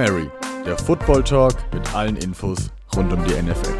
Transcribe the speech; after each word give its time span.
Mary, 0.00 0.30
der 0.64 0.78
Football 0.78 1.22
Talk 1.22 1.52
mit 1.74 1.94
allen 1.94 2.16
Infos 2.16 2.70
rund 2.96 3.12
um 3.12 3.22
die 3.22 3.34
NFL. 3.34 3.74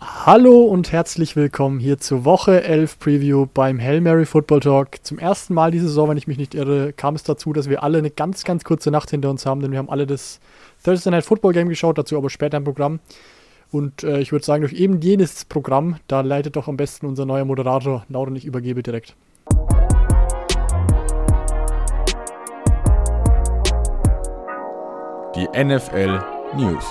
Hallo 0.00 0.66
und 0.66 0.92
herzlich 0.92 1.34
willkommen 1.34 1.80
hier 1.80 1.98
zur 1.98 2.24
Woche 2.24 2.62
11 2.62 3.00
Preview 3.00 3.46
beim 3.52 3.80
Hail 3.80 4.00
Mary 4.00 4.24
Football 4.24 4.60
Talk. 4.60 5.04
Zum 5.04 5.18
ersten 5.18 5.52
Mal 5.52 5.72
diese 5.72 5.88
Saison, 5.88 6.10
wenn 6.10 6.16
ich 6.16 6.28
mich 6.28 6.38
nicht 6.38 6.54
irre, 6.54 6.92
kam 6.92 7.16
es 7.16 7.24
dazu, 7.24 7.52
dass 7.52 7.68
wir 7.68 7.82
alle 7.82 7.98
eine 7.98 8.12
ganz, 8.12 8.44
ganz 8.44 8.62
kurze 8.62 8.92
Nacht 8.92 9.10
hinter 9.10 9.30
uns 9.30 9.46
haben, 9.46 9.62
denn 9.62 9.72
wir 9.72 9.80
haben 9.80 9.90
alle 9.90 10.06
das 10.06 10.38
Thursday 10.84 11.10
Night 11.10 11.24
Football 11.24 11.54
Game 11.54 11.68
geschaut, 11.68 11.98
dazu 11.98 12.16
aber 12.16 12.30
später 12.30 12.56
im 12.58 12.62
Programm. 12.62 13.00
Und 13.72 14.04
äh, 14.04 14.20
ich 14.20 14.32
würde 14.32 14.44
sagen, 14.44 14.62
durch 14.62 14.72
eben 14.72 15.00
jenes 15.00 15.44
Programm, 15.44 15.96
da 16.06 16.20
leitet 16.20 16.56
doch 16.56 16.68
am 16.68 16.76
besten 16.76 17.06
unser 17.06 17.26
neuer 17.26 17.44
Moderator 17.44 18.04
Laura 18.08 18.28
und 18.28 18.36
ich 18.36 18.44
übergebe 18.44 18.82
direkt. 18.82 19.14
Die 25.34 25.48
NFL 25.52 26.20
News. 26.56 26.84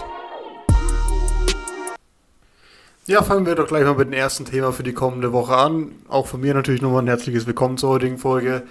Ja, 3.08 3.22
fangen 3.22 3.46
wir 3.46 3.56
doch 3.56 3.68
gleich 3.68 3.84
mal 3.84 3.96
mit 3.96 4.08
dem 4.08 4.14
ersten 4.14 4.46
Thema 4.46 4.72
für 4.72 4.84
die 4.84 4.94
kommende 4.94 5.32
Woche 5.32 5.56
an. 5.56 5.92
Auch 6.08 6.28
von 6.28 6.42
mir 6.42 6.54
natürlich 6.54 6.82
nochmal 6.82 7.04
ein 7.04 7.08
herzliches 7.08 7.46
Willkommen 7.46 7.78
zur 7.78 7.92
heutigen 7.92 8.18
Folge. 8.18 8.64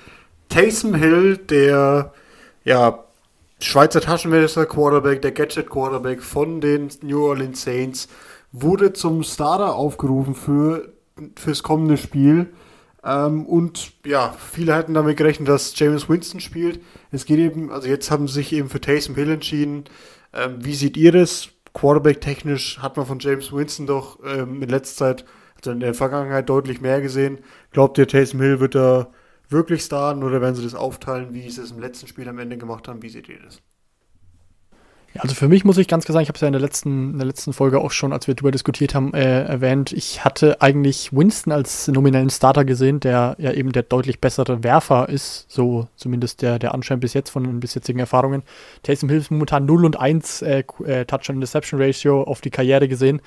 Taysom 0.48 0.94
Hill, 0.94 1.36
der 1.36 2.12
ja, 2.64 3.04
Schweizer 3.64 4.02
Taschenmesser 4.02 4.66
Quarterback, 4.66 5.22
der 5.22 5.32
Gadget 5.32 5.70
Quarterback 5.70 6.22
von 6.22 6.60
den 6.60 6.90
New 7.00 7.24
Orleans 7.24 7.62
Saints, 7.62 8.08
wurde 8.52 8.92
zum 8.92 9.22
Starter 9.22 9.74
aufgerufen 9.74 10.34
für 10.34 10.92
fürs 11.34 11.62
kommende 11.62 11.96
Spiel. 11.96 12.52
Ähm, 13.02 13.46
und 13.46 13.92
ja, 14.04 14.34
viele 14.38 14.74
hatten 14.74 14.92
damit 14.92 15.16
gerechnet, 15.16 15.48
dass 15.48 15.78
James 15.78 16.10
Winston 16.10 16.40
spielt. 16.40 16.82
Es 17.10 17.24
geht 17.24 17.38
eben, 17.38 17.72
also 17.72 17.88
jetzt 17.88 18.10
haben 18.10 18.28
sie 18.28 18.34
sich 18.34 18.52
eben 18.52 18.68
für 18.68 18.82
Taysom 18.82 19.14
Hill 19.14 19.30
entschieden. 19.30 19.84
Ähm, 20.34 20.56
wie 20.60 20.74
seht 20.74 20.98
ihr 20.98 21.12
das? 21.12 21.48
Quarterback-technisch 21.72 22.80
hat 22.80 22.98
man 22.98 23.06
von 23.06 23.18
James 23.18 23.50
Winston 23.50 23.86
doch 23.86 24.18
ähm, 24.26 24.62
in 24.62 24.68
letzter 24.68 25.16
Zeit, 25.16 25.24
also 25.56 25.70
in 25.70 25.80
der 25.80 25.94
Vergangenheit 25.94 26.50
deutlich 26.50 26.82
mehr 26.82 27.00
gesehen. 27.00 27.38
Glaubt 27.72 27.96
ihr, 27.96 28.06
Taysom 28.06 28.42
Hill 28.42 28.60
wird 28.60 28.74
da 28.74 29.08
wirklich 29.54 29.82
starten 29.82 30.22
oder 30.22 30.42
werden 30.42 30.54
sie 30.54 30.62
das 30.62 30.74
aufteilen, 30.74 31.32
wie 31.32 31.48
sie 31.48 31.62
es 31.62 31.70
im 31.70 31.78
letzten 31.78 32.06
Spiel 32.06 32.28
am 32.28 32.38
Ende 32.38 32.58
gemacht 32.58 32.86
haben? 32.88 33.02
Wie 33.02 33.08
seht 33.08 33.28
ihr 33.30 33.38
das? 33.42 33.62
Ja, 35.14 35.22
also 35.22 35.36
für 35.36 35.46
mich 35.46 35.64
muss 35.64 35.78
ich 35.78 35.86
ganz 35.86 36.04
klar 36.04 36.14
sagen, 36.14 36.24
ich 36.24 36.28
habe 36.28 36.36
es 36.36 36.40
ja 36.40 36.48
in 36.48 36.52
der 36.52 36.60
letzten, 36.60 37.12
in 37.12 37.18
der 37.18 37.26
letzten 37.26 37.52
Folge 37.52 37.80
auch 37.80 37.92
schon, 37.92 38.12
als 38.12 38.26
wir 38.26 38.34
darüber 38.34 38.50
diskutiert 38.50 38.96
haben, 38.96 39.14
äh, 39.14 39.44
erwähnt. 39.44 39.92
Ich 39.92 40.24
hatte 40.24 40.60
eigentlich 40.60 41.12
Winston 41.12 41.52
als 41.52 41.86
nominellen 41.86 42.30
Starter 42.30 42.64
gesehen, 42.64 42.98
der 42.98 43.36
ja 43.38 43.52
eben 43.52 43.70
der 43.70 43.84
deutlich 43.84 44.20
bessere 44.20 44.64
Werfer 44.64 45.08
ist, 45.08 45.46
so 45.48 45.86
zumindest 45.94 46.42
der, 46.42 46.58
der 46.58 46.74
Anschein 46.74 46.98
bis 46.98 47.14
jetzt 47.14 47.30
von 47.30 47.44
den 47.44 47.60
bisherigen 47.60 48.00
Erfahrungen. 48.00 48.42
Taysom 48.82 49.08
Hill 49.08 49.18
ist 49.18 49.30
momentan 49.30 49.66
0 49.66 49.84
und 49.84 50.00
1 50.00 50.42
äh, 50.42 50.64
äh, 50.84 51.04
Touch-on-Deception-Ratio 51.04 52.24
auf 52.24 52.40
die 52.40 52.50
Karriere 52.50 52.88
gesehen. 52.88 53.22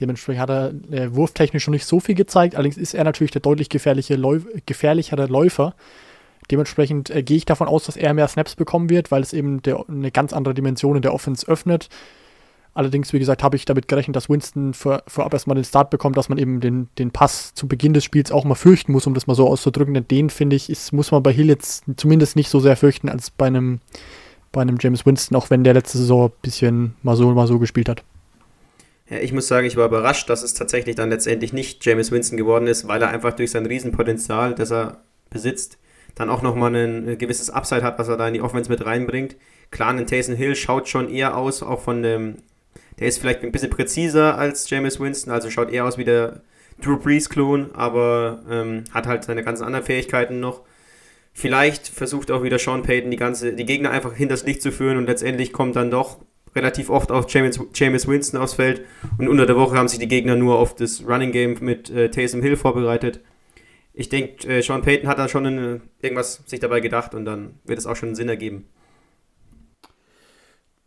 Dementsprechend 0.00 0.40
hat 0.40 0.50
er 0.50 0.74
äh, 0.90 1.14
wurftechnisch 1.14 1.64
schon 1.64 1.72
nicht 1.72 1.86
so 1.86 2.00
viel 2.00 2.14
gezeigt. 2.14 2.54
Allerdings 2.56 2.76
ist 2.76 2.94
er 2.94 3.04
natürlich 3.04 3.30
der 3.30 3.42
deutlich 3.42 3.68
gefährliche 3.68 4.16
Läuf 4.16 4.44
gefährlichere 4.66 5.26
Läufer. 5.26 5.74
Dementsprechend 6.50 7.10
äh, 7.10 7.22
gehe 7.22 7.36
ich 7.36 7.46
davon 7.46 7.68
aus, 7.68 7.84
dass 7.84 7.96
er 7.96 8.12
mehr 8.14 8.28
Snaps 8.28 8.54
bekommen 8.56 8.90
wird, 8.90 9.10
weil 9.10 9.22
es 9.22 9.32
eben 9.32 9.62
der, 9.62 9.84
eine 9.88 10.10
ganz 10.10 10.32
andere 10.32 10.54
Dimension 10.54 10.96
in 10.96 11.02
der 11.02 11.14
Offense 11.14 11.46
öffnet. 11.46 11.88
Allerdings, 12.74 13.12
wie 13.12 13.20
gesagt, 13.20 13.44
habe 13.44 13.54
ich 13.54 13.64
damit 13.64 13.86
gerechnet, 13.86 14.16
dass 14.16 14.28
Winston 14.28 14.74
vor, 14.74 15.04
vorab 15.06 15.32
erstmal 15.32 15.54
den 15.54 15.64
Start 15.64 15.90
bekommt, 15.90 16.16
dass 16.16 16.28
man 16.28 16.38
eben 16.38 16.60
den, 16.60 16.88
den 16.98 17.12
Pass 17.12 17.54
zu 17.54 17.68
Beginn 17.68 17.94
des 17.94 18.02
Spiels 18.02 18.32
auch 18.32 18.44
mal 18.44 18.56
fürchten 18.56 18.90
muss, 18.90 19.06
um 19.06 19.14
das 19.14 19.28
mal 19.28 19.36
so 19.36 19.46
auszudrücken. 19.46 19.94
Denn 19.94 20.08
den, 20.08 20.28
finde 20.28 20.56
ich, 20.56 20.68
ist, 20.68 20.92
muss 20.92 21.12
man 21.12 21.22
bei 21.22 21.32
Hill 21.32 21.46
jetzt 21.46 21.84
zumindest 21.96 22.34
nicht 22.34 22.48
so 22.48 22.58
sehr 22.58 22.76
fürchten 22.76 23.08
als 23.08 23.30
bei 23.30 23.46
einem, 23.46 23.78
bei 24.50 24.60
einem 24.60 24.78
James 24.80 25.06
Winston, 25.06 25.36
auch 25.36 25.50
wenn 25.50 25.62
der 25.62 25.74
letzte 25.74 25.98
Saison 25.98 26.30
ein 26.30 26.32
bisschen 26.42 26.94
mal 27.04 27.14
so, 27.14 27.32
mal 27.32 27.46
so 27.46 27.60
gespielt 27.60 27.88
hat. 27.88 28.02
Ja, 29.08 29.18
ich 29.18 29.32
muss 29.32 29.48
sagen, 29.48 29.66
ich 29.66 29.76
war 29.76 29.86
überrascht, 29.86 30.30
dass 30.30 30.42
es 30.42 30.54
tatsächlich 30.54 30.96
dann 30.96 31.10
letztendlich 31.10 31.52
nicht 31.52 31.84
James 31.84 32.10
Winston 32.10 32.38
geworden 32.38 32.66
ist, 32.66 32.88
weil 32.88 33.02
er 33.02 33.08
einfach 33.08 33.34
durch 33.34 33.50
sein 33.50 33.66
Riesenpotenzial, 33.66 34.54
das 34.54 34.72
er 34.72 35.02
besitzt, 35.28 35.78
dann 36.14 36.30
auch 36.30 36.42
nochmal 36.42 36.74
ein 36.74 37.18
gewisses 37.18 37.50
Upside 37.50 37.82
hat, 37.82 37.98
was 37.98 38.08
er 38.08 38.16
da 38.16 38.28
in 38.28 38.34
die 38.34 38.40
Offense 38.40 38.70
mit 38.70 38.84
reinbringt. 38.84 39.36
Klar, 39.70 39.90
ein 39.90 40.06
Taysom 40.06 40.36
Hill 40.36 40.56
schaut 40.56 40.88
schon 40.88 41.10
eher 41.10 41.36
aus, 41.36 41.62
auch 41.62 41.80
von 41.82 42.02
dem, 42.02 42.36
der 42.98 43.08
ist 43.08 43.18
vielleicht 43.18 43.42
ein 43.42 43.52
bisschen 43.52 43.70
präziser 43.70 44.38
als 44.38 44.70
James 44.70 44.98
Winston, 45.00 45.32
also 45.32 45.50
schaut 45.50 45.70
eher 45.70 45.84
aus 45.84 45.98
wie 45.98 46.04
der 46.04 46.40
Drew 46.80 46.96
Brees-Klon, 46.96 47.74
aber 47.74 48.42
ähm, 48.48 48.84
hat 48.92 49.06
halt 49.06 49.24
seine 49.24 49.42
ganzen 49.42 49.64
anderen 49.64 49.84
Fähigkeiten 49.84 50.40
noch. 50.40 50.62
Vielleicht 51.32 51.88
versucht 51.88 52.30
auch 52.30 52.42
wieder 52.42 52.58
Sean 52.58 52.82
Payton 52.82 53.10
die 53.10 53.16
ganze, 53.16 53.52
die 53.52 53.66
Gegner 53.66 53.90
einfach 53.90 54.14
hinters 54.14 54.46
Licht 54.46 54.62
zu 54.62 54.70
führen 54.70 54.96
und 54.96 55.06
letztendlich 55.06 55.52
kommt 55.52 55.76
dann 55.76 55.90
doch 55.90 56.18
relativ 56.54 56.90
oft 56.90 57.10
auf 57.10 57.26
James, 57.28 57.58
James 57.74 58.06
Winston 58.06 58.40
aufs 58.40 58.54
Feld 58.54 58.82
und 59.18 59.28
unter 59.28 59.46
der 59.46 59.56
Woche 59.56 59.76
haben 59.76 59.88
sich 59.88 59.98
die 59.98 60.08
Gegner 60.08 60.36
nur 60.36 60.58
auf 60.58 60.74
das 60.74 61.04
Running 61.06 61.32
Game 61.32 61.56
mit 61.60 61.90
äh, 61.90 62.10
Taysom 62.10 62.42
Hill 62.42 62.56
vorbereitet 62.56 63.20
ich 63.94 64.08
denke, 64.08 64.46
äh, 64.48 64.60
Sean 64.60 64.82
Payton 64.82 65.08
hat 65.08 65.18
da 65.18 65.28
schon 65.28 65.46
eine, 65.46 65.80
irgendwas 66.02 66.42
sich 66.46 66.60
dabei 66.60 66.80
gedacht 66.80 67.14
und 67.14 67.24
dann 67.24 67.60
wird 67.64 67.78
es 67.78 67.86
auch 67.86 67.94
schon 67.94 68.10
einen 68.10 68.16
Sinn 68.16 68.28
ergeben. 68.28 68.68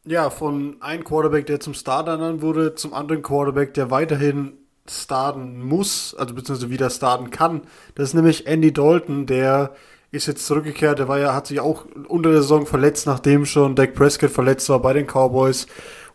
Ja, 0.05 0.29
von 0.29 0.78
einem 0.81 1.03
Quarterback, 1.03 1.45
der 1.47 1.59
zum 1.59 1.73
Starter 1.73 2.11
ernannt 2.11 2.41
wurde, 2.41 2.75
zum 2.75 2.94
anderen 2.94 3.22
Quarterback, 3.22 3.73
der 3.73 3.89
weiterhin 3.91 4.53
starten 4.89 5.61
muss, 5.61 6.16
also 6.16 6.34
beziehungsweise 6.34 6.69
wieder 6.69 6.89
starten 6.89 7.29
kann. 7.29 7.61
Das 7.95 8.09
ist 8.09 8.13
nämlich 8.13 8.45
Andy 8.47 8.72
Dalton, 8.72 9.25
der 9.25 9.75
ist 10.12 10.28
jetzt 10.28 10.45
zurückgekehrt. 10.45 11.00
Der 11.00 11.07
war 11.07 11.19
ja, 11.19 11.34
hat 11.34 11.47
sich 11.47 11.59
auch 11.59 11.85
unter 12.07 12.31
der 12.31 12.41
Saison 12.41 12.66
verletzt, 12.66 13.07
nachdem 13.07 13.45
schon 13.45 13.75
Dak 13.75 13.94
Prescott 13.94 14.31
verletzt 14.31 14.69
war 14.69 14.81
bei 14.81 14.94
den 14.94 15.07
Cowboys 15.07 15.68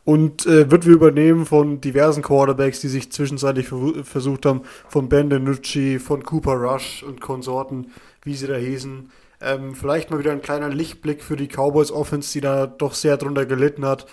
und 0.04 0.46
äh, 0.46 0.70
wird 0.70 0.86
wir 0.86 0.94
übernehmen 0.94 1.46
von 1.46 1.80
diversen 1.80 2.22
Quarterbacks, 2.22 2.80
die 2.80 2.88
sich 2.88 3.12
zwischenzeitlich 3.12 3.68
versucht 4.02 4.46
haben, 4.46 4.62
von 4.88 5.08
Ben 5.08 5.30
DiNucci, 5.30 5.98
von 5.98 6.24
Cooper 6.24 6.54
Rush 6.54 7.02
und 7.02 7.20
Konsorten, 7.20 7.92
wie 8.24 8.34
sie 8.34 8.48
da 8.48 8.56
hießen. 8.56 9.10
Ähm, 9.40 9.74
vielleicht 9.74 10.10
mal 10.10 10.18
wieder 10.18 10.32
ein 10.32 10.42
kleiner 10.42 10.68
Lichtblick 10.68 11.22
für 11.22 11.36
die 11.36 11.48
Cowboys 11.48 11.92
Offense, 11.92 12.32
die 12.32 12.40
da 12.40 12.66
doch 12.66 12.94
sehr 12.94 13.16
drunter 13.16 13.46
gelitten 13.46 13.84
hat, 13.84 14.06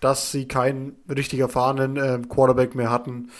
dass 0.00 0.32
sie 0.32 0.46
keinen 0.46 0.96
richtig 1.08 1.40
erfahrenen 1.40 1.96
äh, 1.96 2.18
Quarterback 2.28 2.74
mehr 2.74 2.90
hatten. 2.90 3.30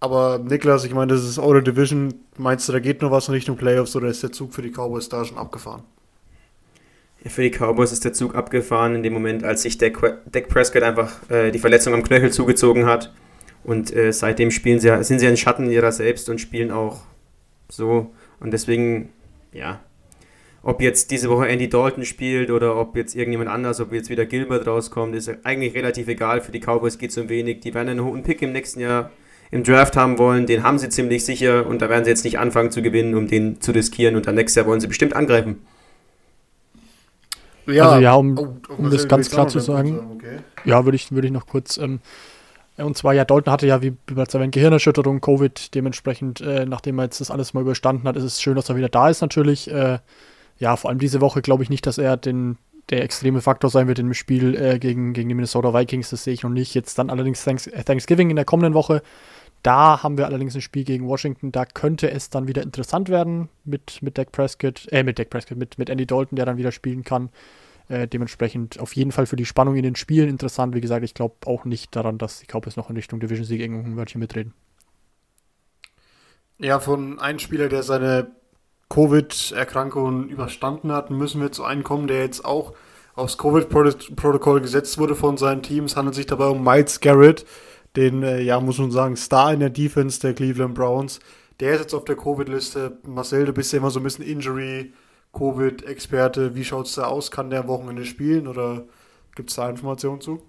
Aber 0.00 0.38
Niklas, 0.38 0.84
ich 0.84 0.94
meine, 0.94 1.12
das 1.12 1.24
ist 1.24 1.38
eure 1.38 1.62
Division. 1.62 2.14
Meinst 2.36 2.68
du, 2.68 2.72
da 2.72 2.78
geht 2.78 3.02
noch 3.02 3.10
was 3.10 3.28
in 3.28 3.34
Richtung 3.34 3.56
Playoffs 3.56 3.96
oder 3.96 4.08
ist 4.08 4.22
der 4.22 4.30
Zug 4.30 4.54
für 4.54 4.62
die 4.62 4.70
Cowboys 4.70 5.08
da 5.08 5.24
schon 5.24 5.38
abgefahren? 5.38 5.82
Für 7.26 7.42
die 7.42 7.50
Cowboys 7.50 7.90
ist 7.90 8.04
der 8.04 8.12
Zug 8.12 8.36
abgefahren 8.36 8.94
in 8.94 9.02
dem 9.02 9.12
Moment, 9.12 9.42
als 9.42 9.62
sich 9.62 9.76
Dak, 9.76 10.48
Prescott 10.48 10.84
einfach 10.84 11.28
äh, 11.30 11.50
die 11.50 11.58
Verletzung 11.58 11.94
am 11.94 12.04
Knöchel 12.04 12.30
zugezogen 12.30 12.86
hat. 12.86 13.12
Und 13.64 13.94
äh, 13.94 14.12
seitdem 14.12 14.52
spielen 14.52 14.78
sie, 14.78 15.02
sind 15.02 15.18
sie 15.18 15.26
ein 15.26 15.36
Schatten 15.36 15.68
ihrer 15.68 15.90
selbst 15.90 16.28
und 16.28 16.40
spielen 16.40 16.70
auch 16.70 17.00
so. 17.68 18.12
Und 18.38 18.52
deswegen, 18.52 19.10
ja, 19.52 19.80
ob 20.62 20.80
jetzt 20.80 21.10
diese 21.10 21.28
Woche 21.28 21.48
Andy 21.48 21.68
Dalton 21.68 22.04
spielt 22.04 22.52
oder 22.52 22.76
ob 22.76 22.96
jetzt 22.96 23.16
irgendjemand 23.16 23.50
anders, 23.50 23.80
ob 23.80 23.92
jetzt 23.92 24.10
wieder 24.10 24.26
Gilbert 24.26 24.66
rauskommt, 24.66 25.16
ist 25.16 25.28
eigentlich 25.42 25.74
relativ 25.74 26.06
egal. 26.06 26.40
Für 26.40 26.52
die 26.52 26.60
Cowboys 26.60 26.98
geht 26.98 27.10
es 27.10 27.18
um 27.18 27.28
wenig. 27.28 27.60
Die 27.60 27.74
werden 27.74 27.88
einen 27.88 28.04
hohen 28.04 28.22
Pick 28.22 28.42
im 28.42 28.52
nächsten 28.52 28.80
Jahr 28.80 29.10
im 29.50 29.64
Draft 29.64 29.96
haben 29.96 30.18
wollen. 30.18 30.46
Den 30.46 30.62
haben 30.62 30.78
sie 30.78 30.88
ziemlich 30.88 31.24
sicher 31.24 31.66
und 31.66 31.82
da 31.82 31.88
werden 31.88 32.04
sie 32.04 32.10
jetzt 32.10 32.24
nicht 32.24 32.38
anfangen 32.38 32.70
zu 32.70 32.82
gewinnen, 32.82 33.14
um 33.14 33.28
den 33.28 33.60
zu 33.60 33.72
riskieren. 33.72 34.16
Und 34.16 34.26
dann 34.26 34.34
nächstes 34.34 34.56
Jahr 34.56 34.66
wollen 34.66 34.80
sie 34.80 34.86
bestimmt 34.86 35.14
angreifen. 35.14 35.66
Ja, 37.66 37.90
also 37.90 38.02
ja, 38.02 38.14
um, 38.14 38.38
oh, 38.38 38.56
oh, 38.68 38.74
um 38.78 38.90
das 38.90 39.08
ganz 39.08 39.30
klar 39.30 39.48
zu 39.48 39.58
sagen, 39.58 39.98
okay. 40.16 40.38
ja, 40.64 40.84
würde 40.84 40.96
ich, 40.96 41.12
würd 41.12 41.26
ich 41.26 41.30
noch 41.30 41.46
kurz, 41.46 41.76
ähm, 41.76 42.00
und 42.78 42.96
zwar, 42.96 43.12
ja, 43.12 43.24
Dalton 43.24 43.52
hatte 43.52 43.66
ja, 43.66 43.82
wie 43.82 43.90
bereits 44.06 44.34
erwähnt, 44.34 44.54
Gehirnerschütterung, 44.54 45.20
Covid, 45.20 45.74
dementsprechend, 45.74 46.40
äh, 46.40 46.64
nachdem 46.64 46.98
er 46.98 47.04
jetzt 47.04 47.20
das 47.20 47.30
alles 47.30 47.52
mal 47.52 47.60
überstanden 47.60 48.06
hat, 48.06 48.16
ist 48.16 48.22
es 48.22 48.40
schön, 48.40 48.54
dass 48.54 48.68
er 48.68 48.76
wieder 48.76 48.88
da 48.88 49.08
ist 49.08 49.20
natürlich. 49.20 49.70
Äh, 49.70 49.98
ja, 50.58 50.76
vor 50.76 50.90
allem 50.90 51.00
diese 51.00 51.20
Woche 51.20 51.42
glaube 51.42 51.64
ich 51.64 51.70
nicht, 51.70 51.86
dass 51.86 51.98
er 51.98 52.16
den, 52.16 52.56
der 52.90 53.02
extreme 53.02 53.40
Faktor 53.40 53.68
sein 53.68 53.88
wird 53.88 53.98
im 53.98 54.14
Spiel 54.14 54.54
äh, 54.54 54.78
gegen, 54.78 55.12
gegen 55.12 55.28
die 55.28 55.34
Minnesota 55.34 55.74
Vikings, 55.74 56.10
das 56.10 56.22
sehe 56.22 56.34
ich 56.34 56.44
noch 56.44 56.50
nicht. 56.50 56.74
Jetzt 56.74 56.98
dann 56.98 57.10
allerdings 57.10 57.42
Thanks, 57.44 57.68
Thanksgiving 57.84 58.30
in 58.30 58.36
der 58.36 58.44
kommenden 58.44 58.74
Woche. 58.74 59.02
Da 59.62 60.02
haben 60.02 60.18
wir 60.18 60.26
allerdings 60.26 60.54
ein 60.54 60.60
Spiel 60.60 60.84
gegen 60.84 61.08
Washington, 61.08 61.52
da 61.52 61.64
könnte 61.64 62.10
es 62.10 62.30
dann 62.30 62.46
wieder 62.46 62.62
interessant 62.62 63.08
werden 63.08 63.48
mit, 63.64 64.02
mit 64.02 64.16
Dak 64.16 64.32
Prescott, 64.32 64.86
äh, 64.90 65.02
mit 65.02 65.18
Dak 65.18 65.30
Prescott, 65.30 65.58
mit, 65.58 65.78
mit 65.78 65.90
Andy 65.90 66.06
Dalton, 66.06 66.36
der 66.36 66.46
dann 66.46 66.56
wieder 66.56 66.72
spielen 66.72 67.02
kann. 67.02 67.30
Äh, 67.88 68.06
dementsprechend 68.06 68.78
auf 68.80 68.94
jeden 68.94 69.12
Fall 69.12 69.26
für 69.26 69.36
die 69.36 69.46
Spannung 69.46 69.74
in 69.76 69.82
den 69.82 69.96
Spielen 69.96 70.28
interessant. 70.28 70.74
Wie 70.74 70.80
gesagt, 70.80 71.04
ich 71.04 71.14
glaube 71.14 71.34
auch 71.46 71.64
nicht 71.64 71.96
daran, 71.96 72.18
dass 72.18 72.40
die 72.40 72.46
Cowboys 72.46 72.76
noch 72.76 72.90
in 72.90 72.96
Richtung 72.96 73.18
Division 73.18 73.46
Sieg 73.46 73.60
irgendein 73.60 73.96
Wörtchen 73.96 74.20
mitreden. 74.20 74.52
Ja, 76.58 76.80
von 76.80 77.18
einem 77.18 77.38
Spieler, 77.38 77.68
der 77.68 77.82
seine 77.82 78.32
Covid-Erkrankung 78.90 80.28
überstanden 80.28 80.92
hat, 80.92 81.10
müssen 81.10 81.40
wir 81.40 81.52
zu 81.52 81.64
einem 81.64 81.82
kommen, 81.82 82.08
der 82.08 82.20
jetzt 82.20 82.44
auch 82.44 82.74
aufs 83.14 83.38
Covid-Protokoll 83.38 84.60
gesetzt 84.60 84.98
wurde 84.98 85.14
von 85.14 85.36
seinen 85.36 85.62
Teams. 85.62 85.96
Handelt 85.96 86.14
sich 86.14 86.26
dabei 86.26 86.46
um 86.46 86.62
Miles 86.62 87.00
Garrett, 87.00 87.46
den, 87.96 88.22
äh, 88.22 88.40
ja, 88.40 88.60
muss 88.60 88.78
man 88.78 88.90
sagen, 88.90 89.16
Star 89.16 89.52
in 89.52 89.60
der 89.60 89.70
Defense 89.70 90.20
der 90.20 90.34
Cleveland 90.34 90.74
Browns, 90.74 91.20
Der 91.60 91.72
ist 91.72 91.80
jetzt 91.80 91.94
auf 91.94 92.04
der 92.04 92.16
Covid-Liste. 92.16 92.98
Marcel, 93.04 93.46
du 93.46 93.52
bist 93.52 93.72
ja 93.72 93.78
immer 93.78 93.90
so 93.90 93.98
ein 93.98 94.04
bisschen 94.04 94.24
Injury, 94.24 94.92
Covid-Experte. 95.32 96.54
Wie 96.54 96.64
schaut 96.64 96.86
es 96.86 96.94
da 96.94 97.04
aus? 97.06 97.30
Kann 97.32 97.50
der 97.50 97.60
am 97.60 97.68
Wochenende 97.68 98.04
spielen 98.04 98.46
oder 98.46 98.84
gibt 99.34 99.50
es 99.50 99.56
da 99.56 99.68
Informationen 99.68 100.20
zu? 100.20 100.40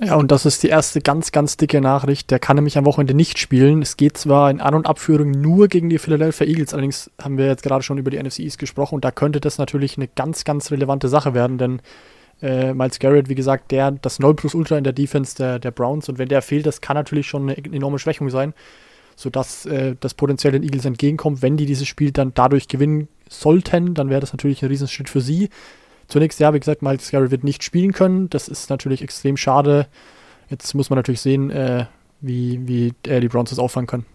Ja, 0.00 0.14
und 0.14 0.30
das 0.30 0.46
ist 0.46 0.62
die 0.62 0.68
erste 0.68 1.00
ganz, 1.00 1.32
ganz 1.32 1.56
dicke 1.56 1.80
Nachricht. 1.80 2.30
Der 2.30 2.38
kann 2.38 2.54
nämlich 2.54 2.78
am 2.78 2.84
Wochenende 2.84 3.14
nicht 3.14 3.36
spielen. 3.38 3.82
Es 3.82 3.96
geht 3.96 4.16
zwar 4.16 4.48
in 4.48 4.60
An- 4.60 4.74
und 4.74 4.86
Abführung 4.86 5.32
nur 5.32 5.66
gegen 5.66 5.90
die 5.90 5.98
Philadelphia 5.98 6.46
Eagles, 6.46 6.72
allerdings 6.72 7.10
haben 7.20 7.36
wir 7.36 7.46
jetzt 7.46 7.64
gerade 7.64 7.82
schon 7.82 7.98
über 7.98 8.12
die 8.12 8.22
NFC 8.22 8.40
East 8.40 8.58
gesprochen 8.58 8.94
und 8.94 9.04
da 9.04 9.10
könnte 9.10 9.40
das 9.40 9.58
natürlich 9.58 9.96
eine 9.96 10.06
ganz, 10.06 10.44
ganz 10.44 10.70
relevante 10.70 11.08
Sache 11.08 11.34
werden, 11.34 11.58
denn 11.58 11.82
äh, 12.42 12.72
Miles 12.72 12.98
Garrett, 12.98 13.28
wie 13.28 13.34
gesagt, 13.34 13.70
der 13.70 13.90
das 13.90 14.18
0 14.18 14.34
plus 14.34 14.54
Ultra 14.54 14.78
in 14.78 14.84
der 14.84 14.92
Defense 14.92 15.36
der, 15.36 15.58
der 15.58 15.70
Browns 15.70 16.08
und 16.08 16.18
wenn 16.18 16.28
der 16.28 16.42
fehlt, 16.42 16.66
das 16.66 16.80
kann 16.80 16.94
natürlich 16.94 17.26
schon 17.26 17.50
eine 17.50 17.56
enorme 17.56 17.98
Schwächung 17.98 18.30
sein, 18.30 18.54
sodass 19.16 19.66
äh, 19.66 19.96
das 19.98 20.14
potenziell 20.14 20.52
den 20.52 20.62
Eagles 20.62 20.84
entgegenkommt. 20.84 21.42
Wenn 21.42 21.56
die 21.56 21.66
dieses 21.66 21.88
Spiel 21.88 22.12
dann 22.12 22.32
dadurch 22.34 22.68
gewinnen 22.68 23.08
sollten, 23.28 23.94
dann 23.94 24.10
wäre 24.10 24.20
das 24.20 24.32
natürlich 24.32 24.62
ein 24.62 24.68
Riesenschritt 24.68 25.08
für 25.08 25.20
sie. 25.20 25.48
Zunächst, 26.06 26.40
ja, 26.40 26.54
wie 26.54 26.60
gesagt, 26.60 26.80
Miles 26.80 27.10
Garrett 27.10 27.30
wird 27.30 27.44
nicht 27.44 27.62
spielen 27.62 27.92
können. 27.92 28.30
Das 28.30 28.48
ist 28.48 28.70
natürlich 28.70 29.02
extrem 29.02 29.36
schade. 29.36 29.86
Jetzt 30.48 30.74
muss 30.74 30.88
man 30.88 30.96
natürlich 30.96 31.20
sehen, 31.20 31.50
äh, 31.50 31.84
wie, 32.20 32.66
wie 32.66 32.92
äh, 33.06 33.20
die 33.20 33.28
Browns 33.28 33.50
das 33.50 33.58
auffangen 33.58 33.86
können. 33.86 34.06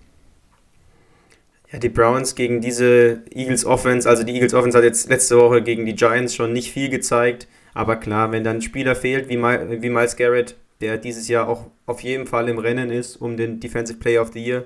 Ja, 1.72 1.80
die 1.80 1.90
Browns 1.90 2.36
gegen 2.36 2.62
diese 2.62 3.24
Eagles 3.32 3.66
Offense, 3.66 4.08
also 4.08 4.24
die 4.24 4.34
Eagles 4.34 4.54
Offense 4.54 4.78
hat 4.78 4.86
jetzt 4.86 5.10
letzte 5.10 5.38
Woche 5.38 5.62
gegen 5.62 5.86
die 5.86 5.96
Giants 5.96 6.36
schon 6.36 6.54
nicht 6.54 6.72
viel 6.72 6.90
gezeigt. 6.90 7.48
Aber 7.74 7.96
klar, 7.96 8.32
wenn 8.32 8.44
dann 8.44 8.58
ein 8.58 8.62
Spieler 8.62 8.96
fehlt 8.96 9.30
wie, 9.30 9.38
My, 9.38 9.82
wie 9.82 9.90
Miles 9.90 10.16
Garrett, 10.16 10.56
der 10.82 10.98
dieses 10.98 11.28
Jahr 11.28 11.48
auch 11.48 11.68
auf 11.86 12.02
jeden 12.02 12.28
Fall 12.28 12.50
im 12.50 12.60
Rennen 12.60 12.92
ist 12.92 13.16
um 13.16 13.38
den 13.38 13.60
Defensive 13.60 14.00
Player 14.00 14.22
of 14.22 14.32
the 14.34 14.44
Year, 14.44 14.66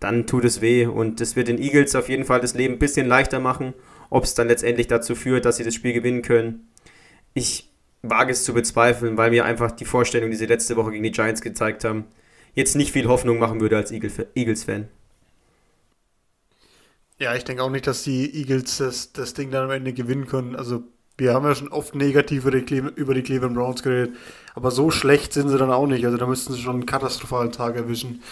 dann 0.00 0.26
tut 0.26 0.44
es 0.44 0.60
weh. 0.60 0.86
Und 0.86 1.20
das 1.20 1.36
wird 1.36 1.48
den 1.48 1.60
Eagles 1.60 1.94
auf 1.94 2.08
jeden 2.08 2.24
Fall 2.24 2.40
das 2.40 2.54
Leben 2.54 2.74
ein 2.74 2.78
bisschen 2.78 3.06
leichter 3.06 3.40
machen. 3.40 3.74
Ob 4.10 4.24
es 4.24 4.34
dann 4.34 4.48
letztendlich 4.48 4.86
dazu 4.86 5.14
führt, 5.14 5.44
dass 5.44 5.56
sie 5.56 5.64
das 5.64 5.74
Spiel 5.74 5.92
gewinnen 5.92 6.22
können, 6.22 6.68
ich 7.34 7.70
wage 8.02 8.32
es 8.32 8.44
zu 8.44 8.54
bezweifeln, 8.54 9.16
weil 9.16 9.30
mir 9.30 9.44
einfach 9.44 9.70
die 9.70 9.84
Vorstellung, 9.84 10.30
die 10.30 10.36
sie 10.36 10.46
letzte 10.46 10.76
Woche 10.76 10.92
gegen 10.92 11.02
die 11.02 11.10
Giants 11.10 11.42
gezeigt 11.42 11.84
haben, 11.84 12.04
jetzt 12.54 12.74
nicht 12.76 12.92
viel 12.92 13.06
Hoffnung 13.06 13.38
machen 13.38 13.60
würde 13.60 13.76
als 13.76 13.92
Eagles-Fan. 13.92 14.88
Ja, 17.18 17.34
ich 17.34 17.44
denke 17.44 17.62
auch 17.62 17.70
nicht, 17.70 17.86
dass 17.86 18.04
die 18.04 18.32
Eagles 18.34 18.78
das, 18.78 19.12
das 19.12 19.34
Ding 19.34 19.50
dann 19.50 19.64
am 19.64 19.70
Ende 19.72 19.92
gewinnen 19.92 20.26
können. 20.26 20.54
Also 20.54 20.84
wir 21.18 21.34
haben 21.34 21.44
ja 21.44 21.54
schon 21.54 21.68
oft 21.68 21.94
negativ 21.94 22.44
über 22.46 23.14
die, 23.14 23.22
Cleveland 23.22 23.54
Browns 23.54 23.82
geredet, 23.82 24.14
aber 24.54 24.70
so 24.70 24.90
schlecht 24.90 25.32
sind 25.32 25.48
sie 25.48 25.58
dann 25.58 25.72
auch 25.72 25.86
nicht. 25.86 26.04
Also 26.04 26.16
da 26.16 26.26
müssten 26.26 26.52
sie 26.52 26.60
schon 26.60 26.76
einen 26.76 26.86
katastrophalen 26.86 27.52
Tag 27.52 27.76
erwischen. 27.76 28.22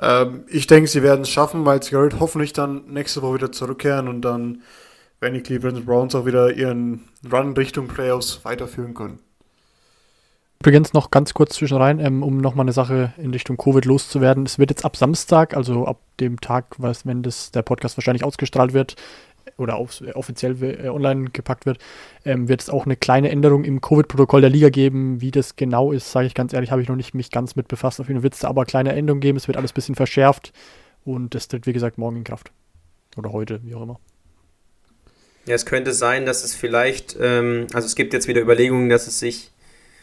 Ähm, 0.00 0.44
ich 0.46 0.66
denke, 0.66 0.88
sie 0.88 1.02
werden 1.02 1.22
es 1.22 1.30
schaffen, 1.30 1.64
weil 1.64 1.80
Garrett 1.80 2.20
hoffentlich 2.20 2.52
dann 2.52 2.84
nächste 2.88 3.22
Woche 3.22 3.34
wieder 3.34 3.52
zurückkehren 3.52 4.08
und 4.08 4.22
dann 4.22 4.62
werden 5.20 5.34
die 5.34 5.40
Cleveland 5.40 5.84
Browns 5.84 6.14
auch 6.14 6.26
wieder 6.26 6.52
ihren 6.52 7.08
Run 7.32 7.54
Richtung 7.54 7.88
Playoffs 7.88 8.44
weiterführen 8.44 8.94
können. 8.94 9.18
Übrigens 10.60 10.92
noch 10.92 11.10
ganz 11.10 11.34
kurz 11.34 11.54
zwischenrein, 11.54 11.98
ähm, 12.00 12.22
um 12.22 12.38
nochmal 12.38 12.64
eine 12.64 12.72
Sache 12.72 13.14
in 13.16 13.30
Richtung 13.30 13.56
Covid 13.56 13.84
loszuwerden. 13.84 14.44
Es 14.44 14.58
wird 14.58 14.70
jetzt 14.70 14.84
ab 14.84 14.96
Samstag, 14.96 15.56
also 15.56 15.86
ab 15.86 16.00
dem 16.20 16.40
Tag, 16.40 16.74
was, 16.78 17.06
wenn 17.06 17.22
das, 17.22 17.52
der 17.52 17.62
Podcast 17.62 17.96
wahrscheinlich 17.96 18.24
ausgestrahlt 18.24 18.74
wird 18.74 18.96
oder 19.56 19.76
auf, 19.76 20.00
äh, 20.00 20.12
offiziell 20.12 20.56
äh, 20.62 20.88
online 20.88 21.30
gepackt 21.30 21.66
wird, 21.66 21.78
ähm, 22.24 22.48
wird 22.48 22.60
es 22.60 22.70
auch 22.70 22.84
eine 22.84 22.96
kleine 22.96 23.30
Änderung 23.30 23.64
im 23.64 23.80
Covid-Protokoll 23.80 24.40
der 24.40 24.50
Liga 24.50 24.68
geben. 24.68 25.20
Wie 25.20 25.30
das 25.30 25.56
genau 25.56 25.92
ist, 25.92 26.12
sage 26.12 26.26
ich 26.26 26.34
ganz 26.34 26.52
ehrlich, 26.52 26.70
habe 26.70 26.82
ich 26.82 26.88
noch 26.88 26.96
nicht 26.96 27.14
mich 27.14 27.30
ganz 27.30 27.56
mit 27.56 27.68
befasst. 27.68 28.00
Auf 28.00 28.08
jeden 28.08 28.20
Fall 28.20 28.24
wird 28.24 28.34
es 28.34 28.44
aber 28.44 28.64
kleine 28.64 28.92
Änderungen 28.94 29.20
geben. 29.20 29.38
Es 29.38 29.48
wird 29.48 29.56
alles 29.56 29.72
ein 29.72 29.74
bisschen 29.74 29.94
verschärft 29.94 30.52
und 31.04 31.34
das 31.34 31.48
tritt, 31.48 31.66
wie 31.66 31.72
gesagt, 31.72 31.98
morgen 31.98 32.16
in 32.16 32.24
Kraft. 32.24 32.52
Oder 33.16 33.32
heute, 33.32 33.60
wie 33.64 33.74
auch 33.74 33.82
immer. 33.82 33.98
Ja, 35.46 35.54
es 35.54 35.64
könnte 35.64 35.94
sein, 35.94 36.26
dass 36.26 36.44
es 36.44 36.54
vielleicht, 36.54 37.16
ähm, 37.20 37.66
also 37.72 37.86
es 37.86 37.96
gibt 37.96 38.12
jetzt 38.12 38.28
wieder 38.28 38.42
Überlegungen, 38.42 38.90
dass 38.90 39.06
es 39.06 39.18
sich 39.18 39.50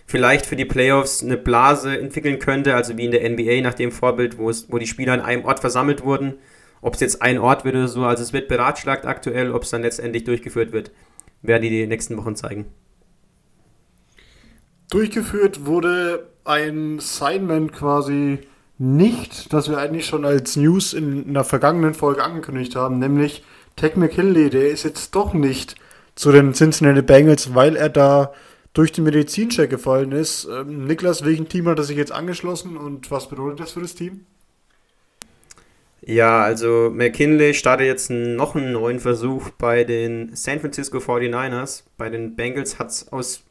vielleicht 0.08 0.46
für 0.46 0.56
die 0.56 0.66
Playoffs 0.66 1.24
eine 1.24 1.38
Blase 1.38 1.98
entwickeln 2.00 2.40
könnte, 2.40 2.76
also 2.76 2.98
wie 2.98 3.06
in 3.06 3.12
der 3.12 3.30
NBA 3.30 3.62
nach 3.62 3.74
dem 3.74 3.92
Vorbild, 3.92 4.38
wo, 4.38 4.50
es, 4.50 4.72
wo 4.72 4.78
die 4.78 4.88
Spieler 4.88 5.14
an 5.14 5.22
einem 5.22 5.46
Ort 5.46 5.60
versammelt 5.60 6.04
wurden. 6.04 6.36
Ob 6.82 6.94
es 6.94 7.00
jetzt 7.00 7.22
ein 7.22 7.40
Ort 7.40 7.66
wird 7.66 7.76
oder 7.76 7.88
so, 7.88 8.04
also 8.04 8.24
es 8.24 8.34
wird 8.34 8.48
beratschlagt 8.48 9.06
aktuell, 9.06 9.52
ob 9.52 9.64
es 9.64 9.70
dann 9.70 9.82
letztendlich 9.82 10.24
durchgeführt 10.24 10.72
wird, 10.72 10.92
werden 11.42 11.64
die 11.64 11.70
die 11.70 11.88
nächsten 11.88 12.18
Wochen 12.18 12.36
zeigen. 12.36 12.66
Durchgeführt 14.90 15.66
wurde 15.66 16.30
ein 16.44 17.00
Assignment 17.00 17.74
quasi 17.74 18.40
nicht, 18.78 19.52
das 19.54 19.70
wir 19.70 19.78
eigentlich 19.78 20.06
schon 20.06 20.26
als 20.26 20.56
News 20.58 20.94
in 20.94 21.30
einer 21.30 21.44
vergangenen 21.44 21.94
Folge 21.94 22.24
angekündigt 22.24 22.76
haben, 22.76 23.00
nämlich 23.00 23.44
Tech 23.76 23.96
McKinley, 23.96 24.50
der 24.50 24.70
ist 24.70 24.84
jetzt 24.84 25.16
doch 25.16 25.34
nicht 25.34 25.76
zu 26.16 26.32
den 26.32 26.54
Cincinnati 26.54 27.02
Bengals, 27.02 27.56
weil 27.56 27.76
er 27.76 27.90
da 27.90 28.34
durch 28.74 28.92
den 28.92 29.06
Medizincheck 29.06 29.70
gefallen 29.70 30.12
ist. 30.12 30.48
Ähm, 30.52 30.86
Niklas, 30.86 31.26
welchen 31.26 31.50
Team 31.50 31.68
hat 31.68 31.80
er 31.80 31.84
sich 31.84 31.98
jetzt 31.98 32.12
angeschlossen 32.12 32.78
und 32.78 33.10
was 33.12 33.30
bedeutet 33.30 33.62
das 33.62 33.72
für 33.72 33.82
das 33.82 33.96
Team? 33.96 34.26
Ja, 36.06 36.44
also 36.44 36.92
McKinley 36.94 37.54
startet 37.54 37.88
jetzt 37.88 38.10
noch 38.12 38.56
einen 38.56 38.72
neuen 38.72 39.00
Versuch 39.00 39.50
bei 39.52 39.84
den 39.84 40.36
San 40.36 40.60
Francisco 40.60 41.00
49ers. 41.00 41.84
Bei 41.98 42.10
den 42.10 42.36
Bengals 42.36 42.78
hat 42.78 42.90
es 42.90 43.12
aus 43.12 43.44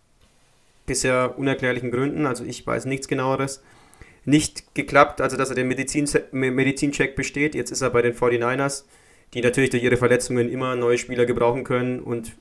bisher 0.87 1.37
unerklärlichen 1.37 1.91
Gründen, 1.91 2.27
also 2.27 2.45
ich 2.45 2.65
weiß 2.67 2.85
nichts 2.85 3.09
genaueres, 3.09 3.63
nicht 4.25 4.75
geklappt, 4.75 5.21
also 5.21 5.37
dass 5.37 5.49
er 5.49 5.57
den 5.57 5.67
Medizin 5.67 6.09
Medizincheck 6.31 7.17
besteht. 7.17 7.55
Jetzt 7.55 7.73
ist 7.73 7.81
er 7.81 7.91
bei 7.91 8.03
den 8.03 8.15
49ers 8.15 8.85
die 9.35 9.41
natürlich 9.41 9.71
durch 9.71 9.83
ihre 9.83 9.97
Verletzungen 9.97 10.49
immer 10.49 10.77
neue 10.77 10.97
Spieler 10.97 11.27
gebrauchen 11.27 11.65
können 11.65 12.01
und 12.01 12.37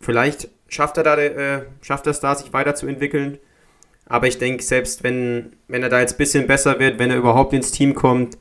vielleicht 0.00 0.48
schafft 0.68 0.96
er 0.96 1.02
da, 1.02 1.16
äh, 1.16 1.62
schafft 1.82 2.06
es 2.06 2.20
da, 2.20 2.34
sich 2.34 2.52
weiterzuentwickeln. 2.52 3.38
Aber 4.08 4.28
ich 4.28 4.38
denke, 4.38 4.62
selbst 4.62 5.02
wenn, 5.02 5.56
wenn 5.66 5.82
er 5.82 5.88
da 5.88 6.00
jetzt 6.00 6.14
ein 6.14 6.18
bisschen 6.18 6.46
besser 6.46 6.78
wird, 6.78 7.00
wenn 7.00 7.10
er 7.10 7.16
überhaupt 7.16 7.52
ins 7.52 7.72
Team 7.72 7.94
kommt, 7.94 8.38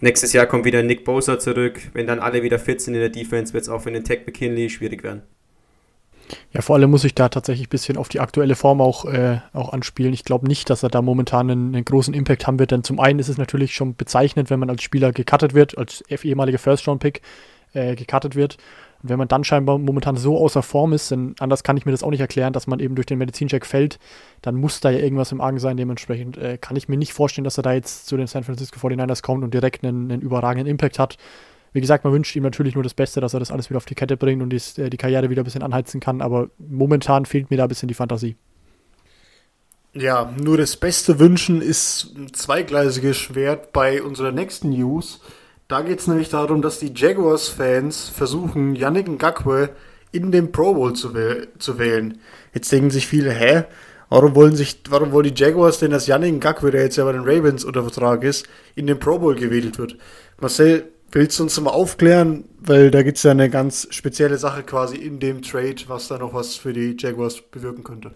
nächstes 0.00 0.32
Jahr 0.32 0.46
kommt 0.46 0.64
wieder 0.64 0.82
Nick 0.82 1.04
Bosa 1.04 1.38
zurück, 1.38 1.80
wenn 1.92 2.06
dann 2.06 2.20
alle 2.20 2.42
wieder 2.42 2.58
fit 2.58 2.80
sind 2.80 2.94
in 2.94 3.00
der 3.00 3.10
Defense, 3.10 3.52
wird 3.52 3.62
es 3.62 3.68
auch 3.68 3.80
für 3.80 3.90
den 3.90 4.04
Tech 4.04 4.20
McKinley 4.26 4.70
schwierig 4.70 5.02
werden. 5.02 5.22
Ja, 6.52 6.60
vor 6.60 6.76
allem 6.76 6.90
muss 6.90 7.04
ich 7.04 7.14
da 7.14 7.28
tatsächlich 7.28 7.68
ein 7.68 7.70
bisschen 7.70 7.96
auf 7.96 8.08
die 8.08 8.20
aktuelle 8.20 8.54
Form 8.54 8.80
auch, 8.80 9.04
äh, 9.06 9.40
auch 9.52 9.72
anspielen. 9.72 10.12
Ich 10.12 10.24
glaube 10.24 10.46
nicht, 10.46 10.68
dass 10.70 10.82
er 10.82 10.90
da 10.90 11.00
momentan 11.02 11.50
einen, 11.50 11.74
einen, 11.74 11.84
großen 11.84 12.14
Impact 12.14 12.46
haben 12.46 12.58
wird, 12.58 12.70
denn 12.70 12.84
zum 12.84 13.00
einen 13.00 13.18
ist 13.18 13.28
es 13.28 13.38
natürlich 13.38 13.74
schon 13.74 13.96
bezeichnend, 13.96 14.50
wenn 14.50 14.60
man 14.60 14.70
als 14.70 14.82
Spieler 14.82 15.12
gecuttet 15.12 15.54
wird, 15.54 15.78
als 15.78 16.02
ehemaliger 16.10 16.58
First-Round-Pick 16.58 17.22
äh, 17.72 17.96
gecuttet 17.96 18.36
wird. 18.36 18.58
Und 19.02 19.10
wenn 19.10 19.18
man 19.18 19.28
dann 19.28 19.44
scheinbar 19.44 19.78
momentan 19.78 20.16
so 20.16 20.36
außer 20.38 20.62
Form 20.62 20.92
ist, 20.92 21.10
denn 21.10 21.34
anders 21.38 21.62
kann 21.62 21.76
ich 21.76 21.86
mir 21.86 21.92
das 21.92 22.02
auch 22.02 22.10
nicht 22.10 22.20
erklären, 22.20 22.52
dass 22.52 22.66
man 22.66 22.80
eben 22.80 22.96
durch 22.96 23.06
den 23.06 23.18
Medizincheck 23.18 23.64
fällt, 23.64 23.98
dann 24.42 24.56
muss 24.56 24.80
da 24.80 24.90
ja 24.90 24.98
irgendwas 24.98 25.30
im 25.30 25.40
Argen 25.40 25.58
sein. 25.58 25.76
Dementsprechend 25.76 26.36
äh, 26.36 26.58
kann 26.58 26.76
ich 26.76 26.88
mir 26.88 26.96
nicht 26.96 27.12
vorstellen, 27.12 27.44
dass 27.44 27.58
er 27.58 27.62
da 27.62 27.72
jetzt 27.72 28.06
zu 28.06 28.16
den 28.16 28.26
San 28.26 28.44
Francisco 28.44 28.80
49ers 28.80 29.22
kommt 29.22 29.44
und 29.44 29.54
direkt 29.54 29.84
einen, 29.84 30.10
einen 30.10 30.22
überragenden 30.22 30.66
Impact 30.66 30.98
hat. 30.98 31.16
Wie 31.72 31.80
gesagt, 31.80 32.02
man 32.04 32.12
wünscht 32.12 32.34
ihm 32.34 32.42
natürlich 32.42 32.74
nur 32.74 32.82
das 32.82 32.94
Beste, 32.94 33.20
dass 33.20 33.34
er 33.34 33.40
das 33.40 33.52
alles 33.52 33.70
wieder 33.70 33.76
auf 33.76 33.84
die 33.84 33.94
Kette 33.94 34.16
bringt 34.16 34.42
und 34.42 34.50
die, 34.50 34.80
äh, 34.80 34.90
die 34.90 34.96
Karriere 34.96 35.30
wieder 35.30 35.42
ein 35.42 35.44
bisschen 35.44 35.62
anheizen 35.62 36.00
kann, 36.00 36.20
aber 36.20 36.48
momentan 36.58 37.24
fehlt 37.24 37.50
mir 37.50 37.56
da 37.56 37.64
ein 37.64 37.68
bisschen 37.68 37.88
die 37.88 37.94
Fantasie. 37.94 38.36
Ja, 39.94 40.32
nur 40.38 40.58
das 40.58 40.76
Beste 40.76 41.18
wünschen 41.18 41.62
ist 41.62 42.14
ein 42.16 42.32
zweigleisiges 42.32 43.16
Schwert 43.16 43.72
bei 43.72 44.02
unserer 44.02 44.32
nächsten 44.32 44.70
News. 44.70 45.20
Da 45.68 45.82
geht 45.82 46.00
es 46.00 46.06
nämlich 46.06 46.30
darum, 46.30 46.62
dass 46.62 46.78
die 46.78 46.92
Jaguars-Fans 46.94 48.08
versuchen, 48.08 48.74
Yannick 48.74 49.06
Ngakwe 49.06 49.70
in 50.12 50.32
den 50.32 50.50
Pro 50.50 50.72
Bowl 50.72 50.94
zu, 50.94 51.14
wäh 51.14 51.48
zu, 51.58 51.78
wählen. 51.78 52.20
Jetzt 52.54 52.72
denken 52.72 52.90
sich 52.90 53.06
viele, 53.06 53.30
hä? 53.30 53.64
Warum 54.08 54.34
wollen, 54.34 54.56
sich, 54.56 54.80
warum 54.88 55.12
wollen 55.12 55.32
die 55.32 55.38
Jaguars 55.38 55.78
denn, 55.78 55.90
dass 55.90 56.06
Yannick 56.06 56.42
Ngakwe, 56.42 56.70
der 56.70 56.84
jetzt 56.84 56.96
ja 56.96 57.04
bei 57.04 57.12
den 57.12 57.28
Ravens 57.28 57.64
unter 57.64 57.82
Vertrag 57.82 58.24
ist, 58.24 58.48
in 58.76 58.86
den 58.86 58.98
Pro 58.98 59.18
Bowl 59.18 59.34
gewählt 59.34 59.78
wird? 59.78 59.98
Marcel, 60.40 60.90
Willst 61.10 61.38
du 61.38 61.44
uns 61.44 61.58
mal 61.58 61.70
aufklären? 61.70 62.44
Weil 62.60 62.90
da 62.90 63.02
gibt 63.02 63.16
es 63.16 63.22
ja 63.22 63.30
eine 63.30 63.48
ganz 63.48 63.88
spezielle 63.90 64.36
Sache 64.36 64.62
quasi 64.62 64.96
in 64.96 65.20
dem 65.20 65.40
Trade, 65.40 65.76
was 65.86 66.08
da 66.08 66.18
noch 66.18 66.34
was 66.34 66.54
für 66.56 66.74
die 66.74 66.96
Jaguars 66.98 67.40
bewirken 67.40 67.82
könnte. 67.82 68.12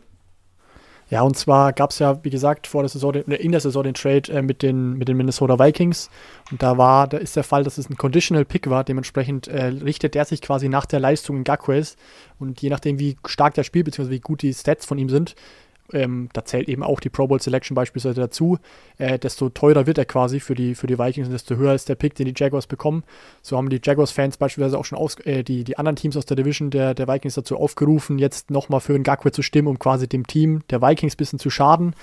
Ja, 1.13 1.21
und 1.21 1.37
zwar 1.37 1.75
gab 1.75 1.91
es 1.91 1.99
ja, 1.99 2.25
wie 2.25 2.31
gesagt, 2.31 2.67
vor 2.67 2.81
der 2.81 2.89
Saison, 2.89 3.13
in 3.13 3.53
der 3.53 3.61
Saison 3.61 3.83
den 3.83 3.93
Trade 3.93 4.33
äh, 4.33 4.41
mit, 4.41 4.63
den, 4.63 4.95
mit 4.95 5.09
den 5.09 5.19
Minnesota 5.19 5.59
Vikings. 5.59 6.09
Und 6.51 6.63
da 6.63 6.79
war, 6.79 7.07
da 7.07 7.19
ist 7.19 7.37
der 7.37 7.45
Fall, 7.45 7.65
dass 7.65 7.77
es 7.77 7.91
ein 7.91 7.99
Conditional 7.99 8.47
Pick 8.47 8.71
war. 8.71 8.83
Dementsprechend 8.83 9.47
äh, 9.47 9.67
richtet 9.67 10.15
der 10.15 10.25
sich 10.25 10.41
quasi 10.41 10.71
nach 10.71 10.87
der 10.87 11.01
Leistung 11.01 11.37
in 11.37 11.45
Gakways. 11.45 11.99
Und 12.39 12.63
je 12.63 12.71
nachdem, 12.71 12.99
wie 12.99 13.19
stark 13.27 13.53
der 13.53 13.63
spielt, 13.63 13.85
beziehungsweise 13.85 14.15
wie 14.17 14.21
gut 14.21 14.41
die 14.41 14.55
Stats 14.55 14.87
von 14.87 14.97
ihm 14.97 15.11
sind, 15.11 15.35
ähm, 15.93 16.29
da 16.33 16.45
zählt 16.45 16.69
eben 16.69 16.83
auch 16.83 17.01
die 17.01 17.11
Pro 17.11 17.27
Bowl 17.27 17.41
Selection 17.41 17.75
beispielsweise 17.75 18.21
dazu, 18.21 18.59
äh, 18.99 19.19
desto 19.19 19.49
teurer 19.49 19.87
wird 19.87 19.99
er 19.99 20.05
quasi 20.05 20.41
für 20.41 20.55
die, 20.55 20.75
für 20.75 20.87
die 20.87 20.99
Vikings 20.99 21.29
und 21.29 21.33
desto 21.33 21.57
höher 21.57 21.75
ist 21.75 21.89
der 21.89 21.95
Pick, 21.95 22.15
den 22.15 22.27
die 22.27 22.35
Jaguars 22.37 22.67
bekommen. 22.67 23.05
So 23.43 23.57
haben 23.57 23.71
die 23.71 23.81
Jaguars-Fans 23.83 24.37
beispielsweise 24.37 24.79
auch 24.79 24.85
schon 24.85 24.99
aus, 24.99 25.19
äh, 25.21 25.43
die, 25.43 25.65
die 25.65 25.79
anderen 25.79 25.97
Teams 25.97 26.17
aus 26.17 26.27
der 26.27 26.37
Division 26.37 26.71
der, 26.71 26.95
der 26.95 27.09
Vikings 27.09 27.35
dazu 27.35 27.57
aufgerufen, 27.57 28.19
jetzt 28.19 28.51
nochmal 28.51 28.81
für 28.81 28.99
Ngakwe 28.99 29.33
zu 29.33 29.43
stimmen, 29.43 29.69
um 29.69 29.79
quasi 29.79 30.09
dem 30.09 30.27
Team 30.27 30.63
der 30.71 30.83
Vikings 30.83 31.15
ein 31.15 31.17
bisschen 31.19 31.39
zu 31.39 31.51
schaden. 31.51 31.95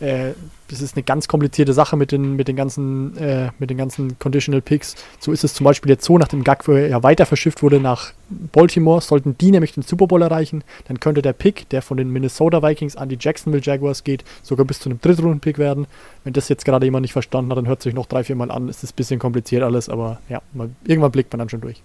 Äh, 0.00 0.32
das 0.68 0.82
ist 0.82 0.96
eine 0.96 1.02
ganz 1.02 1.28
komplizierte 1.28 1.72
Sache 1.72 1.96
mit 1.96 2.12
den, 2.12 2.36
mit 2.36 2.46
den, 2.46 2.56
ganzen, 2.56 3.16
äh, 3.16 3.50
mit 3.58 3.70
den 3.70 3.78
ganzen 3.78 4.18
Conditional 4.18 4.60
Picks. 4.60 4.94
So 5.18 5.32
ist 5.32 5.44
es 5.44 5.54
zum 5.54 5.64
Beispiel 5.64 5.90
jetzt 5.90 6.04
so, 6.04 6.18
nachdem 6.18 6.44
Gagwe 6.44 6.88
ja 6.88 7.02
weiter 7.02 7.26
verschifft 7.26 7.62
wurde 7.62 7.80
nach 7.80 8.12
Baltimore, 8.52 9.00
sollten 9.00 9.36
die 9.38 9.50
nämlich 9.50 9.72
den 9.72 9.82
Super 9.82 10.06
Bowl 10.06 10.22
erreichen, 10.22 10.62
dann 10.86 11.00
könnte 11.00 11.22
der 11.22 11.32
Pick, 11.32 11.68
der 11.70 11.82
von 11.82 11.96
den 11.96 12.12
Minnesota 12.12 12.62
Vikings 12.62 12.96
an 12.96 13.08
die 13.08 13.16
Jacksonville 13.18 13.62
Jaguars 13.64 14.04
geht, 14.04 14.24
sogar 14.42 14.66
bis 14.66 14.80
zu 14.80 14.90
einem 14.90 15.00
Drittrunden-Pick 15.00 15.58
werden. 15.58 15.86
Wenn 16.24 16.34
das 16.34 16.48
jetzt 16.48 16.64
gerade 16.64 16.84
jemand 16.84 17.02
nicht 17.02 17.12
verstanden 17.12 17.50
hat, 17.50 17.58
dann 17.58 17.66
hört 17.66 17.82
sich 17.82 17.94
noch 17.94 18.06
drei, 18.06 18.22
vier 18.22 18.36
Mal 18.36 18.50
an. 18.50 18.68
Es 18.68 18.84
ist 18.84 18.92
ein 18.92 18.96
bisschen 18.96 19.18
kompliziert 19.18 19.62
alles, 19.62 19.88
aber 19.88 20.20
ja, 20.28 20.42
mal, 20.52 20.68
irgendwann 20.84 21.12
blickt 21.12 21.32
man 21.32 21.38
dann 21.38 21.48
schon 21.48 21.62
durch. 21.62 21.82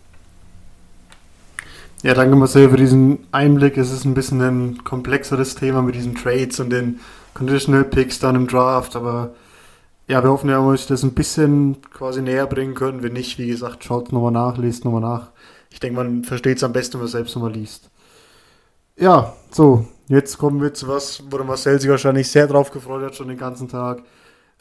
Ja, 2.04 2.14
danke 2.14 2.36
Marcel 2.36 2.70
für 2.70 2.76
diesen 2.76 3.20
Einblick. 3.32 3.78
Es 3.78 3.90
ist 3.90 4.04
ein 4.04 4.14
bisschen 4.14 4.42
ein 4.42 4.84
komplexeres 4.84 5.56
Thema 5.56 5.82
mit 5.82 5.96
diesen 5.96 6.16
Trades 6.16 6.60
und 6.60 6.70
den 6.70 7.00
Conditional 7.34 7.84
Picks 7.84 8.20
dann 8.20 8.36
im 8.36 8.48
Draft, 8.48 8.96
aber 8.96 9.34
ja, 10.08 10.22
wir 10.24 10.30
hoffen 10.30 10.50
ja, 10.50 10.58
dass 10.58 10.90
wir 10.90 10.94
das 10.94 11.04
ein 11.04 11.14
bisschen 11.14 11.78
quasi 11.92 12.22
näher 12.22 12.46
bringen 12.48 12.76
können. 12.76 13.04
Wenn 13.04 13.14
nicht, 13.14 13.38
wie 13.38 13.48
gesagt, 13.48 13.84
schaut 13.84 14.12
nochmal 14.12 14.32
nach, 14.32 14.58
lest 14.58 14.86
nochmal 14.86 15.02
nach. 15.02 15.32
Ich 15.70 15.80
denke, 15.80 15.96
man 15.96 16.24
versteht 16.24 16.58
es 16.58 16.64
am 16.64 16.74
besten, 16.74 16.96
wenn 16.96 17.02
man 17.02 17.08
selbst 17.08 17.36
nochmal 17.36 17.54
liest. 17.54 17.90
Ja, 18.96 19.34
so, 19.50 19.88
jetzt 20.08 20.38
kommen 20.38 20.62
wir 20.62 20.74
zu 20.74 20.88
was, 20.88 21.24
wo 21.30 21.38
der 21.38 21.46
Marcel 21.46 21.80
sich 21.80 21.90
wahrscheinlich 21.90 22.30
sehr 22.30 22.48
drauf 22.48 22.72
gefreut 22.72 23.04
hat, 23.04 23.16
schon 23.16 23.30
den 23.30 23.38
ganzen 23.38 23.70
Tag. 23.70 24.04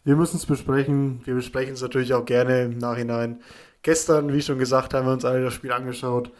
Wir 0.05 0.17
müssen 0.17 0.37
es 0.37 0.47
besprechen. 0.47 1.21
Wir 1.25 1.35
besprechen 1.35 1.75
es 1.75 1.83
natürlich 1.83 2.15
auch 2.15 2.25
gerne 2.25 2.63
im 2.63 2.79
Nachhinein. 2.79 3.41
Gestern, 3.83 4.33
wie 4.33 4.43
schon 4.43 4.59
gesagt, 4.59 4.95
haben 4.95 5.07
wir 5.07 5.13
uns 5.13 5.25
alle 5.25 5.45
das 5.45 5.55
Spiel 5.55 5.73
angeschaut. 5.73 6.31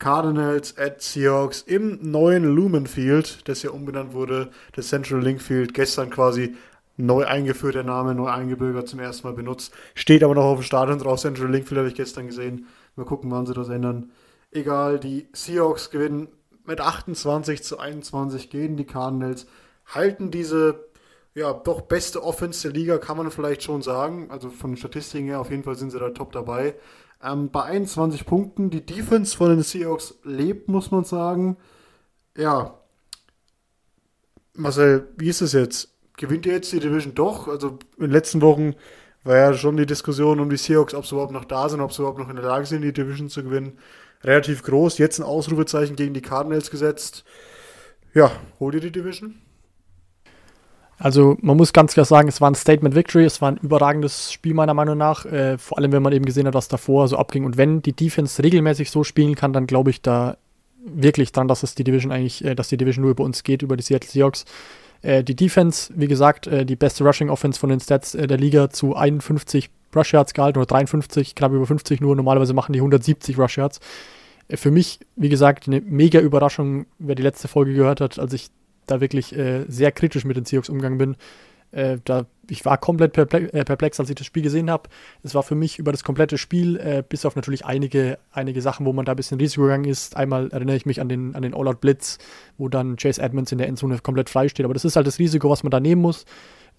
Cardinals 0.00 0.76
at 0.78 1.02
Seahawks 1.02 1.60
im 1.60 1.98
neuen 2.10 2.42
Lumen 2.42 2.86
Field, 2.86 3.46
das 3.48 3.62
ja 3.62 3.70
umbenannt 3.70 4.14
wurde, 4.14 4.50
das 4.72 4.88
Central 4.88 5.20
Link 5.20 5.42
Field, 5.42 5.74
gestern 5.74 6.08
quasi 6.08 6.56
neu 6.96 7.26
eingeführt, 7.26 7.74
der 7.74 7.84
Name 7.84 8.14
neu 8.14 8.28
eingebürgert, 8.28 8.88
zum 8.88 8.98
ersten 8.98 9.28
Mal 9.28 9.34
benutzt. 9.34 9.72
Steht 9.94 10.24
aber 10.24 10.34
noch 10.34 10.44
auf 10.44 10.58
dem 10.58 10.64
Stadion 10.64 10.98
drauf, 10.98 11.20
Central 11.20 11.50
Link 11.50 11.68
Field 11.68 11.78
habe 11.78 11.88
ich 11.88 11.94
gestern 11.94 12.26
gesehen. 12.26 12.66
Mal 12.96 13.04
gucken, 13.04 13.30
wann 13.30 13.44
sie 13.44 13.52
das 13.52 13.68
ändern. 13.68 14.10
Egal, 14.50 14.98
die 14.98 15.28
Seahawks 15.34 15.90
gewinnen 15.90 16.28
mit 16.64 16.80
28 16.80 17.62
zu 17.62 17.78
21 17.78 18.48
gegen 18.48 18.78
die 18.78 18.86
Cardinals, 18.86 19.46
halten 19.86 20.30
diese 20.30 20.89
ja, 21.34 21.52
doch 21.52 21.82
beste 21.82 22.22
Offense 22.24 22.62
der 22.68 22.72
Liga, 22.78 22.98
kann 22.98 23.16
man 23.16 23.30
vielleicht 23.30 23.62
schon 23.62 23.82
sagen. 23.82 24.30
Also 24.30 24.50
von 24.50 24.72
den 24.72 24.76
Statistiken 24.76 25.26
her, 25.26 25.40
auf 25.40 25.50
jeden 25.50 25.62
Fall 25.62 25.76
sind 25.76 25.90
sie 25.90 25.98
da 25.98 26.10
top 26.10 26.32
dabei. 26.32 26.74
Ähm, 27.22 27.50
bei 27.50 27.62
21 27.62 28.26
Punkten. 28.26 28.70
Die 28.70 28.84
Defense 28.84 29.36
von 29.36 29.50
den 29.50 29.62
Seahawks 29.62 30.14
lebt, 30.24 30.68
muss 30.68 30.90
man 30.90 31.04
sagen. 31.04 31.56
Ja. 32.36 32.78
Marcel, 34.54 35.08
wie 35.16 35.28
ist 35.28 35.40
es 35.40 35.52
jetzt? 35.52 35.94
Gewinnt 36.16 36.46
ihr 36.46 36.52
jetzt 36.52 36.72
die 36.72 36.80
Division 36.80 37.14
doch? 37.14 37.46
Also 37.48 37.78
in 37.96 38.04
den 38.04 38.10
letzten 38.10 38.40
Wochen 38.40 38.74
war 39.22 39.36
ja 39.36 39.54
schon 39.54 39.76
die 39.76 39.86
Diskussion 39.86 40.40
um 40.40 40.50
die 40.50 40.56
Seahawks, 40.56 40.94
ob 40.94 41.06
sie 41.06 41.14
überhaupt 41.14 41.32
noch 41.32 41.44
da 41.44 41.68
sind, 41.68 41.80
ob 41.80 41.92
sie 41.92 42.02
überhaupt 42.02 42.18
noch 42.18 42.28
in 42.28 42.36
der 42.36 42.44
Lage 42.44 42.66
sind, 42.66 42.82
die 42.82 42.92
Division 42.92 43.28
zu 43.28 43.44
gewinnen. 43.44 43.78
Relativ 44.24 44.62
groß. 44.62 44.98
Jetzt 44.98 45.18
ein 45.18 45.24
Ausrufezeichen 45.24 45.96
gegen 45.96 46.14
die 46.14 46.22
Cardinals 46.22 46.70
gesetzt. 46.70 47.24
Ja, 48.12 48.32
holt 48.58 48.74
ihr 48.74 48.80
die 48.80 48.92
Division? 48.92 49.40
Also 51.02 51.38
man 51.40 51.56
muss 51.56 51.72
ganz 51.72 51.94
klar 51.94 52.04
sagen, 52.04 52.28
es 52.28 52.42
war 52.42 52.50
ein 52.50 52.54
Statement 52.54 52.94
Victory, 52.94 53.24
es 53.24 53.40
war 53.40 53.50
ein 53.50 53.56
überragendes 53.56 54.32
Spiel 54.32 54.52
meiner 54.52 54.74
Meinung 54.74 54.98
nach, 54.98 55.24
äh, 55.24 55.56
vor 55.56 55.78
allem 55.78 55.92
wenn 55.92 56.02
man 56.02 56.12
eben 56.12 56.26
gesehen 56.26 56.46
hat, 56.46 56.52
was 56.52 56.68
davor 56.68 57.08
so 57.08 57.16
abging. 57.16 57.46
Und 57.46 57.56
wenn 57.56 57.80
die 57.80 57.94
Defense 57.94 58.42
regelmäßig 58.42 58.90
so 58.90 59.02
spielen 59.02 59.34
kann, 59.34 59.54
dann 59.54 59.66
glaube 59.66 59.88
ich 59.88 60.02
da 60.02 60.36
wirklich 60.84 61.32
dran, 61.32 61.48
dass 61.48 61.62
es 61.62 61.74
die 61.74 61.84
Division 61.84 62.12
eigentlich, 62.12 62.44
äh, 62.44 62.54
dass 62.54 62.68
die 62.68 62.76
Division 62.76 63.02
nur 63.02 63.12
über 63.12 63.24
uns 63.24 63.42
geht, 63.44 63.62
über 63.62 63.78
die 63.78 63.82
Seattle 63.82 64.10
Seahawks. 64.10 64.44
Äh, 65.00 65.24
die 65.24 65.34
Defense, 65.34 65.90
wie 65.96 66.06
gesagt, 66.06 66.46
äh, 66.46 66.66
die 66.66 66.76
beste 66.76 67.02
Rushing 67.02 67.30
Offense 67.30 67.58
von 67.58 67.70
den 67.70 67.80
Stats 67.80 68.14
äh, 68.14 68.26
der 68.26 68.36
Liga 68.36 68.68
zu 68.68 68.94
51 68.94 69.70
Rush 69.96 70.12
Yards 70.12 70.34
gehalten 70.34 70.58
oder 70.58 70.66
53, 70.66 71.34
knapp 71.34 71.52
über 71.52 71.66
50 71.66 72.02
nur. 72.02 72.14
Normalerweise 72.14 72.52
machen 72.52 72.74
die 72.74 72.80
170 72.80 73.38
Rush 73.38 73.56
Yards. 73.56 73.80
Für 74.52 74.70
mich, 74.70 75.00
wie 75.16 75.30
gesagt, 75.30 75.66
eine 75.66 75.80
mega 75.80 76.20
Überraschung, 76.20 76.84
wer 76.98 77.14
die 77.14 77.22
letzte 77.22 77.48
Folge 77.48 77.72
gehört 77.72 78.02
hat, 78.02 78.18
als 78.18 78.34
ich 78.34 78.50
da 78.90 79.00
wirklich 79.00 79.36
äh, 79.36 79.64
sehr 79.68 79.92
kritisch 79.92 80.24
mit 80.24 80.36
den 80.36 80.44
Seahawks 80.44 80.68
umgegangen 80.68 80.98
bin. 80.98 81.16
Äh, 81.72 81.98
da, 82.04 82.26
ich 82.48 82.64
war 82.64 82.78
komplett 82.78 83.12
perplex, 83.12 83.52
äh, 83.52 83.64
perplex, 83.64 84.00
als 84.00 84.10
ich 84.10 84.16
das 84.16 84.26
Spiel 84.26 84.42
gesehen 84.42 84.70
habe. 84.70 84.88
Es 85.22 85.34
war 85.34 85.42
für 85.42 85.54
mich 85.54 85.78
über 85.78 85.92
das 85.92 86.02
komplette 86.02 86.36
Spiel, 86.36 86.76
äh, 86.76 87.04
bis 87.08 87.24
auf 87.24 87.36
natürlich 87.36 87.64
einige, 87.64 88.18
einige 88.32 88.60
Sachen, 88.60 88.86
wo 88.86 88.92
man 88.92 89.04
da 89.04 89.12
ein 89.12 89.16
bisschen 89.16 89.38
Risiko 89.38 89.62
gegangen 89.62 89.84
ist. 89.84 90.16
Einmal 90.16 90.48
erinnere 90.50 90.76
ich 90.76 90.86
mich 90.86 91.00
an 91.00 91.08
den, 91.08 91.34
an 91.36 91.42
den 91.42 91.54
All-Out-Blitz, 91.54 92.18
wo 92.58 92.68
dann 92.68 92.96
Chase 92.96 93.22
Edmonds 93.22 93.52
in 93.52 93.58
der 93.58 93.68
Endzone 93.68 93.98
komplett 93.98 94.30
frei 94.30 94.48
steht. 94.48 94.64
Aber 94.64 94.74
das 94.74 94.84
ist 94.84 94.96
halt 94.96 95.06
das 95.06 95.18
Risiko, 95.18 95.48
was 95.48 95.62
man 95.62 95.70
da 95.70 95.78
nehmen 95.78 96.02
muss. 96.02 96.24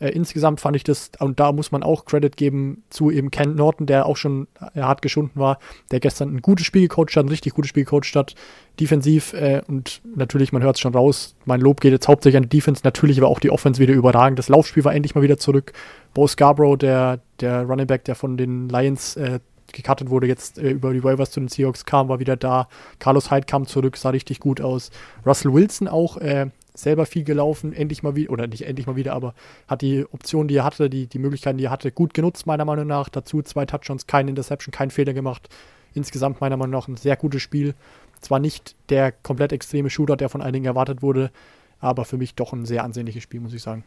Äh, 0.01 0.09
insgesamt 0.09 0.59
fand 0.59 0.75
ich 0.75 0.83
das, 0.83 1.11
und 1.19 1.39
da 1.39 1.51
muss 1.51 1.71
man 1.71 1.83
auch 1.83 2.05
Credit 2.05 2.35
geben 2.35 2.83
zu 2.89 3.11
eben 3.11 3.29
Ken 3.29 3.55
Norton, 3.55 3.85
der 3.85 4.07
auch 4.07 4.17
schon 4.17 4.47
äh, 4.73 4.81
hart 4.81 5.03
geschunden 5.03 5.39
war, 5.39 5.59
der 5.91 5.99
gestern 5.99 6.35
ein 6.35 6.41
gutes 6.41 6.65
Spiel 6.65 6.87
gecoacht 6.87 7.15
hat, 7.15 7.25
ein 7.25 7.29
richtig 7.29 7.53
gutes 7.53 7.69
Spiel 7.69 7.83
gecoacht 7.83 8.15
hat, 8.15 8.33
defensiv 8.79 9.33
äh, 9.33 9.61
und 9.67 10.01
natürlich, 10.15 10.51
man 10.51 10.63
hört 10.63 10.77
es 10.77 10.81
schon 10.81 10.95
raus, 10.95 11.35
mein 11.45 11.61
Lob 11.61 11.81
geht 11.81 11.91
jetzt 11.91 12.07
hauptsächlich 12.07 12.37
an 12.37 12.49
die 12.49 12.57
Defense, 12.57 12.81
natürlich 12.83 13.21
war 13.21 13.29
auch 13.29 13.39
die 13.39 13.51
Offense 13.51 13.79
wieder 13.79 13.93
überragend, 13.93 14.39
das 14.39 14.49
Laufspiel 14.49 14.83
war 14.83 14.95
endlich 14.95 15.13
mal 15.13 15.21
wieder 15.21 15.37
zurück, 15.37 15.71
Bo 16.15 16.25
Scarborough, 16.25 16.79
der, 16.79 17.19
der 17.39 17.63
Running 17.63 17.87
Back, 17.87 18.03
der 18.05 18.15
von 18.15 18.37
den 18.37 18.69
Lions 18.69 19.15
äh, 19.17 19.39
gecuttet 19.71 20.09
wurde, 20.09 20.27
jetzt 20.27 20.57
äh, 20.57 20.71
über 20.71 20.93
die 20.93 21.03
Waivers 21.03 21.31
zu 21.31 21.39
den 21.39 21.47
Seahawks 21.47 21.85
kam, 21.85 22.09
war 22.09 22.19
wieder 22.19 22.35
da. 22.35 22.67
Carlos 22.99 23.31
Hyde 23.31 23.45
kam 23.45 23.65
zurück, 23.65 23.97
sah 23.97 24.09
richtig 24.09 24.39
gut 24.39 24.61
aus. 24.61 24.91
Russell 25.25 25.53
Wilson 25.53 25.87
auch, 25.87 26.17
äh, 26.17 26.47
selber 26.73 27.05
viel 27.05 27.23
gelaufen, 27.23 27.73
endlich 27.73 28.03
mal 28.03 28.15
wieder, 28.15 28.31
oder 28.31 28.47
nicht 28.47 28.65
endlich 28.65 28.87
mal 28.87 28.95
wieder, 28.95 29.13
aber 29.13 29.33
hat 29.67 29.81
die 29.81 30.05
Optionen, 30.11 30.47
die 30.47 30.57
er 30.57 30.63
hatte, 30.63 30.89
die, 30.89 31.07
die 31.07 31.19
Möglichkeiten, 31.19 31.57
die 31.57 31.65
er 31.65 31.71
hatte, 31.71 31.91
gut 31.91 32.13
genutzt, 32.13 32.45
meiner 32.45 32.65
Meinung 32.65 32.87
nach. 32.87 33.09
Dazu 33.09 33.41
zwei 33.41 33.65
Touchdowns, 33.65 34.07
kein 34.07 34.27
Interception, 34.27 34.71
kein 34.71 34.91
Fehler 34.91 35.13
gemacht. 35.13 35.49
Insgesamt 35.93 36.39
meiner 36.39 36.57
Meinung 36.57 36.71
nach 36.71 36.87
ein 36.87 36.97
sehr 36.97 37.17
gutes 37.17 37.41
Spiel. 37.41 37.75
Zwar 38.21 38.39
nicht 38.39 38.75
der 38.89 39.11
komplett 39.11 39.51
extreme 39.51 39.89
Shooter, 39.89 40.15
der 40.15 40.29
von 40.29 40.41
einigen 40.41 40.65
erwartet 40.65 41.01
wurde, 41.01 41.31
aber 41.79 42.05
für 42.05 42.17
mich 42.17 42.35
doch 42.35 42.53
ein 42.53 42.65
sehr 42.65 42.83
ansehnliches 42.83 43.23
Spiel, 43.23 43.41
muss 43.41 43.53
ich 43.53 43.61
sagen. 43.61 43.83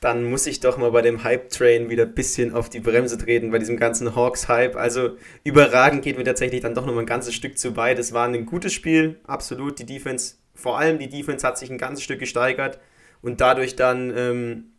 Dann 0.00 0.24
muss 0.28 0.48
ich 0.48 0.58
doch 0.58 0.78
mal 0.78 0.90
bei 0.90 1.00
dem 1.00 1.22
Hype-Train 1.22 1.88
wieder 1.88 2.02
ein 2.02 2.14
bisschen 2.14 2.52
auf 2.52 2.68
die 2.68 2.80
Bremse 2.80 3.16
treten, 3.18 3.52
bei 3.52 3.60
diesem 3.60 3.76
ganzen 3.76 4.16
Hawks-Hype. 4.16 4.74
Also 4.74 5.10
überragend 5.44 6.02
geht 6.02 6.18
mir 6.18 6.24
tatsächlich 6.24 6.60
dann 6.60 6.74
doch 6.74 6.84
noch 6.84 6.92
mal 6.92 7.02
ein 7.02 7.06
ganzes 7.06 7.34
Stück 7.34 7.56
zu 7.56 7.76
weit. 7.76 8.00
Es 8.00 8.12
war 8.12 8.26
ein 8.26 8.44
gutes 8.44 8.72
Spiel, 8.72 9.20
absolut. 9.28 9.78
Die 9.78 9.86
Defense 9.86 10.34
vor 10.54 10.78
allem 10.78 10.98
die 10.98 11.08
Defense 11.08 11.46
hat 11.46 11.58
sich 11.58 11.70
ein 11.70 11.78
ganzes 11.78 12.04
Stück 12.04 12.18
gesteigert 12.18 12.78
und 13.20 13.40
dadurch 13.40 13.76
dann 13.76 14.16
ähm, 14.16 14.72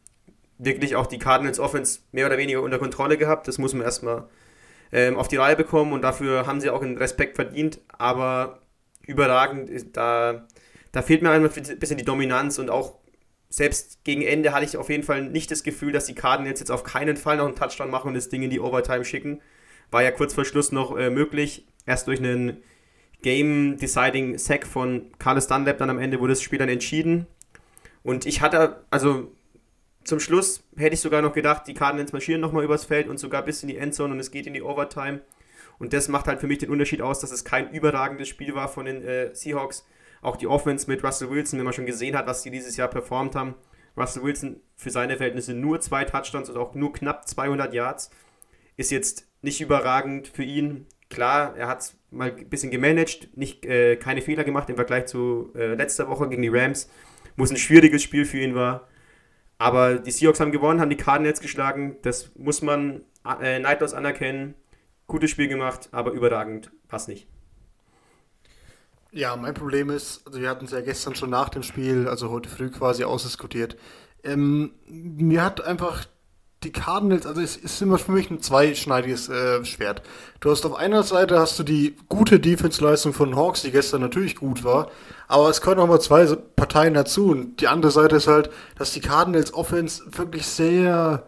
wirklich 0.58 0.96
auch 0.96 1.08
die 1.08 1.20
Cardinals 1.20 1.60
Offense 1.60 2.00
mehr 2.12 2.27
oder 2.27 2.38
weniger 2.38 2.62
unter 2.62 2.80
Kontrolle 2.80 3.18
gehabt. 3.18 3.48
Das 3.48 3.58
muss 3.58 3.74
man 3.74 3.84
erstmal 3.84 4.27
ähm, 4.92 5.18
auf 5.18 5.27
die 5.27 5.38
Reihe 5.38 5.56
bekommen 5.56 5.94
und 5.94 6.01
dafür 6.01 6.46
haben 6.46 6.62
sie 6.62 6.70
auch 6.70 6.82
einen 6.82 6.98
Respekt 6.98 7.36
verdient, 7.36 7.80
aber 7.98 8.60
überragend, 9.06 9.70
da, 9.96 10.48
da 10.92 11.01
fehlt 11.01 11.22
mir 11.22 11.32
einfach 11.32 11.56
ein 11.58 11.80
bisschen 11.80 11.98
die 11.98 12.06
Dominanz 12.06 12.60
und 12.60 12.70
auch 12.70 12.96
selbst 13.50 14.03
gegen 14.03 14.24
Ende 14.24 14.51
hatte 14.51 14.65
ich 14.65 14.77
auf 14.77 14.89
jeden 14.89 15.03
Fall 15.03 15.24
nicht 15.24 15.51
das 15.51 15.63
Gefühl, 15.63 15.92
dass 15.92 16.06
die 16.06 16.15
Cardinals 16.15 16.60
jetzt 16.60 16.72
auf 16.72 16.84
keinen 16.84 17.18
Fall 17.18 17.38
noch 17.38 17.46
einen 17.46 17.56
Touchdown 17.56 17.92
machen 17.92 18.08
und 18.08 18.13
das 18.15 18.30
Ding 18.30 18.42
in 18.42 18.50
die 18.50 18.60
Overtime 18.60 19.06
schicken. 19.06 19.42
War 19.92 20.01
ja 20.01 20.10
kurz 20.12 20.34
vor 20.34 20.46
Schluss 20.46 20.72
noch 20.72 20.98
äh, 20.98 21.12
möglich, 21.12 21.68
erst 21.86 22.08
durch 22.08 22.20
einen 22.20 22.63
Game-Deciding 23.24 24.38
Sack 24.38 24.68
von 24.68 25.12
Carlos 25.18 25.48
Dunlap 25.48 25.80
dann 25.80 25.89
am 25.89 25.98
Ende 25.98 26.20
wurde 26.20 26.34
das 26.34 26.42
Spiel 26.42 26.60
dann 26.60 26.70
entschieden. 26.70 27.25
Und 28.03 28.25
ich 28.25 28.42
hatte, 28.42 28.84
also 28.92 29.32
zum 30.03 30.20
Schluss 30.20 30.63
hätte 30.75 30.94
ich 30.94 31.00
sogar 31.00 31.22
noch 31.22 31.34
gedacht, 31.34 31.63
die 31.68 31.74
Cardinals 31.74 32.12
marschieren 32.12 32.42
nochmal 32.42 32.65
übers 32.65 32.86
Feld 32.86 33.08
und 33.08 33.18
sogar 33.18 33.44
bis 33.44 33.63
in 33.63 33.70
die 33.70 33.77
Endzone 33.77 34.13
und 34.13 34.20
es 34.20 34.32
geht 34.32 34.46
in 34.46 34.53
die 34.53 34.62
Overtime. 34.62 35.22
Und 35.80 35.94
das 35.94 36.10
macht 36.10 36.27
halt 36.27 36.39
für 36.39 36.48
mich 36.48 36.60
den 36.60 36.70
Unterschied 36.70 37.01
aus, 37.01 37.20
dass 37.20 37.32
es 37.32 37.44
kein 37.44 37.72
überragendes 37.72 38.27
Spiel 38.27 38.53
war 38.53 38.68
von 38.68 38.86
den 38.86 39.01
äh, 39.01 39.34
Seahawks. 39.34 39.86
Auch 40.22 40.36
die 40.36 40.48
Offense 40.48 40.89
mit 40.89 41.03
Russell 41.03 41.30
Wilson, 41.30 41.60
wenn 41.60 41.65
man 41.65 41.74
schon 41.74 41.86
gesehen 41.86 42.15
hat, 42.15 42.27
was 42.27 42.44
die 42.44 42.51
dieses 42.51 42.77
Jahr 42.77 42.88
performt 42.88 43.36
haben. 43.36 43.56
Russell 43.98 44.24
Wilson 44.24 44.62
für 44.75 44.89
seine 44.89 45.18
Verhältnisse 45.18 45.53
nur 45.53 45.80
zwei 45.82 46.06
Touchdowns 46.06 46.50
und 46.50 46.58
auch 46.58 46.75
nur 46.75 46.94
knapp 46.94 47.27
200 47.27 47.74
Yards. 47.74 48.12
Ist 48.77 48.92
jetzt 48.92 49.27
nicht 49.42 49.62
überragend 49.62 50.27
für 50.27 50.44
ihn. 50.44 50.88
Klar, 51.10 51.56
er 51.58 51.68
hat 51.68 51.94
mal 52.13 52.32
ein 52.32 52.50
bisschen 52.50 52.72
gemanagt, 52.72 53.29
nicht, 53.36 53.65
äh, 53.65 53.96
keine 53.98 54.22
Fehler 54.22 54.43
gemacht 54.43 54.70
im 54.70 54.75
Vergleich 54.75 55.08
zu 55.08 55.51
äh, 55.55 55.75
letzter 55.75 56.08
Woche 56.08 56.29
gegen 56.29 56.41
die 56.41 56.50
Rams, 56.50 56.89
wo 57.36 57.43
es 57.43 57.51
ein 57.51 57.58
schwieriges 57.58 58.03
Spiel 58.03 58.25
für 58.25 58.39
ihn 58.39 58.55
war. 58.55 58.88
Aber 59.58 59.96
die 59.96 60.12
Seahawks 60.12 60.39
haben 60.39 60.51
gewonnen, 60.51 60.82
haben 60.82 60.89
die 60.89 60.98
Cardinals 60.98 61.41
geschlagen. 61.41 61.98
Das 62.01 62.32
muss 62.36 62.62
man 62.62 63.03
äh, 63.41 63.60
neidlos 63.60 63.93
anerkennen. 63.93 64.55
Gutes 65.08 65.32
Spiel 65.32 65.48
gemacht, 65.48 65.89
aber 65.91 66.12
überragend 66.12 66.72
passt 66.88 67.08
nicht. 67.08 67.27
Ja, 69.12 69.36
mein 69.36 69.53
Problem 69.53 69.89
ist, 69.89 70.25
also 70.25 70.41
wir 70.41 70.50
hatten 70.50 70.65
es 70.65 70.72
ja 70.72 70.82
gestern 70.82 71.13
schon 71.13 71.29
nach 71.29 71.50
dem 71.50 71.62
Spiel, 71.62 72.08
also 72.08 72.32
heute 72.32 72.50
früh 72.50 72.72
quasi 72.72 73.03
ausdiskutiert. 73.03 73.77
Ähm, 74.24 74.72
mir 74.88 75.43
hat 75.43 75.63
einfach 75.63 76.08
die 76.63 76.72
Cardinals, 76.72 77.25
also 77.25 77.41
es 77.41 77.55
ist 77.55 77.82
immer 77.82 77.98
für 77.98 78.12
mich 78.12 78.29
ein 78.29 78.41
zweischneidiges 78.41 79.29
äh, 79.29 79.63
Schwert. 79.65 80.01
Du 80.39 80.51
hast 80.51 80.65
auf 80.65 80.75
einer 80.75 81.03
Seite 81.03 81.39
hast 81.39 81.60
du 81.60 81.63
die 81.63 81.96
gute 82.10 82.39
Defense-Leistung 82.39 83.13
von 83.13 83.36
Hawks, 83.36 83.62
die 83.62 83.72
gestern 83.72 84.01
natürlich 84.01 84.36
gut 84.36 84.63
war, 84.63 84.89
aber 85.27 85.50
es 85.50 85.62
können 85.62 85.79
auch 85.79 85.88
mal 85.88 86.01
zwei 86.01 86.25
Parteien 86.55 86.93
dazu. 86.93 87.27
Und 87.32 87.62
die 87.62 87.67
andere 87.67 87.91
Seite 87.91 88.15
ist 88.17 88.27
halt, 88.27 88.50
dass 88.77 88.91
die 88.91 89.01
Cardinals 89.01 89.53
Offense 89.53 90.03
wirklich 90.12 90.46
sehr, 90.46 91.25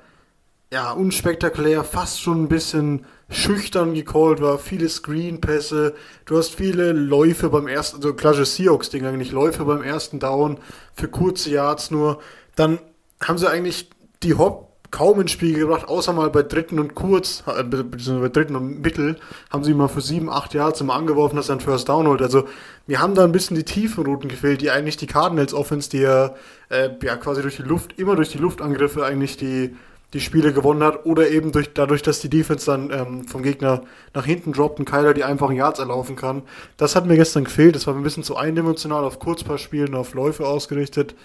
ja, 0.71 0.91
unspektakulär, 0.91 1.83
fast 1.83 2.21
schon 2.21 2.43
ein 2.43 2.49
bisschen 2.49 3.05
schüchtern 3.29 3.93
gecallt 3.93 4.41
war, 4.41 4.59
viele 4.59 4.87
Screen-Pässe, 4.87 5.95
du 6.25 6.37
hast 6.37 6.55
viele 6.55 6.91
Läufe 6.91 7.49
beim 7.49 7.67
ersten, 7.67 7.97
also 7.97 8.13
klassische 8.13 8.45
Seahawks-Ding 8.45 9.05
eigentlich, 9.05 9.31
Läufe 9.31 9.65
beim 9.65 9.81
ersten 9.81 10.19
Down 10.19 10.59
für 10.93 11.07
kurze 11.07 11.49
Yards 11.49 11.91
nur. 11.91 12.19
Dann 12.55 12.79
haben 13.21 13.37
sie 13.37 13.49
eigentlich 13.49 13.89
die 14.21 14.35
Hop 14.35 14.74
kaum 14.95 15.19
ins 15.19 15.31
Spiel 15.31 15.59
gebracht, 15.59 15.89
außer 15.89 16.13
mal 16.13 16.29
bei 16.29 16.41
dritten 16.41 16.79
und 16.79 16.95
kurz, 16.95 17.43
äh, 17.47 17.63
beziehungsweise 17.63 18.19
bei 18.19 18.29
dritten 18.29 18.55
und 18.55 18.81
mittel, 18.81 19.17
haben 19.49 19.65
sie 19.65 19.73
mal 19.73 19.89
für 19.89 19.99
sieben, 19.99 20.29
acht 20.29 20.53
Yards 20.53 20.79
immer 20.79 20.93
angeworfen, 20.93 21.35
dass 21.35 21.49
er 21.49 21.53
einen 21.53 21.59
First 21.59 21.89
Down 21.89 22.07
holt. 22.07 22.21
Also, 22.21 22.45
mir 22.87 23.01
haben 23.01 23.13
da 23.13 23.25
ein 23.25 23.33
bisschen 23.33 23.57
die 23.57 23.65
tiefen 23.65 24.05
Routen 24.05 24.29
gefehlt, 24.29 24.61
die 24.61 24.71
eigentlich 24.71 24.95
die 24.95 25.07
Cardinals 25.07 25.53
Offense, 25.53 25.89
die 25.89 25.99
ja, 25.99 26.33
äh, 26.69 26.91
ja 27.03 27.17
quasi 27.17 27.41
durch 27.41 27.57
die 27.57 27.63
Luft, 27.63 27.99
immer 27.99 28.15
durch 28.15 28.29
die 28.29 28.37
Luftangriffe 28.37 29.05
eigentlich 29.05 29.35
die, 29.35 29.75
die 30.13 30.21
Spiele 30.21 30.53
gewonnen 30.53 30.81
hat, 30.81 31.05
oder 31.05 31.27
eben 31.29 31.51
durch, 31.51 31.73
dadurch, 31.73 32.01
dass 32.01 32.21
die 32.21 32.29
Defense 32.29 32.65
dann 32.65 32.89
ähm, 32.91 33.27
vom 33.27 33.43
Gegner 33.43 33.81
nach 34.13 34.25
hinten 34.25 34.53
droppt 34.53 34.79
und 34.79 34.85
Kyler 34.85 35.13
die 35.13 35.25
einfachen 35.25 35.57
Yards 35.57 35.79
erlaufen 35.79 36.15
kann. 36.15 36.43
Das 36.77 36.95
hat 36.95 37.05
mir 37.05 37.17
gestern 37.17 37.43
gefehlt, 37.43 37.75
das 37.75 37.85
war 37.85 37.93
ein 37.93 38.03
bisschen 38.03 38.23
zu 38.23 38.37
eindimensional 38.37 39.03
auf 39.03 39.19
Kurzpassspielen, 39.19 39.93
auf 39.93 40.13
Läufe 40.13 40.47
ausgerichtet. 40.47 41.15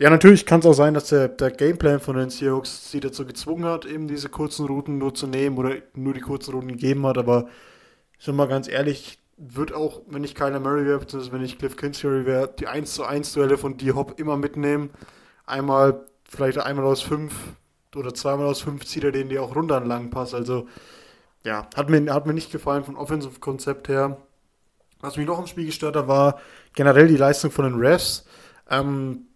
Ja, 0.00 0.08
natürlich 0.08 0.46
kann 0.46 0.60
es 0.60 0.66
auch 0.66 0.72
sein, 0.72 0.94
dass 0.94 1.10
der, 1.10 1.28
der 1.28 1.50
Gameplan 1.50 2.00
von 2.00 2.16
den 2.16 2.30
Seahawks 2.30 2.90
sie 2.90 3.00
dazu 3.00 3.26
gezwungen 3.26 3.66
hat, 3.66 3.84
eben 3.84 4.08
diese 4.08 4.30
kurzen 4.30 4.64
Routen 4.64 4.96
nur 4.96 5.12
zu 5.12 5.26
nehmen 5.26 5.58
oder 5.58 5.74
nur 5.94 6.14
die 6.14 6.22
kurzen 6.22 6.54
Routen 6.54 6.68
gegeben 6.68 7.06
hat, 7.06 7.18
aber 7.18 7.48
schon 8.18 8.34
mal 8.34 8.48
ganz 8.48 8.66
ehrlich, 8.66 9.18
wird 9.36 9.74
auch, 9.74 10.00
wenn 10.06 10.24
ich 10.24 10.34
Kyler 10.34 10.58
Murray 10.58 10.86
wäre, 10.86 11.00
beziehungsweise 11.00 11.32
wenn 11.32 11.44
ich 11.44 11.58
Cliff 11.58 11.76
Kingsbury 11.76 12.24
wäre, 12.24 12.50
die 12.58 12.66
1 12.66 12.94
zu 12.94 13.04
1 13.04 13.34
Duelle 13.34 13.58
von 13.58 13.76
D-Hop 13.76 14.18
immer 14.18 14.38
mitnehmen. 14.38 14.88
Einmal, 15.44 16.06
vielleicht 16.24 16.56
einmal 16.56 16.86
aus 16.86 17.02
5 17.02 17.34
oder 17.94 18.14
zweimal 18.14 18.46
aus 18.46 18.62
5 18.62 18.86
zieht 18.86 19.04
er 19.04 19.12
den, 19.12 19.28
die 19.28 19.38
auch 19.38 19.54
runter 19.54 19.76
an 19.76 19.84
langen 19.84 20.08
Pass. 20.08 20.32
Also, 20.32 20.66
ja, 21.44 21.68
hat 21.76 21.90
mir, 21.90 22.14
hat 22.14 22.24
mir 22.26 22.32
nicht 22.32 22.50
gefallen 22.50 22.84
vom 22.84 22.96
Offensive-Konzept 22.96 23.88
her. 23.88 24.16
Was 25.02 25.18
mich 25.18 25.26
noch 25.26 25.38
im 25.38 25.46
Spiel 25.46 25.66
gestört 25.66 25.96
hat, 25.96 26.08
war 26.08 26.40
generell 26.72 27.08
die 27.08 27.18
Leistung 27.18 27.50
von 27.50 27.66
den 27.66 27.78
Refs. 27.78 28.24
Ähm, 28.70 29.26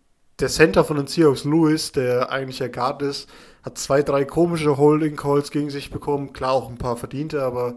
der 0.40 0.48
Center 0.48 0.84
von 0.84 0.96
den 0.96 1.06
Seahawks, 1.06 1.44
Lewis, 1.44 1.92
der 1.92 2.30
eigentlich 2.30 2.58
der 2.58 2.68
Guard 2.68 3.02
ist, 3.02 3.28
hat 3.62 3.78
zwei, 3.78 4.02
drei 4.02 4.24
komische 4.24 4.76
Holding 4.76 5.16
Calls 5.16 5.50
gegen 5.50 5.70
sich 5.70 5.90
bekommen. 5.90 6.32
Klar 6.32 6.52
auch 6.52 6.68
ein 6.68 6.78
paar 6.78 6.96
verdiente, 6.96 7.42
aber 7.42 7.76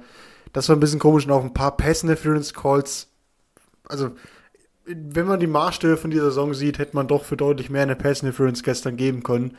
das 0.54 0.68
war 0.70 0.76
ein 0.76 0.80
bisschen 0.80 1.00
komisch 1.00 1.26
und 1.26 1.32
auch 1.32 1.44
ein 1.44 1.54
paar 1.54 1.78
Pass 1.78 2.04
Interference 2.04 2.54
Calls. 2.54 3.10
Also, 3.88 4.12
wenn 4.86 5.28
man 5.28 5.40
die 5.40 5.48
Maßstäbe 5.48 5.98
von 5.98 6.12
dieser 6.12 6.26
Saison 6.26 6.54
sieht, 6.54 6.80
hätte 6.80 6.96
man 6.96 7.08
doch 7.08 7.26
für 7.26 7.38
deutlich 7.38 7.70
mehr 7.70 7.84
eine 7.84 7.96
Pass 7.96 8.22
Interference 8.22 8.64
gestern 8.64 8.98
geben 8.98 9.24
können. 9.24 9.58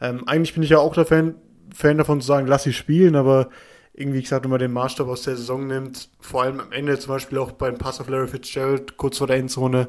Ähm, 0.00 0.26
eigentlich 0.26 0.54
bin 0.54 0.62
ich 0.62 0.70
ja 0.70 0.78
auch 0.78 0.94
der 0.94 1.06
Fan, 1.06 1.34
Fan 1.72 1.98
davon 1.98 2.20
zu 2.20 2.26
sagen, 2.26 2.46
lass 2.46 2.64
sie 2.64 2.72
spielen, 2.72 3.14
aber 3.14 3.48
irgendwie, 3.92 4.24
sag, 4.24 4.42
wenn 4.44 4.50
man 4.50 4.60
den 4.60 4.72
Maßstab 4.72 5.08
aus 5.08 5.22
der 5.22 5.36
Saison 5.36 5.66
nimmt, 5.66 6.08
vor 6.20 6.42
allem 6.42 6.60
am 6.60 6.72
Ende 6.72 6.98
zum 6.98 7.12
Beispiel 7.12 7.38
auch 7.38 7.52
beim 7.52 7.76
Pass 7.76 8.00
of 8.00 8.08
Larry 8.08 8.28
Fitzgerald 8.28 8.96
kurz 8.96 9.18
vor 9.18 9.26
der 9.26 9.36
Endzone, 9.36 9.88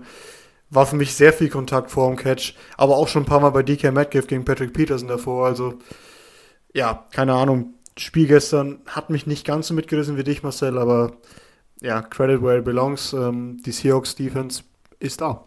war 0.71 0.85
für 0.85 0.95
mich 0.95 1.13
sehr 1.13 1.33
viel 1.33 1.49
Kontakt 1.49 1.91
vor 1.91 2.07
dem 2.07 2.15
Catch, 2.15 2.55
aber 2.77 2.97
auch 2.97 3.07
schon 3.07 3.23
ein 3.23 3.27
paar 3.27 3.41
Mal 3.41 3.51
bei 3.51 3.61
DK 3.61 3.91
Metcalf 3.91 4.27
gegen 4.27 4.45
Patrick 4.45 4.73
Peterson 4.73 5.07
davor. 5.07 5.45
Also, 5.45 5.75
ja, 6.73 7.05
keine 7.11 7.33
Ahnung. 7.33 7.75
Spiel 7.97 8.25
gestern 8.25 8.79
hat 8.87 9.09
mich 9.09 9.27
nicht 9.27 9.45
ganz 9.45 9.67
so 9.67 9.73
mitgerissen 9.73 10.17
wie 10.17 10.23
dich, 10.23 10.43
Marcel, 10.43 10.77
aber 10.77 11.11
ja, 11.81 12.01
Credit 12.01 12.41
where 12.41 12.59
it 12.59 12.65
belongs. 12.65 13.11
Ähm, 13.11 13.61
die 13.65 13.71
Seahawks 13.71 14.15
Defense 14.15 14.63
ist 14.99 15.19
da. 15.19 15.45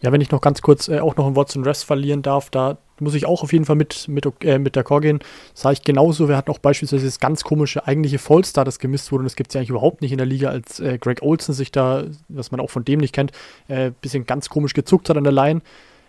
Ja, 0.00 0.12
wenn 0.12 0.22
ich 0.22 0.30
noch 0.30 0.40
ganz 0.40 0.62
kurz 0.62 0.88
äh, 0.88 1.00
auch 1.00 1.16
noch 1.16 1.26
ein 1.26 1.36
Wort 1.36 1.50
zum 1.50 1.62
Rest 1.62 1.84
verlieren 1.84 2.22
darf, 2.22 2.48
da 2.48 2.78
muss 3.00 3.14
ich 3.14 3.26
auch 3.26 3.42
auf 3.42 3.52
jeden 3.52 3.64
Fall 3.64 3.76
mit, 3.76 4.08
mit, 4.08 4.26
äh, 4.42 4.58
mit 4.58 4.76
d'accord 4.76 5.00
gehen. 5.00 5.20
Sah 5.54 5.72
ich 5.72 5.82
genauso. 5.82 6.28
Wir 6.28 6.36
hatten 6.36 6.50
auch 6.50 6.58
beispielsweise 6.58 7.04
das 7.04 7.20
ganz 7.20 7.44
komische 7.44 7.86
eigentliche 7.86 8.18
Fallstar, 8.18 8.64
das 8.64 8.78
gemisst 8.78 9.12
wurde. 9.12 9.20
Und 9.20 9.26
das 9.26 9.36
gibt 9.36 9.50
es 9.50 9.54
ja 9.54 9.60
eigentlich 9.60 9.70
überhaupt 9.70 10.02
nicht 10.02 10.12
in 10.12 10.18
der 10.18 10.26
Liga, 10.26 10.50
als 10.50 10.80
äh, 10.80 10.98
Greg 10.98 11.22
Olson 11.22 11.54
sich 11.54 11.72
da, 11.72 12.04
was 12.28 12.50
man 12.50 12.60
auch 12.60 12.70
von 12.70 12.84
dem 12.84 13.00
nicht 13.00 13.14
kennt, 13.14 13.32
äh, 13.68 13.92
bisschen 14.00 14.26
ganz 14.26 14.48
komisch 14.48 14.74
gezuckt 14.74 15.08
hat 15.08 15.16
an 15.16 15.24
der 15.24 15.32
Line. 15.32 15.60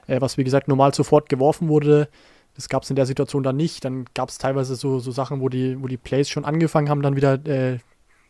Äh, 0.08 0.22
was 0.22 0.38
wie 0.38 0.44
gesagt 0.44 0.68
normal 0.68 0.94
sofort 0.94 1.30
geworfen 1.30 1.68
wurde. 1.68 2.08
Das 2.56 2.70
gab 2.70 2.84
es 2.84 2.90
in 2.90 2.96
der 2.96 3.06
Situation 3.06 3.44
dann 3.44 3.58
nicht. 3.58 3.86
Dann 3.86 4.06
gab 4.14 4.30
es 4.30 4.38
teilweise 4.38 4.76
so, 4.76 5.00
so 5.00 5.12
Sachen, 5.12 5.42
wo 5.42 5.50
die, 5.50 5.82
wo 5.82 5.88
die 5.88 5.98
Plays 5.98 6.30
schon 6.30 6.46
angefangen 6.46 6.90
haben, 6.90 7.02
dann 7.02 7.16
wieder 7.16 7.34
äh, 7.46 7.78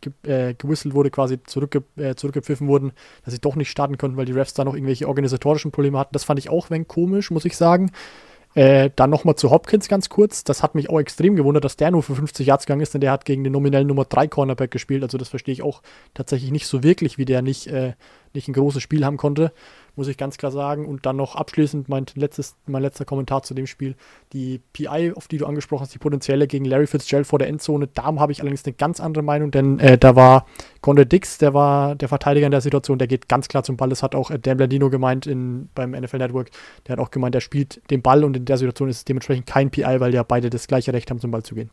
ge 0.02 0.12
äh, 0.24 0.54
gewistelt 0.54 0.94
wurde, 0.94 1.10
quasi 1.12 1.42
zurückge 1.44 1.84
äh, 1.96 2.16
zurückgepfiffen 2.16 2.68
wurden, 2.68 2.92
dass 3.24 3.34
sie 3.34 3.40
doch 3.40 3.56
nicht 3.56 3.70
starten 3.70 3.98
konnten, 3.98 4.18
weil 4.18 4.26
die 4.26 4.34
Refs 4.34 4.54
da 4.54 4.66
noch 4.66 4.74
irgendwelche 4.74 5.08
organisatorischen 5.08 5.72
Probleme 5.72 5.98
hatten. 5.98 6.14
Das 6.14 6.24
fand 6.24 6.40
ich 6.40 6.50
auch 6.50 6.70
wenig 6.70 6.88
komisch, 6.88 7.32
muss 7.32 7.46
ich 7.46 7.56
sagen. 7.56 7.92
Äh, 8.56 8.90
dann 8.96 9.10
nochmal 9.10 9.36
zu 9.36 9.52
Hopkins 9.52 9.88
ganz 9.88 10.10
kurz. 10.10 10.44
Das 10.44 10.64
hat 10.64 10.74
mich 10.74 10.90
auch 10.90 11.00
extrem 11.00 11.36
gewundert, 11.36 11.64
dass 11.64 11.78
der 11.78 11.92
nur 11.92 12.02
für 12.02 12.16
50 12.16 12.48
Yards 12.48 12.66
gegangen 12.66 12.82
ist, 12.82 12.94
denn 12.94 13.02
der 13.02 13.12
hat 13.12 13.26
gegen 13.26 13.44
den 13.44 13.54
nominellen 13.54 13.88
Nummer 13.88 14.06
3 14.06 14.28
Cornerback 14.28 14.72
gespielt. 14.72 15.04
Also 15.04 15.18
das 15.18 15.30
verstehe 15.30 15.54
ich 15.54 15.62
auch 15.62 15.82
tatsächlich 16.14 16.52
nicht 16.52 16.66
so 16.68 16.82
wirklich, 16.82 17.18
wie 17.18 17.26
der 17.26 17.42
nicht, 17.42 17.68
äh, 17.68 17.94
nicht 18.34 18.48
ein 18.48 18.54
großes 18.54 18.82
Spiel 18.82 19.06
haben 19.06 19.18
konnte 19.18 19.52
muss 19.98 20.08
ich 20.08 20.18
ganz 20.18 20.38
klar 20.38 20.52
sagen. 20.52 20.86
Und 20.86 21.06
dann 21.06 21.18
noch 21.18 21.36
abschließend 21.36 21.90
mein, 21.90 22.06
letztes, 22.16 22.56
mein 22.68 22.82
letzter 22.82 23.04
Kommentar 23.04 23.44
zu 23.44 23.54
dem 23.54 23.68
Spiel. 23.68 23.96
Die 24.32 24.62
PI, 24.72 25.14
auf 25.16 25.28
die 25.28 25.38
du 25.38 25.46
angesprochen 25.46 25.82
hast, 25.82 25.94
die 25.94 25.98
potenzielle 25.98 26.48
gegen 26.48 26.64
Larry 26.64 26.88
Fitzgerald 26.88 27.28
vor 27.28 27.40
der 27.40 27.50
Endzone, 27.50 27.88
da 27.88 28.04
habe 28.04 28.32
ich 28.32 28.40
allerdings 28.40 28.64
eine 28.66 28.74
ganz 28.74 29.00
andere 29.00 29.24
Meinung, 29.24 29.52
denn 29.52 29.80
äh, 29.80 29.98
da 29.98 30.16
war 30.16 30.46
Conde 30.82 31.06
Dix, 31.06 31.40
der 31.40 31.54
war 31.54 31.96
der 31.96 32.08
Verteidiger 32.08 32.46
in 32.46 32.52
der 32.52 32.62
Situation, 32.62 33.00
der 33.00 33.08
geht 33.08 33.28
ganz 33.28 33.48
klar 33.48 33.64
zum 33.64 33.76
Ball. 33.76 33.90
Das 33.90 34.04
hat 34.04 34.16
auch 34.16 34.32
äh, 34.32 34.40
Dan 34.40 34.58
Blandino 34.58 34.90
gemeint 34.90 35.26
in, 35.26 35.70
beim 35.74 35.92
NFL 35.92 36.20
Network. 36.20 36.52
Der 36.86 36.94
hat 36.94 37.00
auch 37.00 37.12
gemeint, 37.12 37.36
der 37.36 37.42
spielt 37.42 37.82
den 37.90 38.02
Ball 38.02 38.24
und 38.24 38.38
in 38.38 38.46
der 38.46 38.58
Situation 38.58 38.88
ist 38.90 38.98
es 38.98 39.06
dementsprechend 39.06 39.48
kein 39.48 39.72
PI, 39.72 40.00
weil 40.00 40.14
ja 40.14 40.24
beide 40.24 40.50
das 40.50 40.68
gleiche 40.68 40.94
Recht 40.94 41.10
haben, 41.10 41.20
zum 41.20 41.32
Ball 41.32 41.44
zu 41.44 41.56
gehen. 41.56 41.72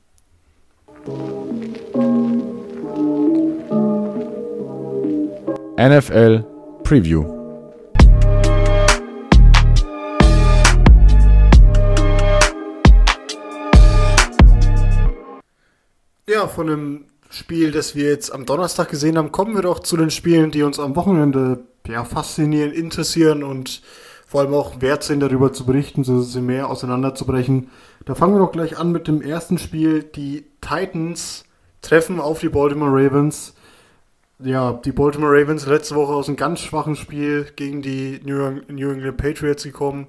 NFL 5.77 6.45
Preview. 6.85 7.25
Ja, 16.29 16.47
von 16.47 16.69
dem 16.69 17.07
Spiel, 17.29 17.73
das 17.73 17.97
wir 17.97 18.09
jetzt 18.09 18.33
am 18.33 18.47
Donnerstag 18.47 18.89
gesehen 18.89 19.19
haben, 19.19 19.33
kommen 19.33 19.57
wir 19.57 19.63
doch 19.63 19.81
zu 19.81 19.97
den 19.97 20.13
Spielen, 20.13 20.53
die 20.53 20.63
uns 20.63 20.79
am 20.79 20.95
Wochenende 20.95 21.65
ja, 21.89 22.05
faszinieren, 22.05 22.71
interessieren 22.71 23.43
und 23.43 23.83
vor 24.29 24.43
allem 24.43 24.55
auch 24.55 24.81
wert 24.81 25.03
sind, 25.03 25.19
darüber 25.19 25.53
zu 25.53 25.67
berichten, 25.67 26.05
so 26.05 26.23
sie 26.23 26.41
mehr 26.41 26.71
auseinanderzubrechen. 26.71 27.71
Da 28.05 28.15
fangen 28.15 28.35
wir 28.35 28.39
doch 28.39 28.53
gleich 28.53 28.79
an 28.79 28.93
mit 28.93 29.09
dem 29.09 29.21
ersten 29.21 29.59
Spiel. 29.59 30.05
Die 30.05 30.47
Titans 30.61 31.45
treffen 31.83 32.21
auf 32.21 32.39
die 32.39 32.49
Baltimore 32.49 32.93
Ravens. 32.93 33.55
Ja, 34.41 34.73
die 34.73 34.93
Baltimore 34.93 35.33
Ravens 35.33 35.67
letzte 35.67 35.95
Woche 35.95 36.13
aus 36.13 36.29
einem 36.29 36.37
ganz 36.37 36.61
schwachen 36.61 36.97
Spiel 36.97 37.47
gegen 37.57 37.83
die 37.83 38.21
New 38.25 38.61
England 38.69 39.17
Patriots 39.17 39.63
gekommen. 39.63 40.09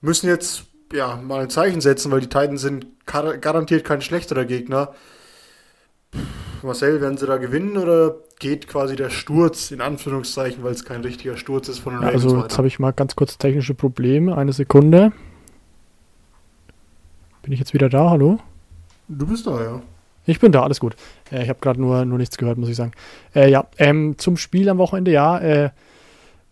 Müssen 0.00 0.28
jetzt 0.28 0.64
ja 0.92 1.16
mal 1.16 1.42
ein 1.42 1.50
Zeichen 1.50 1.80
setzen, 1.80 2.12
weil 2.12 2.20
die 2.20 2.28
Titans 2.28 2.62
sind 2.62 2.86
garantiert 3.06 3.84
kein 3.84 4.00
schlechterer 4.00 4.44
Gegner. 4.44 4.94
Marcel, 6.62 7.00
werden 7.00 7.18
sie 7.18 7.26
da 7.26 7.38
gewinnen 7.38 7.76
oder 7.76 8.14
geht 8.38 8.68
quasi 8.68 8.94
der 8.94 9.10
Sturz 9.10 9.72
in 9.72 9.80
Anführungszeichen, 9.80 10.62
weil 10.62 10.72
es 10.72 10.84
kein 10.84 11.00
richtiger 11.00 11.36
Sturz 11.36 11.68
ist 11.68 11.80
von 11.80 11.94
den 11.94 12.04
Ravens 12.04 12.24
Also 12.24 12.40
jetzt 12.40 12.58
habe 12.58 12.68
ich 12.68 12.78
mal 12.78 12.92
ganz 12.92 13.16
kurz 13.16 13.38
technische 13.38 13.74
Probleme. 13.74 14.36
Eine 14.36 14.52
Sekunde. 14.52 15.12
Bin 17.42 17.52
ich 17.52 17.58
jetzt 17.58 17.74
wieder 17.74 17.88
da? 17.88 18.10
Hallo? 18.10 18.38
Du 19.08 19.26
bist 19.26 19.46
da, 19.46 19.60
ja. 19.60 19.82
Ich 20.26 20.40
bin 20.40 20.52
da, 20.52 20.62
alles 20.62 20.80
gut. 20.80 20.94
Äh, 21.30 21.42
ich 21.42 21.48
habe 21.48 21.60
gerade 21.60 21.80
nur, 21.80 22.04
nur 22.04 22.18
nichts 22.18 22.38
gehört, 22.38 22.58
muss 22.58 22.68
ich 22.68 22.76
sagen. 22.76 22.92
Äh, 23.34 23.50
ja, 23.50 23.66
ähm, 23.78 24.16
zum 24.18 24.36
Spiel 24.36 24.68
am 24.68 24.78
Wochenende, 24.78 25.10
ja, 25.10 25.38
äh, 25.38 25.70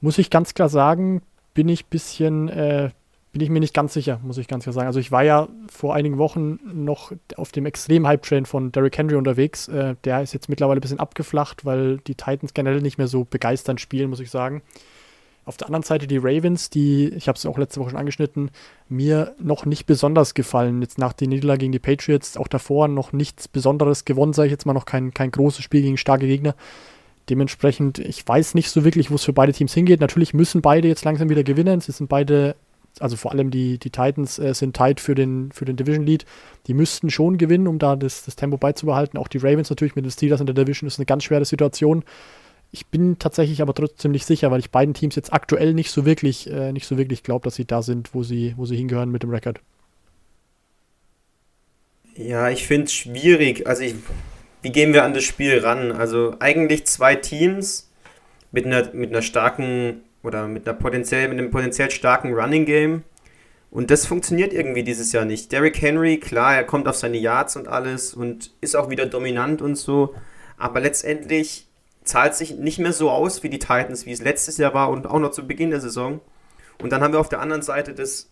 muss 0.01 0.19
ich 0.19 0.31
ganz 0.31 0.55
klar 0.55 0.69
sagen, 0.69 1.23
bin 1.55 1.69
ich 1.69 1.87
bisschen 1.87 2.49
äh, 2.49 2.91
bin 3.33 3.43
ich 3.43 3.51
mir 3.51 3.61
nicht 3.61 3.75
ganz 3.75 3.95
sicher, 3.95 4.21
muss 4.25 4.39
ich 4.39 4.49
ganz 4.49 4.65
klar 4.65 4.73
sagen. 4.73 4.87
Also 4.89 4.99
ich 4.99 5.13
war 5.13 5.23
ja 5.23 5.49
vor 5.71 5.95
einigen 5.95 6.19
Wochen 6.19 6.59
noch 6.73 7.13
auf 7.37 7.53
dem 7.53 7.65
extrem 7.65 8.07
Hype-Train 8.07 8.45
von 8.45 8.73
Derrick 8.73 8.99
Henry 8.99 9.15
unterwegs. 9.15 9.69
Äh, 9.69 9.95
der 10.05 10.23
ist 10.23 10.35
jetzt 10.35 10.49
mittlerweile 10.49 10.79
ein 10.79 10.81
bisschen 10.81 10.99
abgeflacht, 10.99 11.65
weil 11.65 11.99
die 11.99 12.17
Titans 12.17 12.55
generell 12.55 12.81
nicht 12.81 12.99
mehr 12.99 13.07
so 13.07 13.25
begeisternd 13.25 13.81
spielen, 13.81 14.11
muss 14.11 14.21
ich 14.21 14.31
sagen. 14.31 14.63
Auf 15.45 15.57
der 15.57 15.67
anderen 15.67 15.83
Seite 15.83 16.07
die 16.07 16.19
Ravens, 16.19 16.71
die, 16.71 17.09
ich 17.09 17.27
habe 17.27 17.37
es 17.37 17.47
auch 17.47 17.59
letzte 17.59 17.81
Woche 17.81 17.91
schon 17.91 17.99
angeschnitten, 17.99 18.51
mir 18.89 19.35
noch 19.41 19.65
nicht 19.65 19.87
besonders 19.87 20.35
gefallen. 20.35 20.83
Jetzt 20.83 20.99
nach 20.99 21.13
der 21.13 21.29
Niederlage 21.29 21.61
gegen 21.61 21.73
die 21.73 21.79
Patriots, 21.79 22.37
auch 22.37 22.49
davor 22.49 22.89
noch 22.89 23.13
nichts 23.13 23.49
Besonderes 23.49 24.05
gewonnen, 24.05 24.33
sage 24.33 24.47
ich 24.47 24.53
jetzt 24.53 24.67
mal, 24.67 24.75
noch 24.75 24.85
kein, 24.85 25.13
kein 25.15 25.31
großes 25.31 25.65
Spiel 25.65 25.83
gegen 25.83 25.97
starke 25.97 26.27
Gegner. 26.27 26.55
Dementsprechend, 27.29 27.99
ich 27.99 28.27
weiß 28.27 28.55
nicht 28.55 28.71
so 28.71 28.85
wirklich, 28.85 29.11
wo 29.11 29.15
es 29.15 29.25
für 29.25 29.33
beide 29.33 29.53
Teams 29.53 29.73
hingeht. 29.73 30.01
Natürlich 30.01 30.35
müssen 30.35 30.63
beide 30.63 30.89
jetzt 30.89 31.05
langsam 31.05 31.29
wieder 31.31 31.45
gewinnen. 31.45 31.81
Sie 31.81 31.93
sind 31.93 32.09
beide 32.09 32.55
also 32.99 33.17
vor 33.17 33.31
allem 33.31 33.51
die, 33.51 33.79
die 33.79 33.91
Titans 33.91 34.39
äh, 34.39 34.53
sind 34.55 34.75
tight 34.75 35.01
für 35.01 35.15
den, 35.15 35.53
für 35.53 35.65
den 35.65 35.77
Division 35.77 36.05
Lead. 36.05 36.25
Die 36.67 36.75
müssten 36.75 37.11
schon 37.11 37.39
gewinnen, 37.39 37.69
um 37.69 37.79
da 37.79 37.97
das, 37.97 38.25
das 38.25 38.37
Tempo 38.37 38.57
beizubehalten. 38.57 39.19
Auch 39.19 39.29
die 39.29 39.39
Ravens 39.39 39.71
natürlich 39.71 39.95
mit 39.95 40.05
den 40.05 40.11
Steelers 40.11 40.41
in 40.41 40.47
der 40.47 40.55
Division 40.55 40.89
ist 40.89 40.99
eine 40.99 41.07
ganz 41.07 41.25
schwere 41.25 41.45
Situation. 41.45 42.05
Ich 42.73 42.87
bin 42.87 43.19
tatsächlich 43.19 43.63
aber 43.63 43.75
trotzdem 43.75 44.13
nicht 44.13 44.27
sicher, 44.27 44.51
weil 44.51 44.61
ich 44.61 44.71
beiden 44.71 44.95
Teams 44.95 45.17
jetzt 45.17 45.33
aktuell 45.33 45.75
nicht 45.75 45.91
so 45.91 46.05
wirklich, 46.05 46.49
äh, 46.49 46.73
so 46.81 46.99
wirklich 46.99 47.23
glaube, 47.23 47.45
dass 47.45 47.57
sie 47.57 47.65
da 47.65 47.83
sind, 47.83 48.15
wo 48.15 48.23
sie, 48.23 48.55
wo 48.57 48.65
sie 48.65 48.77
hingehören 48.77 49.11
mit 49.11 49.23
dem 49.23 49.31
Rekord. 49.31 49.61
Ja, 52.15 52.49
ich 52.51 52.67
finde 52.67 52.85
es 52.85 52.93
schwierig. 52.93 53.67
Also 53.67 53.83
ich, 53.83 53.95
wie 54.63 54.71
gehen 54.71 54.93
wir 54.93 55.05
an 55.05 55.15
das 55.15 55.25
Spiel 55.25 55.59
ran? 55.59 55.91
Also 55.91 56.37
eigentlich 56.39 56.87
zwei 56.87 57.17
Teams 57.17 57.91
mit 58.53 58.67
einer, 58.67 58.93
mit 58.93 59.11
einer 59.11 59.23
starken 59.23 60.03
oder 60.23 60.47
mit 60.47 60.69
einer 60.69 60.79
potenziell, 60.79 61.29
mit 61.29 61.39
einem 61.39 61.51
potenziell 61.51 61.91
starken 61.91 62.35
Running 62.35 62.67
Game. 62.67 63.03
Und 63.71 63.91
das 63.91 64.07
funktioniert 64.07 64.53
irgendwie 64.53 64.83
dieses 64.83 65.13
Jahr 65.13 65.25
nicht. 65.25 65.53
Derrick 65.53 65.81
Henry, 65.81 66.19
klar, 66.19 66.57
er 66.57 66.65
kommt 66.65 66.89
auf 66.89 66.97
seine 66.97 67.19
Yards 67.19 67.57
und 67.57 67.69
alles 67.69 68.15
und 68.15 68.53
ist 68.61 68.77
auch 68.77 68.91
wieder 68.91 69.07
dominant 69.07 69.63
und 69.63 69.77
so. 69.77 70.15
Aber 70.57 70.81
letztendlich 70.81 71.69
zahlt 72.11 72.35
sich 72.35 72.57
nicht 72.57 72.79
mehr 72.79 72.93
so 72.93 73.11
aus 73.11 73.43
wie 73.43 73.49
die 73.49 73.61
Titans, 73.61 74.05
wie 74.05 74.13
es 74.13 74.21
letztes 74.21 74.59
Jahr 74.59 74.75
war 74.75 74.91
und 74.91 75.07
auch 75.07 75.21
noch 75.21 75.31
zu 75.31 75.47
Beginn 75.47 75.71
der 75.71 75.81
Saison. 75.81 76.21
Und 76.83 76.91
dann 76.91 77.03
haben 77.03 77.13
wir 77.13 77.21
auf 77.21 77.29
der 77.29 77.41
anderen 77.41 77.63
Seite 77.63 77.95
das, 77.95 78.31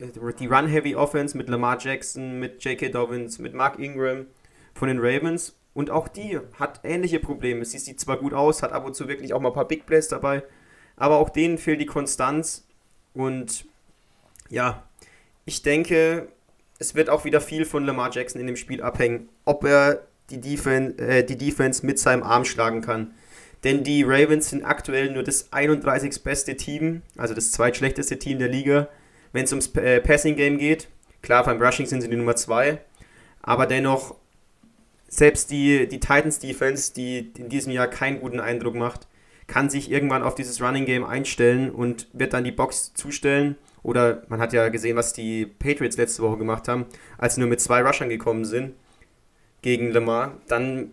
äh, 0.00 0.08
die 0.38 0.46
Run-Heavy 0.46 0.96
Offense 0.96 1.36
mit 1.36 1.48
Lamar 1.48 1.78
Jackson, 1.78 2.40
mit 2.40 2.62
J.K. 2.64 2.88
Dobbins, 2.88 3.38
mit 3.38 3.54
Mark 3.54 3.78
Ingram 3.78 4.26
von 4.74 4.88
den 4.88 4.98
Ravens. 4.98 5.56
Und 5.74 5.90
auch 5.90 6.08
die 6.08 6.40
hat 6.58 6.80
ähnliche 6.82 7.20
Probleme. 7.20 7.64
Sie 7.64 7.78
sieht 7.78 8.00
zwar 8.00 8.16
gut 8.16 8.34
aus, 8.34 8.62
hat 8.62 8.72
ab 8.72 8.84
und 8.84 8.94
zu 8.94 9.06
wirklich 9.06 9.32
auch 9.32 9.40
mal 9.40 9.50
ein 9.50 9.54
paar 9.54 9.68
Big 9.68 9.86
Plays 9.86 10.08
dabei, 10.08 10.42
aber 10.96 11.18
auch 11.18 11.30
denen 11.30 11.56
fehlt 11.56 11.80
die 11.80 11.86
Konstanz. 11.86 12.66
Und 13.14 13.64
ja, 14.48 14.82
ich 15.44 15.62
denke, 15.62 16.28
es 16.80 16.96
wird 16.96 17.08
auch 17.08 17.24
wieder 17.24 17.40
viel 17.40 17.64
von 17.64 17.84
Lamar 17.84 18.10
Jackson 18.12 18.40
in 18.40 18.48
dem 18.48 18.56
Spiel 18.56 18.82
abhängen, 18.82 19.28
ob 19.44 19.64
er 19.64 20.08
die 20.30 20.40
Defense, 20.40 20.98
äh, 20.98 21.24
die 21.24 21.36
Defense 21.36 21.84
mit 21.84 21.98
seinem 21.98 22.22
Arm 22.22 22.44
schlagen 22.44 22.80
kann. 22.80 23.12
Denn 23.64 23.84
die 23.84 24.02
Ravens 24.02 24.50
sind 24.50 24.64
aktuell 24.64 25.12
nur 25.12 25.22
das 25.22 25.52
31. 25.52 26.22
beste 26.22 26.56
Team, 26.56 27.02
also 27.16 27.34
das 27.34 27.52
zweitschlechteste 27.52 28.18
Team 28.18 28.38
der 28.38 28.48
Liga, 28.48 28.88
wenn 29.32 29.44
es 29.44 29.52
ums 29.52 29.74
äh, 29.76 30.00
Passing 30.00 30.36
Game 30.36 30.58
geht. 30.58 30.88
Klar, 31.22 31.44
beim 31.44 31.60
Rushing 31.60 31.86
sind 31.86 32.00
sie 32.00 32.08
die 32.08 32.16
Nummer 32.16 32.36
2, 32.36 32.78
aber 33.42 33.66
dennoch, 33.66 34.16
selbst 35.08 35.50
die, 35.50 35.86
die 35.88 36.00
Titans 36.00 36.38
Defense, 36.38 36.94
die 36.94 37.32
in 37.36 37.50
diesem 37.50 37.72
Jahr 37.72 37.88
keinen 37.88 38.20
guten 38.20 38.40
Eindruck 38.40 38.74
macht, 38.74 39.08
kann 39.46 39.68
sich 39.68 39.90
irgendwann 39.90 40.22
auf 40.22 40.36
dieses 40.36 40.62
Running 40.62 40.86
Game 40.86 41.04
einstellen 41.04 41.70
und 41.70 42.08
wird 42.12 42.32
dann 42.32 42.44
die 42.44 42.52
Box 42.52 42.94
zustellen. 42.94 43.56
Oder 43.82 44.22
man 44.28 44.40
hat 44.40 44.52
ja 44.52 44.68
gesehen, 44.68 44.96
was 44.96 45.12
die 45.12 45.44
Patriots 45.44 45.96
letzte 45.96 46.22
Woche 46.22 46.38
gemacht 46.38 46.68
haben, 46.68 46.86
als 47.18 47.34
sie 47.34 47.40
nur 47.40 47.50
mit 47.50 47.60
zwei 47.60 47.82
Rushern 47.82 48.08
gekommen 48.08 48.44
sind 48.44 48.74
gegen 49.62 49.90
Lamar. 49.92 50.32
Dann 50.48 50.90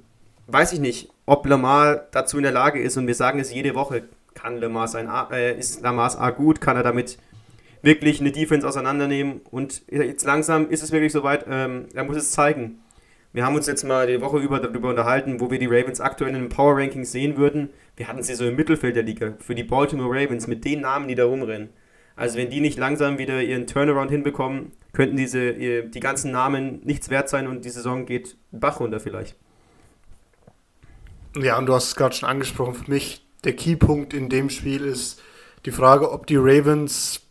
weiß 0.47 0.73
ich 0.73 0.79
nicht, 0.79 1.09
ob 1.25 1.45
Lamar 1.45 2.07
dazu 2.11 2.37
in 2.37 2.43
der 2.43 2.51
Lage 2.51 2.81
ist. 2.81 2.97
Und 2.97 3.07
wir 3.07 3.15
sagen 3.15 3.39
es 3.39 3.53
jede 3.53 3.75
Woche, 3.75 4.03
kann 4.33 4.57
Lamar 4.57 4.87
sein 4.87 5.07
A, 5.07 5.29
äh, 5.31 5.57
ist 5.57 5.81
Lamars 5.81 6.15
A 6.15 6.29
gut, 6.29 6.61
kann 6.61 6.77
er 6.77 6.83
damit 6.83 7.17
wirklich 7.81 8.19
eine 8.19 8.31
Defense 8.31 8.67
auseinandernehmen. 8.67 9.41
Und 9.51 9.83
jetzt 9.89 10.25
langsam 10.25 10.69
ist 10.69 10.83
es 10.83 10.91
wirklich 10.91 11.11
soweit, 11.11 11.45
ähm, 11.49 11.85
er 11.93 12.03
muss 12.03 12.17
es 12.17 12.31
zeigen. 12.31 12.79
Wir 13.33 13.45
haben 13.45 13.55
uns 13.55 13.67
jetzt 13.67 13.83
mal 13.83 14.07
die 14.07 14.21
Woche 14.21 14.39
über 14.39 14.59
darüber 14.59 14.89
unterhalten, 14.89 15.39
wo 15.39 15.51
wir 15.51 15.59
die 15.59 15.67
Ravens 15.67 16.01
aktuell 16.01 16.33
in 16.33 16.41
den 16.41 16.49
Power 16.49 16.77
Rankings 16.77 17.11
sehen 17.11 17.37
würden. 17.37 17.69
Wir 17.95 18.07
hatten 18.07 18.23
sie 18.23 18.35
so 18.35 18.47
im 18.47 18.55
Mittelfeld 18.55 18.95
der 18.95 19.03
Liga. 19.03 19.33
Für 19.39 19.53
die 19.53 19.63
Baltimore 19.63 20.09
Ravens 20.09 20.47
mit 20.47 20.65
den 20.65 20.81
Namen, 20.81 21.07
die 21.07 21.15
da 21.15 21.25
rumrennen. 21.25 21.69
Also 22.17 22.37
wenn 22.37 22.49
die 22.49 22.59
nicht 22.59 22.77
langsam 22.77 23.17
wieder 23.19 23.41
ihren 23.41 23.67
Turnaround 23.67 24.11
hinbekommen, 24.11 24.73
könnten 24.91 25.15
diese 25.15 25.53
die 25.53 25.99
ganzen 25.99 26.31
Namen 26.31 26.81
nichts 26.83 27.09
wert 27.09 27.29
sein 27.29 27.47
und 27.47 27.63
die 27.63 27.69
Saison 27.69 28.05
geht 28.05 28.35
Bach 28.51 28.79
runter 28.79 28.99
vielleicht. 28.99 29.35
Ja, 31.37 31.57
und 31.59 31.67
du 31.67 31.73
hast 31.73 31.89
es 31.89 31.95
gerade 31.95 32.15
schon 32.15 32.27
angesprochen. 32.27 32.73
Für 32.73 32.91
mich 32.91 33.25
der 33.43 33.53
Keypunkt 33.53 34.15
in 34.15 34.27
dem 34.27 34.49
Spiel 34.49 34.83
ist 34.83 35.21
die 35.65 35.71
Frage, 35.71 36.11
ob 36.11 36.25
die 36.25 36.37
Ravens 36.37 37.21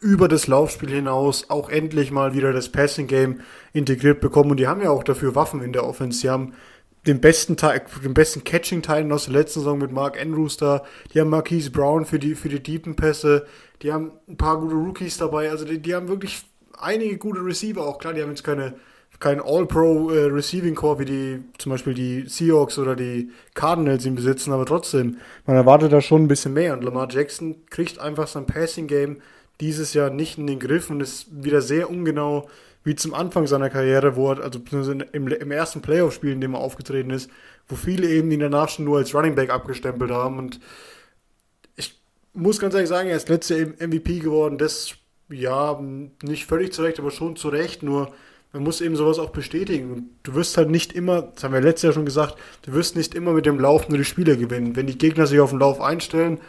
über 0.00 0.28
das 0.28 0.46
Laufspiel 0.46 0.88
hinaus 0.88 1.50
auch 1.50 1.68
endlich 1.68 2.10
mal 2.10 2.32
wieder 2.32 2.54
das 2.54 2.70
Passing 2.70 3.06
Game 3.06 3.40
integriert 3.74 4.22
bekommen. 4.22 4.52
Und 4.52 4.56
die 4.56 4.66
haben 4.66 4.80
ja 4.80 4.88
auch 4.88 5.04
dafür 5.04 5.34
Waffen 5.34 5.60
in 5.60 5.74
der 5.74 5.84
Offense. 5.84 6.20
Sie 6.20 6.30
haben 6.30 6.54
den 7.06 7.20
besten 7.20 7.56
den 7.56 8.14
besten 8.14 8.44
Catching-Teil 8.44 9.10
aus 9.12 9.24
der 9.24 9.34
letzten 9.34 9.60
Saison 9.60 9.78
mit 9.78 9.90
Mark 9.90 10.20
Andrews 10.20 10.56
da. 10.56 10.82
Die 11.14 11.20
haben 11.20 11.30
Marquise 11.30 11.70
Brown 11.70 12.04
für 12.04 12.18
die, 12.18 12.34
für 12.34 12.48
die 12.48 12.62
deepen 12.62 12.94
Pässe. 12.94 13.46
Die 13.82 13.92
haben 13.92 14.12
ein 14.28 14.36
paar 14.36 14.60
gute 14.60 14.74
Rookies 14.74 15.16
dabei. 15.16 15.50
Also 15.50 15.64
die, 15.64 15.78
die 15.78 15.94
haben 15.94 16.08
wirklich 16.08 16.44
einige 16.78 17.16
gute 17.16 17.44
Receiver 17.44 17.86
auch. 17.86 17.98
Klar, 17.98 18.12
die 18.12 18.22
haben 18.22 18.30
jetzt 18.30 18.44
keine, 18.44 18.74
kein 19.18 19.40
All-Pro 19.40 20.10
äh, 20.10 20.34
wie 20.34 21.04
die, 21.04 21.42
zum 21.56 21.70
Beispiel 21.70 21.94
die 21.94 22.24
Seahawks 22.26 22.78
oder 22.78 22.94
die 22.96 23.30
Cardinals 23.54 24.04
ihn 24.04 24.14
besitzen, 24.14 24.52
aber 24.52 24.66
trotzdem, 24.66 25.16
man 25.46 25.56
erwartet 25.56 25.92
da 25.92 26.02
schon 26.02 26.24
ein 26.24 26.28
bisschen 26.28 26.52
mehr. 26.52 26.74
Und 26.74 26.84
Lamar 26.84 27.08
Jackson 27.10 27.56
kriegt 27.70 27.98
einfach 27.98 28.28
sein 28.28 28.46
Passing 28.46 28.86
Game 28.86 29.22
dieses 29.60 29.94
Jahr 29.94 30.10
nicht 30.10 30.38
in 30.38 30.46
den 30.46 30.58
Griff 30.58 30.90
und 30.90 31.00
ist 31.00 31.28
wieder 31.30 31.62
sehr 31.62 31.90
ungenau 31.90 32.48
wie 32.84 32.94
zum 32.94 33.14
Anfang 33.14 33.46
seiner 33.46 33.70
Karriere, 33.70 34.16
wo 34.16 34.32
er, 34.32 34.42
also 34.42 34.60
im, 35.12 35.28
im 35.28 35.50
ersten 35.50 35.82
Playoff-Spiel, 35.82 36.32
in 36.32 36.40
dem 36.40 36.54
er 36.54 36.60
aufgetreten 36.60 37.10
ist, 37.10 37.30
wo 37.68 37.76
viele 37.76 38.08
eben 38.08 38.30
ihn 38.30 38.40
danach 38.40 38.68
schon 38.68 38.86
nur 38.86 38.98
als 38.98 39.14
Running 39.14 39.34
Back 39.34 39.50
abgestempelt 39.50 40.10
haben. 40.10 40.38
Und 40.38 40.60
ich 41.76 42.00
muss 42.32 42.58
ganz 42.58 42.74
ehrlich 42.74 42.88
sagen, 42.88 43.08
er 43.08 43.16
ist 43.16 43.28
letzte 43.28 43.74
MVP 43.78 44.20
geworden. 44.20 44.56
Das, 44.56 44.94
ja, 45.28 45.78
nicht 46.22 46.46
völlig 46.46 46.72
zurecht, 46.72 46.98
aber 46.98 47.10
schon 47.10 47.36
zurecht. 47.36 47.82
Nur 47.82 48.12
man 48.52 48.62
muss 48.62 48.80
eben 48.80 48.96
sowas 48.96 49.18
auch 49.18 49.30
bestätigen. 49.30 49.92
Und 49.92 50.10
du 50.22 50.34
wirst 50.34 50.56
halt 50.56 50.70
nicht 50.70 50.94
immer, 50.94 51.22
das 51.22 51.44
haben 51.44 51.52
wir 51.54 51.60
letztes 51.60 51.82
Jahr 51.82 51.92
schon 51.92 52.06
gesagt, 52.06 52.36
du 52.62 52.72
wirst 52.72 52.96
nicht 52.96 53.14
immer 53.14 53.32
mit 53.32 53.46
dem 53.46 53.60
Lauf 53.60 53.88
nur 53.88 53.98
die 53.98 54.04
Spiele 54.04 54.36
gewinnen. 54.38 54.74
Wenn 54.74 54.86
die 54.86 54.98
Gegner 54.98 55.26
sich 55.26 55.38
auf 55.38 55.50
den 55.50 55.60
Lauf 55.60 55.80
einstellen, 55.80 56.40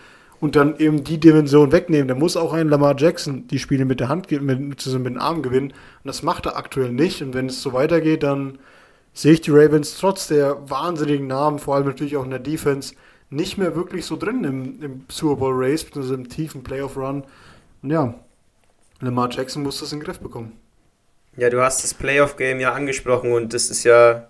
und 0.41 0.56
dann 0.56 0.77
eben 0.77 1.04
die 1.04 1.19
Dimension 1.19 1.71
wegnehmen. 1.71 2.08
Da 2.08 2.15
muss 2.15 2.36
auch 2.36 2.51
ein 2.51 2.67
Lamar 2.67 2.95
Jackson 2.97 3.47
die 3.47 3.60
Spiele 3.60 3.86
mit 3.86 3.99
der 3.99 4.10
Hand, 4.10 4.30
mit, 4.32 4.82
zusammen 4.82 5.04
mit 5.04 5.13
dem 5.13 5.21
Arm 5.21 5.43
gewinnen. 5.43 5.67
Und 5.69 6.08
das 6.08 6.23
macht 6.23 6.47
er 6.47 6.58
aktuell 6.58 6.91
nicht. 6.91 7.21
Und 7.21 7.36
wenn 7.36 7.45
es 7.45 7.62
so 7.62 7.73
weitergeht, 7.73 8.23
dann 8.23 8.58
sehe 9.13 9.34
ich 9.34 9.41
die 9.41 9.51
Ravens 9.51 9.97
trotz 9.97 10.27
der 10.27 10.69
wahnsinnigen 10.69 11.27
Namen, 11.27 11.60
vor 11.60 11.75
allem 11.75 11.86
natürlich 11.86 12.17
auch 12.17 12.23
in 12.23 12.32
der 12.32 12.39
Defense, 12.39 12.95
nicht 13.30 13.58
mehr 13.58 13.75
wirklich 13.75 14.06
so 14.06 14.17
drin 14.17 14.43
im, 14.43 14.82
im 14.82 15.06
Super 15.10 15.36
Bowl 15.36 15.54
Race, 15.56 15.84
beziehungsweise 15.84 16.15
im 16.15 16.27
tiefen 16.27 16.63
Playoff 16.63 16.97
Run. 16.97 17.23
Und 17.84 17.91
ja, 17.91 18.15
Lamar 18.99 19.30
Jackson 19.30 19.62
muss 19.62 19.80
das 19.80 19.93
in 19.93 19.99
den 19.99 20.06
Griff 20.06 20.19
bekommen. 20.19 20.54
Ja, 21.38 21.49
du 21.49 21.62
hast 21.62 21.84
das 21.84 21.93
Playoff 21.93 22.36
Game 22.36 22.60
ja 22.60 22.73
angesprochen 22.73 23.32
und 23.32 23.54
das 23.54 23.69
ist 23.69 23.84
ja 23.84 24.27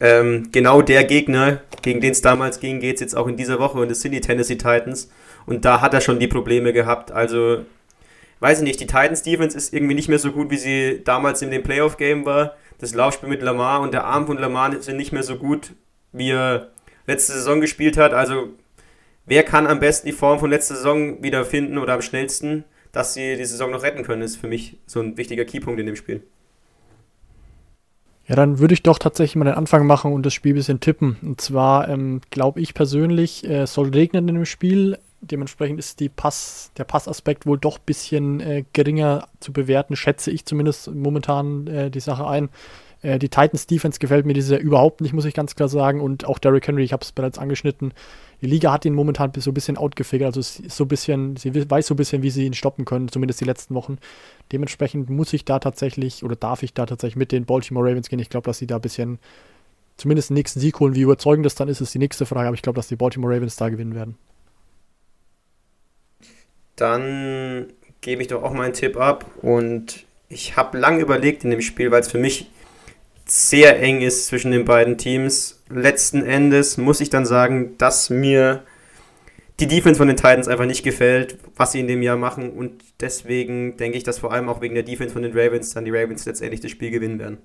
ähm, 0.00 0.48
genau 0.52 0.82
der 0.82 1.04
Gegner, 1.04 1.60
gegen 1.82 2.00
den 2.00 2.12
es 2.12 2.22
damals 2.22 2.60
ging, 2.60 2.80
geht 2.80 2.96
es 2.96 3.00
jetzt 3.00 3.16
auch 3.16 3.26
in 3.26 3.36
dieser 3.36 3.58
Woche 3.58 3.78
und 3.78 3.90
das 3.90 4.00
sind 4.00 4.12
die 4.12 4.20
Tennessee 4.20 4.56
Titans. 4.56 5.10
Und 5.46 5.64
da 5.64 5.80
hat 5.80 5.94
er 5.94 6.00
schon 6.00 6.18
die 6.18 6.26
Probleme 6.26 6.72
gehabt. 6.72 7.12
Also, 7.12 7.64
weiß 8.40 8.58
ich 8.58 8.64
nicht, 8.64 8.80
die 8.80 8.86
Titans 8.86 9.22
Defense 9.22 9.56
ist 9.56 9.72
irgendwie 9.72 9.94
nicht 9.94 10.08
mehr 10.08 10.18
so 10.18 10.32
gut, 10.32 10.50
wie 10.50 10.56
sie 10.56 11.02
damals 11.04 11.42
in 11.42 11.50
dem 11.50 11.62
Playoff-Game 11.62 12.24
war. 12.24 12.56
Das 12.78 12.94
Laufspiel 12.94 13.28
mit 13.28 13.42
Lamar 13.42 13.80
und 13.80 13.94
der 13.94 14.04
Arm 14.04 14.26
von 14.26 14.38
Lamar 14.38 14.80
sind 14.82 14.96
nicht 14.96 15.12
mehr 15.12 15.22
so 15.22 15.36
gut, 15.36 15.72
wie 16.12 16.30
er 16.30 16.70
letzte 17.06 17.32
Saison 17.32 17.60
gespielt 17.60 17.96
hat. 17.96 18.12
Also, 18.14 18.48
wer 19.26 19.42
kann 19.42 19.66
am 19.66 19.80
besten 19.80 20.06
die 20.06 20.12
Form 20.12 20.38
von 20.40 20.50
letzter 20.50 20.74
Saison 20.74 21.22
wiederfinden 21.22 21.78
oder 21.78 21.94
am 21.94 22.02
schnellsten, 22.02 22.64
dass 22.92 23.14
sie 23.14 23.36
die 23.36 23.44
Saison 23.44 23.70
noch 23.70 23.82
retten 23.82 24.04
können, 24.04 24.22
ist 24.22 24.36
für 24.36 24.48
mich 24.48 24.78
so 24.86 25.00
ein 25.00 25.16
wichtiger 25.16 25.44
Keypunkt 25.44 25.80
in 25.80 25.86
dem 25.86 25.96
Spiel. 25.96 26.22
Ja, 28.26 28.36
dann 28.36 28.58
würde 28.58 28.74
ich 28.74 28.82
doch 28.82 28.98
tatsächlich 28.98 29.36
mal 29.36 29.44
den 29.44 29.54
Anfang 29.54 29.86
machen 29.86 30.12
und 30.12 30.24
das 30.24 30.32
Spiel 30.32 30.54
ein 30.54 30.56
bisschen 30.56 30.80
tippen. 30.80 31.18
Und 31.22 31.40
zwar 31.40 31.88
ähm, 31.88 32.20
glaube 32.30 32.60
ich 32.60 32.72
persönlich, 32.72 33.48
äh, 33.48 33.66
soll 33.66 33.90
regnen 33.90 34.28
in 34.28 34.34
dem 34.34 34.46
Spiel. 34.46 34.98
Dementsprechend 35.20 35.78
ist 35.78 36.00
die 36.00 36.08
Pass, 36.08 36.70
der 36.76 36.84
Passaspekt 36.84 37.46
wohl 37.46 37.58
doch 37.58 37.78
ein 37.78 37.84
bisschen 37.84 38.40
äh, 38.40 38.64
geringer 38.72 39.28
zu 39.40 39.52
bewerten, 39.52 39.96
schätze 39.96 40.30
ich 40.30 40.46
zumindest 40.46 40.94
momentan 40.94 41.66
äh, 41.66 41.90
die 41.90 42.00
Sache 42.00 42.26
ein. 42.26 42.48
Äh, 43.02 43.18
die 43.18 43.28
Titans 43.28 43.66
Defense 43.66 43.98
gefällt 43.98 44.26
mir 44.26 44.32
dieses 44.32 44.50
Jahr 44.50 44.60
überhaupt 44.60 45.02
nicht, 45.02 45.12
muss 45.12 45.26
ich 45.26 45.34
ganz 45.34 45.54
klar 45.54 45.68
sagen. 45.68 46.00
Und 46.00 46.24
auch 46.24 46.38
Derrick 46.38 46.66
Henry, 46.66 46.82
ich 46.82 46.92
habe 46.92 47.02
es 47.02 47.12
bereits 47.12 47.38
angeschnitten. 47.38 47.92
Die 48.40 48.46
Liga 48.46 48.72
hat 48.72 48.84
ihn 48.84 48.94
momentan 48.94 49.32
so 49.36 49.50
ein 49.50 49.54
bisschen 49.54 49.76
outgefigert. 49.76 50.36
Also 50.36 50.40
so 50.42 50.84
ein 50.84 50.88
bisschen, 50.88 51.36
sie 51.36 51.70
weiß 51.70 51.86
so 51.86 51.94
ein 51.94 51.96
bisschen, 51.96 52.22
wie 52.22 52.30
sie 52.30 52.46
ihn 52.46 52.54
stoppen 52.54 52.84
können, 52.84 53.08
zumindest 53.08 53.40
die 53.40 53.44
letzten 53.44 53.74
Wochen. 53.74 53.98
Dementsprechend 54.52 55.10
muss 55.10 55.32
ich 55.32 55.44
da 55.44 55.58
tatsächlich 55.58 56.24
oder 56.24 56.36
darf 56.36 56.62
ich 56.62 56.74
da 56.74 56.86
tatsächlich 56.86 57.16
mit 57.16 57.32
den 57.32 57.44
Baltimore 57.44 57.88
Ravens 57.88 58.08
gehen. 58.08 58.18
Ich 58.18 58.30
glaube, 58.30 58.46
dass 58.46 58.58
sie 58.58 58.66
da 58.66 58.76
ein 58.76 58.82
bisschen 58.82 59.18
zumindest 59.96 60.30
den 60.30 60.34
nächsten 60.34 60.60
Sieg 60.60 60.80
holen. 60.80 60.94
Wie 60.94 61.02
überzeugend 61.02 61.46
das 61.46 61.54
dann 61.54 61.68
ist, 61.68 61.80
ist 61.80 61.94
die 61.94 61.98
nächste 61.98 62.26
Frage. 62.26 62.48
Aber 62.48 62.54
ich 62.54 62.62
glaube, 62.62 62.76
dass 62.76 62.88
die 62.88 62.96
Baltimore 62.96 63.34
Ravens 63.34 63.56
da 63.56 63.68
gewinnen 63.68 63.94
werden. 63.94 64.16
Dann 66.76 67.72
gebe 68.00 68.22
ich 68.22 68.28
doch 68.28 68.42
auch 68.42 68.52
meinen 68.52 68.74
Tipp 68.74 68.96
ab. 68.96 69.24
Und 69.42 70.04
ich 70.28 70.56
habe 70.56 70.78
lange 70.78 71.00
überlegt 71.00 71.44
in 71.44 71.50
dem 71.50 71.60
Spiel, 71.60 71.90
weil 71.90 72.00
es 72.00 72.10
für 72.10 72.18
mich 72.18 72.50
sehr 73.26 73.80
eng 73.80 74.00
ist 74.02 74.26
zwischen 74.26 74.50
den 74.50 74.64
beiden 74.64 74.98
Teams. 74.98 75.62
Letzten 75.70 76.22
Endes 76.22 76.76
muss 76.76 77.00
ich 77.00 77.10
dann 77.10 77.26
sagen, 77.26 77.76
dass 77.78 78.10
mir 78.10 78.62
die 79.60 79.68
Defense 79.68 79.98
von 79.98 80.08
den 80.08 80.16
Titans 80.16 80.48
einfach 80.48 80.66
nicht 80.66 80.82
gefällt, 80.82 81.38
was 81.56 81.72
sie 81.72 81.80
in 81.80 81.86
dem 81.86 82.02
Jahr 82.02 82.16
machen. 82.16 82.50
Und 82.50 82.82
deswegen 83.00 83.76
denke 83.76 83.96
ich, 83.96 84.04
dass 84.04 84.18
vor 84.18 84.32
allem 84.32 84.48
auch 84.48 84.60
wegen 84.60 84.74
der 84.74 84.82
Defense 84.82 85.12
von 85.12 85.22
den 85.22 85.36
Ravens 85.36 85.72
dann 85.72 85.84
die 85.84 85.92
Ravens 85.92 86.26
letztendlich 86.26 86.60
das 86.60 86.70
Spiel 86.70 86.90
gewinnen 86.90 87.18
werden. 87.18 87.38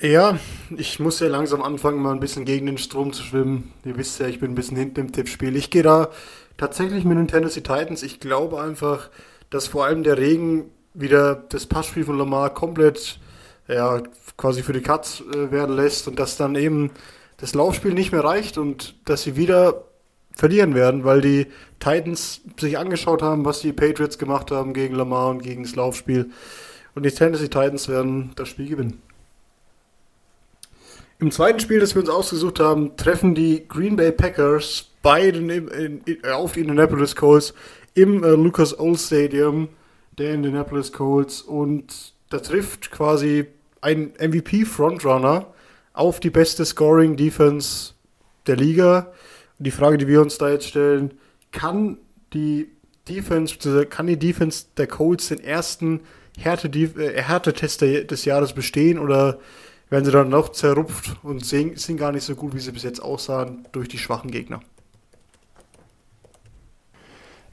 Ja, 0.00 0.38
ich 0.76 0.98
muss 0.98 1.20
ja 1.20 1.28
langsam 1.28 1.62
anfangen, 1.62 2.02
mal 2.02 2.12
ein 2.12 2.20
bisschen 2.20 2.44
gegen 2.44 2.66
den 2.66 2.76
Strom 2.76 3.12
zu 3.12 3.22
schwimmen. 3.22 3.72
Ihr 3.84 3.96
wisst 3.96 4.18
ja, 4.18 4.26
ich 4.26 4.40
bin 4.40 4.50
ein 4.50 4.56
bisschen 4.56 4.76
hinten 4.76 5.00
im 5.00 5.12
Tippspiel. 5.12 5.54
Ich 5.56 5.70
gehe 5.70 5.84
da 5.84 6.10
tatsächlich 6.56 7.04
mit 7.04 7.16
den 7.16 7.28
Tennessee 7.28 7.60
Titans. 7.60 8.02
Ich 8.02 8.18
glaube 8.18 8.60
einfach, 8.60 9.10
dass 9.50 9.68
vor 9.68 9.86
allem 9.86 10.02
der 10.02 10.18
Regen 10.18 10.64
wieder 10.94 11.34
das 11.34 11.66
Passspiel 11.66 12.04
von 12.04 12.18
Lamar 12.18 12.52
komplett 12.54 13.18
ja, 13.68 14.02
quasi 14.36 14.62
für 14.62 14.72
die 14.72 14.80
Cuts 14.80 15.22
äh, 15.32 15.50
werden 15.50 15.76
lässt 15.76 16.08
und 16.08 16.18
dass 16.18 16.36
dann 16.36 16.54
eben 16.54 16.90
das 17.38 17.54
Laufspiel 17.54 17.92
nicht 17.92 18.12
mehr 18.12 18.24
reicht 18.24 18.58
und 18.58 18.94
dass 19.04 19.22
sie 19.22 19.36
wieder 19.36 19.84
verlieren 20.34 20.74
werden, 20.74 21.04
weil 21.04 21.20
die 21.20 21.46
Titans 21.78 22.40
sich 22.58 22.78
angeschaut 22.78 23.22
haben, 23.22 23.44
was 23.44 23.60
die 23.60 23.72
Patriots 23.72 24.18
gemacht 24.18 24.50
haben 24.50 24.72
gegen 24.72 24.94
Lamar 24.94 25.28
und 25.28 25.42
gegen 25.42 25.62
das 25.62 25.74
Laufspiel. 25.74 26.30
Und 26.94 27.04
die 27.04 27.10
Tennessee 27.10 27.48
Titans 27.48 27.88
werden 27.88 28.32
das 28.36 28.48
Spiel 28.48 28.68
gewinnen. 28.68 29.02
Im 31.18 31.30
zweiten 31.30 31.60
Spiel, 31.60 31.80
das 31.80 31.94
wir 31.94 32.02
uns 32.02 32.10
ausgesucht 32.10 32.60
haben, 32.60 32.96
treffen 32.96 33.34
die 33.34 33.66
Green 33.68 33.96
Bay 33.96 34.10
Packers 34.10 34.86
bei 35.02 35.30
den, 35.30 35.50
in, 35.50 36.00
in, 36.04 36.24
auf 36.26 36.52
die 36.52 36.60
Indianapolis 36.60 37.14
Colts 37.14 37.54
im 37.94 38.24
äh, 38.24 38.30
Lucas 38.30 38.78
Oil 38.78 38.98
Stadium 38.98 39.68
der 40.22 40.34
Indianapolis 40.34 40.92
Colts 40.92 41.42
und 41.42 42.14
da 42.30 42.38
trifft 42.38 42.90
quasi 42.90 43.46
ein 43.80 44.12
MVP-Frontrunner 44.18 45.52
auf 45.92 46.20
die 46.20 46.30
beste 46.30 46.64
Scoring-Defense 46.64 47.94
der 48.46 48.56
Liga. 48.56 49.12
Und 49.58 49.66
die 49.66 49.70
Frage, 49.70 49.98
die 49.98 50.06
wir 50.06 50.22
uns 50.22 50.38
da 50.38 50.48
jetzt 50.48 50.68
stellen, 50.68 51.12
kann 51.50 51.98
die 52.32 52.70
Defense, 53.08 53.86
kann 53.86 54.06
die 54.06 54.18
Defense 54.18 54.66
der 54.76 54.86
Colts 54.86 55.28
den 55.28 55.40
ersten 55.40 56.00
äh, 56.42 57.22
Härtetest 57.22 57.80
des 57.82 58.24
Jahres 58.24 58.52
bestehen 58.52 58.98
oder 58.98 59.38
werden 59.90 60.04
sie 60.04 60.12
dann 60.12 60.30
noch 60.30 60.50
zerrupft 60.50 61.16
und 61.22 61.44
sind 61.44 61.96
gar 61.98 62.12
nicht 62.12 62.24
so 62.24 62.34
gut, 62.34 62.54
wie 62.54 62.60
sie 62.60 62.72
bis 62.72 62.84
jetzt 62.84 63.02
aussahen, 63.02 63.66
durch 63.72 63.88
die 63.88 63.98
schwachen 63.98 64.30
Gegner? 64.30 64.60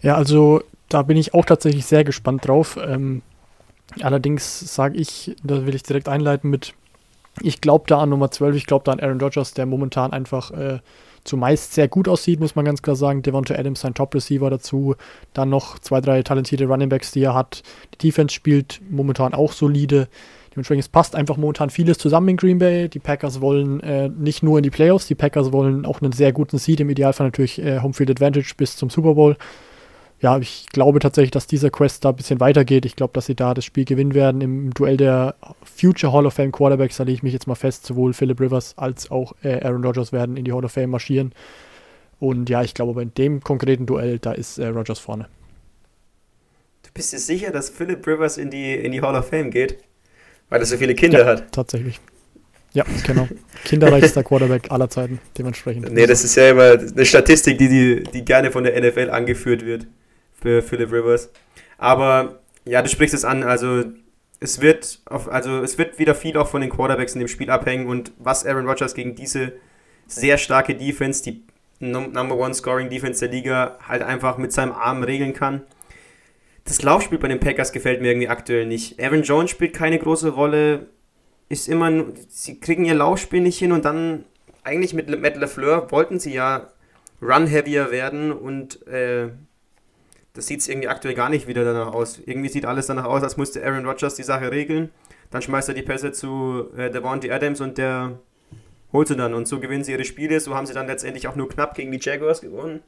Ja, 0.02 0.16
also 0.16 0.64
da 0.90 1.04
bin 1.04 1.18
ich 1.18 1.34
auch 1.34 1.46
tatsächlich 1.46 1.86
sehr 1.86 2.04
gespannt 2.04 2.48
drauf. 2.48 2.78
Ähm, 2.84 3.22
allerdings 4.02 4.74
sage 4.74 4.98
ich, 4.98 5.36
da 5.44 5.66
will 5.66 5.76
ich 5.76 5.84
direkt 5.84 6.10
einleiten 6.10 6.50
mit, 6.50 6.74
ich 7.42 7.62
glaube 7.62 7.86
da 7.88 8.00
an 8.00 8.10
Nummer 8.10 8.32
12, 8.32 8.56
ich 8.56 8.66
glaube 8.66 8.84
da 8.86 8.92
an 8.92 9.00
Aaron 9.00 9.22
Rodgers, 9.22 9.54
der 9.54 9.66
momentan 9.66 10.12
einfach 10.12 10.52
äh, 10.52 10.80
zumeist 11.24 11.74
sehr 11.74 11.88
gut 11.88 12.08
aussieht, 12.08 12.40
muss 12.40 12.56
man 12.56 12.66
ganz 12.66 12.82
klar 12.82 12.96
sagen. 12.96 13.22
Devonta 13.22 13.56
Adams, 13.56 13.82
sein 13.82 13.94
Top-Receiver 13.94 14.50
dazu. 14.50 14.96
Dann 15.34 15.50
noch 15.50 15.80
zwei, 15.80 16.02
drei 16.02 16.24
talentierte 16.24 16.66
Runningbacks, 16.66 17.12
die 17.12 17.24
er 17.24 17.36
hat. 17.36 17.64
Die 17.94 18.08
Defense 18.08 18.34
spielt 18.34 18.82
momentan 18.90 19.34
auch 19.34 19.52
solide. 19.52 20.08
Dementsprechend, 20.52 20.86
es 20.86 20.90
passt 20.90 21.16
einfach 21.16 21.38
momentan 21.38 21.70
vieles 21.70 22.00
zusammen 22.00 22.30
in 22.30 22.38
Green 22.38 22.58
Bay. 22.58 22.90
Die 22.90 23.00
Packers 23.00 23.42
wollen 23.42 23.80
äh, 23.82 24.10
nicht 24.10 24.42
nur 24.42 24.58
in 24.58 24.64
die 24.64 24.72
Playoffs, 24.72 25.08
die 25.08 25.16
Packers 25.16 25.52
wollen 25.52 25.86
auch 25.86 26.02
einen 26.02 26.12
sehr 26.12 26.34
guten 26.34 26.58
Seed, 26.58 26.80
im 26.80 26.90
Idealfall 26.90 27.28
natürlich 27.28 27.60
äh, 27.60 27.80
Homefield 27.82 28.10
Advantage 28.10 28.54
bis 28.58 28.76
zum 28.76 28.90
Super 28.90 29.14
Bowl 29.14 29.38
ja, 30.22 30.38
ich 30.38 30.68
glaube 30.72 31.00
tatsächlich, 31.00 31.32
dass 31.32 31.48
dieser 31.48 31.70
Quest 31.70 32.04
da 32.04 32.10
ein 32.10 32.16
bisschen 32.16 32.40
weitergeht. 32.42 32.86
Ich 32.86 32.98
glaube, 32.98 33.14
dass 33.14 33.26
sie 33.26 33.36
da 33.36 33.54
das 33.54 33.64
Spiel 33.64 33.86
gewinnen 33.86 34.14
werden. 34.14 34.42
Im 34.42 34.74
Duell 34.74 34.98
der 34.98 35.36
Future 35.64 36.12
Hall 36.12 36.26
of 36.26 36.34
Fame 36.34 36.52
Quarterbacks, 36.52 36.98
da 36.98 37.04
lege 37.04 37.16
ich 37.16 37.24
mich 37.24 37.34
jetzt 37.34 37.48
mal 37.48 37.56
fest, 37.56 37.86
sowohl 37.86 38.14
Philip 38.14 38.40
Rivers 38.40 38.78
als 38.78 39.12
auch 39.12 39.34
äh, 39.44 39.62
Aaron 39.64 39.84
Rodgers 39.84 40.12
werden 40.12 40.36
in 40.36 40.44
die 40.44 40.52
Hall 40.52 40.66
of 40.66 40.74
Fame 40.74 40.90
marschieren. 40.90 41.34
Und 42.20 42.50
ja, 42.50 42.64
ich 42.64 42.74
glaube 42.74 42.92
aber 42.92 43.02
in 43.02 43.14
dem 43.14 43.42
konkreten 43.42 43.86
Duell, 43.86 44.20
da 44.20 44.34
ist 44.34 44.58
äh, 44.58 44.68
Rodgers 44.68 45.00
vorne. 45.00 45.30
Du 46.84 46.90
bist 46.94 47.14
dir 47.14 47.20
sicher, 47.20 47.52
dass 47.52 47.70
Philip 47.70 48.06
Rivers 48.06 48.38
in 48.38 48.50
die, 48.50 48.74
in 48.74 48.92
die 48.92 49.02
Hall 49.02 49.16
of 49.16 49.30
Fame 49.30 49.52
geht? 49.52 49.78
Weil 50.50 50.60
er 50.60 50.66
so 50.66 50.76
viele 50.76 50.96
Kinder 50.96 51.20
ja, 51.20 51.26
hat. 51.28 51.52
Tatsächlich. 51.54 52.02
Ja, 52.74 52.84
genau. 53.08 53.28
Kinderreichster 53.64 54.24
Quarterback 54.24 54.70
aller 54.70 54.90
Zeiten, 54.90 55.20
dementsprechend. 55.38 55.92
Nee, 55.94 56.06
das 56.08 56.26
ist 56.26 56.36
ja 56.36 56.50
immer 56.50 56.72
eine 56.72 57.06
Statistik, 57.06 57.58
die, 57.58 57.70
die, 57.70 58.04
die 58.04 58.26
gerne 58.26 58.52
von 58.52 58.66
der 58.66 58.80
NFL 58.80 59.12
angeführt 59.12 59.66
wird 59.66 59.88
für 60.42 60.62
Philip 60.62 60.92
Rivers. 60.92 61.32
Aber 61.78 62.40
ja, 62.66 62.82
du 62.82 62.90
sprichst 62.90 63.16
es 63.16 63.26
an, 63.26 63.44
also 63.44 63.86
es 64.40 64.62
wird 64.62 65.02
auf, 65.06 65.30
also 65.30 65.62
es 65.64 65.78
wird 65.78 66.00
wieder 66.00 66.16
viel 66.16 66.38
auch 66.38 66.48
von 66.48 66.62
den 66.62 66.70
Quarterbacks 66.70 67.14
in 67.14 67.20
dem 67.20 67.28
Spiel 67.28 67.50
abhängen 67.50 67.88
und 67.88 68.12
was 68.18 68.46
Aaron 68.46 68.68
Rodgers 68.68 68.94
gegen 68.94 69.16
diese 69.16 69.54
sehr 70.08 70.38
starke 70.38 70.76
Defense, 70.76 71.24
die 71.24 71.44
Number 71.80 72.36
One 72.36 72.54
Scoring 72.54 72.90
Defense 72.90 73.20
der 73.20 73.30
Liga, 73.30 73.78
halt 73.88 74.02
einfach 74.02 74.38
mit 74.38 74.52
seinem 74.52 74.72
Arm 74.72 75.04
regeln 75.04 75.34
kann. 75.34 75.64
Das 76.66 76.82
Laufspiel 76.82 77.18
bei 77.18 77.28
den 77.28 77.40
Packers 77.40 77.72
gefällt 77.72 78.02
mir 78.02 78.10
irgendwie 78.10 78.28
aktuell 78.28 78.66
nicht. 78.66 79.02
Aaron 79.02 79.24
Jones 79.24 79.50
spielt 79.50 79.74
keine 79.74 79.98
große 79.98 80.30
Rolle, 80.30 80.88
ist 81.48 81.68
immer, 81.68 82.06
sie 82.28 82.60
kriegen 82.60 82.86
ihr 82.86 82.94
Laufspiel 82.94 83.42
nicht 83.42 83.58
hin 83.58 83.72
und 83.72 83.86
dann 83.86 84.26
eigentlich 84.64 84.94
mit 84.94 85.10
Matt 85.22 85.38
LeFleur 85.38 85.92
wollten 85.92 86.20
sie 86.20 86.34
ja 86.34 86.68
run-heavier 87.22 87.92
werden 87.92 88.32
und 88.32 88.86
äh, 88.88 89.30
das 90.34 90.48
sieht 90.48 90.68
irgendwie 90.68 90.88
aktuell 90.88 91.16
gar 91.16 91.30
nicht 91.30 91.48
wieder 91.48 91.64
danach 91.64 91.94
aus. 91.94 92.20
Irgendwie 92.26 92.50
sieht 92.50 92.66
alles 92.66 92.88
danach 92.88 93.06
aus, 93.06 93.24
als 93.24 93.38
müsste 93.38 93.64
Aaron 93.66 93.86
Rodgers 93.86 94.16
die 94.16 94.24
Sache 94.24 94.52
regeln. 94.52 94.90
Dann 95.32 95.42
schmeißt 95.42 95.70
er 95.70 95.76
die 95.76 95.82
Pässe 95.82 96.12
zu 96.12 96.70
äh, 96.78 96.90
Devontae 96.90 97.32
Adams 97.32 97.62
und 97.62 97.78
der 97.78 98.20
holt 98.94 99.08
sie 99.08 99.16
dann. 99.16 99.34
Und 99.34 99.48
so 99.48 99.60
gewinnen 99.60 99.84
sie 99.84 99.92
ihre 99.92 100.06
Spiele. 100.06 100.40
So 100.40 100.56
haben 100.56 100.66
sie 100.66 100.74
dann 100.74 100.88
letztendlich 100.88 101.28
auch 101.28 101.36
nur 101.36 101.50
knapp 101.50 101.76
gegen 101.76 101.92
die 101.92 102.00
Jaguars 102.02 102.42
gewonnen. 102.42 102.82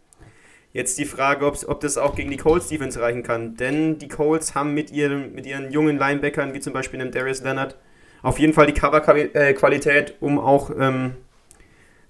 Jetzt 0.73 0.97
die 0.97 1.05
Frage, 1.05 1.45
ob 1.45 1.79
das 1.81 1.97
auch 1.97 2.15
gegen 2.15 2.31
die 2.31 2.37
Colts 2.37 2.69
Defense 2.69 2.99
reichen 3.01 3.23
kann. 3.23 3.57
Denn 3.57 3.97
die 3.97 4.07
Colts 4.07 4.55
haben 4.55 4.73
mit 4.73 4.91
ihren, 4.91 5.33
mit 5.33 5.45
ihren 5.45 5.71
jungen 5.71 5.97
Linebackern, 5.97 6.53
wie 6.53 6.61
zum 6.61 6.71
Beispiel 6.73 6.99
dem 6.99 7.11
Darius 7.11 7.43
Leonard, 7.43 7.75
auf 8.21 8.39
jeden 8.39 8.53
Fall 8.53 8.67
die 8.67 8.73
Cover-Qualität, 8.73 10.15
um 10.21 10.39
auch 10.39 10.71
ähm, 10.79 11.15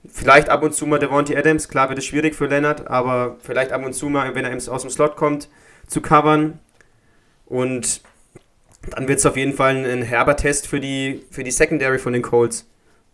Vielleicht 0.08 0.50
ab 0.50 0.64
und 0.64 0.74
zu 0.74 0.88
mal 0.88 0.98
Devontae 0.98 1.38
Adams, 1.38 1.68
klar 1.68 1.90
wird 1.90 2.00
es 2.00 2.06
schwierig 2.06 2.36
für 2.36 2.48
Leonard, 2.48 2.88
aber 2.88 3.38
vielleicht 3.40 3.72
ab 3.72 3.86
und 3.86 3.94
zu 3.94 4.10
mal, 4.10 4.34
wenn 4.34 4.46
er 4.46 4.56
aus 4.72 4.82
dem 4.82 4.90
Slot 4.90 5.16
kommt, 5.16 5.48
zu 5.88 6.02
covern. 6.02 6.60
Und 7.46 8.02
dann 8.90 9.08
wird 9.08 9.20
es 9.20 9.26
auf 9.26 9.38
jeden 9.38 9.54
Fall 9.54 9.76
ein 9.76 10.02
herber 10.02 10.36
Test 10.36 10.68
für 10.68 10.80
die, 10.80 11.24
für 11.30 11.44
die 11.44 11.52
Secondary 11.52 12.00
von 12.00 12.14
den 12.14 12.24
Colts. 12.24 12.68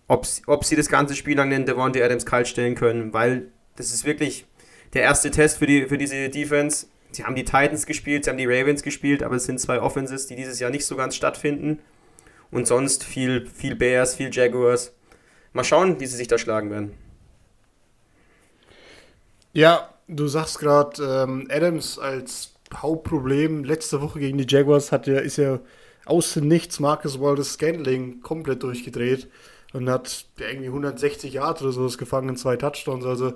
Ob, 0.08 0.26
ob 0.46 0.64
sie 0.64 0.78
das 0.78 0.88
ganze 0.88 1.16
Spiel 1.16 1.36
lang 1.36 1.50
den 1.50 1.66
Devontae 1.66 2.04
Adams 2.04 2.26
kalt 2.26 2.48
stellen 2.48 2.76
können, 2.76 3.14
weil 3.14 3.50
das 3.76 3.94
ist 3.94 4.06
wirklich 4.06 4.46
der 4.94 5.02
erste 5.02 5.32
Test 5.32 5.58
für, 5.58 5.68
die, 5.68 5.86
für 5.88 5.98
diese 5.98 6.30
Defense. 6.30 6.88
Sie 7.12 7.24
haben 7.24 7.36
die 7.36 7.44
Titans 7.44 7.86
gespielt, 7.86 8.24
sie 8.24 8.30
haben 8.30 8.38
die 8.38 8.46
Ravens 8.46 8.84
gespielt, 8.84 9.24
aber 9.24 9.36
es 9.36 9.46
sind 9.46 9.60
zwei 9.60 9.82
Offenses, 9.82 10.28
die 10.28 10.36
dieses 10.36 10.60
Jahr 10.60 10.72
nicht 10.72 10.86
so 10.86 10.96
ganz 10.96 11.16
stattfinden. 11.16 11.80
Und 12.52 12.68
sonst 12.68 13.04
viel, 13.04 13.48
viel 13.48 13.76
Bears, 13.76 14.16
viel 14.16 14.30
Jaguars. 14.32 14.94
Mal 15.58 15.64
schauen, 15.64 16.00
wie 16.00 16.06
sie 16.06 16.16
sich 16.16 16.28
da 16.28 16.38
schlagen 16.38 16.70
werden. 16.70 16.92
Ja, 19.54 19.90
du 20.08 20.28
sagst 20.28 20.60
gerade, 20.60 21.04
ähm, 21.04 21.48
Adams 21.50 21.98
als 21.98 22.54
Hauptproblem 22.72 23.64
letzte 23.64 24.00
Woche 24.00 24.20
gegen 24.20 24.38
die 24.38 24.46
Jaguars 24.48 24.92
hat 24.92 25.08
ja, 25.08 25.18
ist 25.18 25.38
ja 25.38 25.60
aus 26.06 26.36
Nichts 26.36 26.80
Marcus 26.80 27.20
Waldes 27.20 27.54
Scandling 27.54 28.22
komplett 28.22 28.62
durchgedreht 28.62 29.30
und 29.74 29.90
hat 29.90 30.28
irgendwie 30.38 30.68
160 30.68 31.34
Yards 31.34 31.64
oder 31.64 31.72
sowas 31.72 31.98
gefangen 31.98 32.30
in 32.30 32.38
zwei 32.38 32.56
Touchdowns. 32.56 33.04
Also 33.08 33.34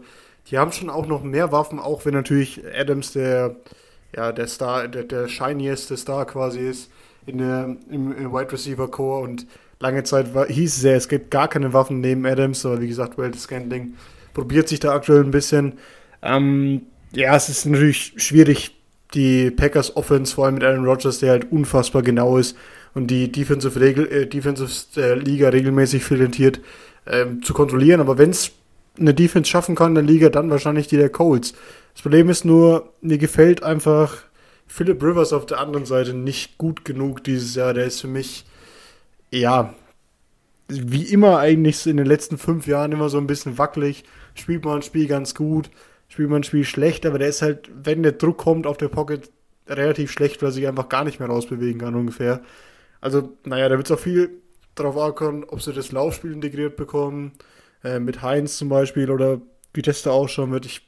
die 0.51 0.59
haben 0.59 0.71
schon 0.71 0.91
auch 0.91 1.07
noch 1.07 1.23
mehr 1.23 1.51
Waffen, 1.51 1.79
auch 1.79 2.05
wenn 2.05 2.13
natürlich 2.13 2.61
Adams 2.71 3.13
der, 3.13 3.55
ja, 4.15 4.31
der 4.31 4.45
Star, 4.45 4.87
der, 4.87 5.05
der 5.05 5.27
shinieste 5.27 5.97
Star 5.97 6.27
quasi 6.27 6.59
ist 6.59 6.91
in 7.25 7.39
der, 7.39 7.77
im, 7.89 8.15
im 8.15 8.31
Wide 8.31 8.51
Receiver 8.51 8.91
Core 8.91 9.23
und 9.23 9.47
lange 9.81 10.03
Zeit 10.03 10.33
war, 10.33 10.47
hieß 10.47 10.77
es 10.77 10.83
ja, 10.83 10.91
es 10.91 11.09
gibt 11.09 11.31
gar 11.31 11.47
keine 11.47 11.73
Waffen 11.73 11.99
neben 11.99 12.25
Adams, 12.25 12.65
aber 12.65 12.81
wie 12.81 12.87
gesagt, 12.87 13.17
World 13.17 13.39
Scandling 13.39 13.95
probiert 14.33 14.67
sich 14.67 14.79
da 14.79 14.93
aktuell 14.93 15.23
ein 15.23 15.31
bisschen. 15.31 15.73
Ähm, 16.21 16.83
ja, 17.13 17.35
es 17.35 17.49
ist 17.49 17.65
natürlich 17.65 18.13
schwierig, 18.15 18.75
die 19.13 19.51
Packers 19.51 19.95
Offense, 19.97 20.33
vor 20.33 20.45
allem 20.45 20.55
mit 20.55 20.63
Aaron 20.63 20.85
Rodgers, 20.85 21.19
der 21.19 21.31
halt 21.31 21.51
unfassbar 21.51 22.01
genau 22.01 22.37
ist 22.37 22.55
und 22.93 23.07
die 23.07 23.31
Defensive, 23.31 23.79
Regel, 23.79 24.07
äh, 24.07 24.27
Defensive 24.27 24.71
äh, 24.95 25.15
Liga 25.15 25.49
regelmäßig 25.49 26.03
filetiert, 26.03 26.61
ähm, 27.07 27.43
zu 27.43 27.53
kontrollieren. 27.53 27.99
Aber 27.99 28.17
wenn 28.17 28.29
es 28.29 28.51
eine 28.99 29.13
Defense 29.13 29.49
schaffen 29.49 29.75
kann 29.75 29.89
in 29.89 29.95
der 29.95 30.03
Liga, 30.03 30.29
dann 30.29 30.49
wahrscheinlich 30.49 30.87
die 30.87 30.97
der 30.97 31.09
Colts. 31.09 31.53
Das 31.93 32.01
Problem 32.01 32.29
ist 32.29 32.45
nur, 32.45 32.93
mir 33.01 33.17
gefällt 33.17 33.63
einfach 33.63 34.17
Philip 34.67 35.01
Rivers 35.03 35.33
auf 35.33 35.45
der 35.45 35.59
anderen 35.59 35.85
Seite 35.85 36.13
nicht 36.13 36.57
gut 36.57 36.85
genug 36.85 37.23
dieses 37.23 37.55
Jahr. 37.55 37.73
Der 37.73 37.85
ist 37.85 38.01
für 38.01 38.07
mich 38.07 38.45
ja, 39.31 39.73
wie 40.69 41.03
immer 41.03 41.39
eigentlich 41.39 41.85
in 41.87 41.97
den 41.97 42.05
letzten 42.05 42.37
fünf 42.37 42.67
Jahren 42.67 42.91
immer 42.91 43.09
so 43.09 43.17
ein 43.17 43.27
bisschen 43.27 43.57
wackelig. 43.57 44.03
Spielt 44.35 44.63
man 44.63 44.77
ein 44.77 44.81
Spiel 44.81 45.07
ganz 45.07 45.35
gut, 45.35 45.69
spielt 46.07 46.29
man 46.29 46.41
ein 46.41 46.43
Spiel 46.43 46.63
schlecht, 46.63 47.05
aber 47.05 47.19
der 47.19 47.27
ist 47.27 47.41
halt, 47.41 47.69
wenn 47.73 48.03
der 48.03 48.13
Druck 48.13 48.37
kommt 48.37 48.67
auf 48.67 48.77
der 48.77 48.87
Pocket, 48.87 49.29
relativ 49.67 50.11
schlecht, 50.11 50.41
weil 50.41 50.49
er 50.49 50.53
sich 50.53 50.67
einfach 50.67 50.89
gar 50.89 51.03
nicht 51.03 51.19
mehr 51.19 51.29
rausbewegen 51.29 51.81
kann 51.81 51.95
ungefähr. 51.95 52.41
Also, 52.99 53.37
naja, 53.45 53.69
da 53.69 53.77
wird 53.77 53.87
es 53.89 53.91
auch 53.91 53.99
viel 53.99 54.41
darauf 54.75 54.97
ankommen, 54.97 55.43
ob 55.45 55.61
sie 55.61 55.73
das 55.73 55.91
Laufspiel 55.91 56.33
integriert 56.33 56.75
bekommen, 56.75 57.33
äh, 57.83 57.99
mit 57.99 58.21
Heinz 58.21 58.57
zum 58.57 58.69
Beispiel 58.69 59.09
oder 59.09 59.41
wie 59.73 59.81
das 59.81 60.01
da 60.03 60.11
ausschauen 60.11 60.51
wird. 60.51 60.65
Ich, 60.65 60.87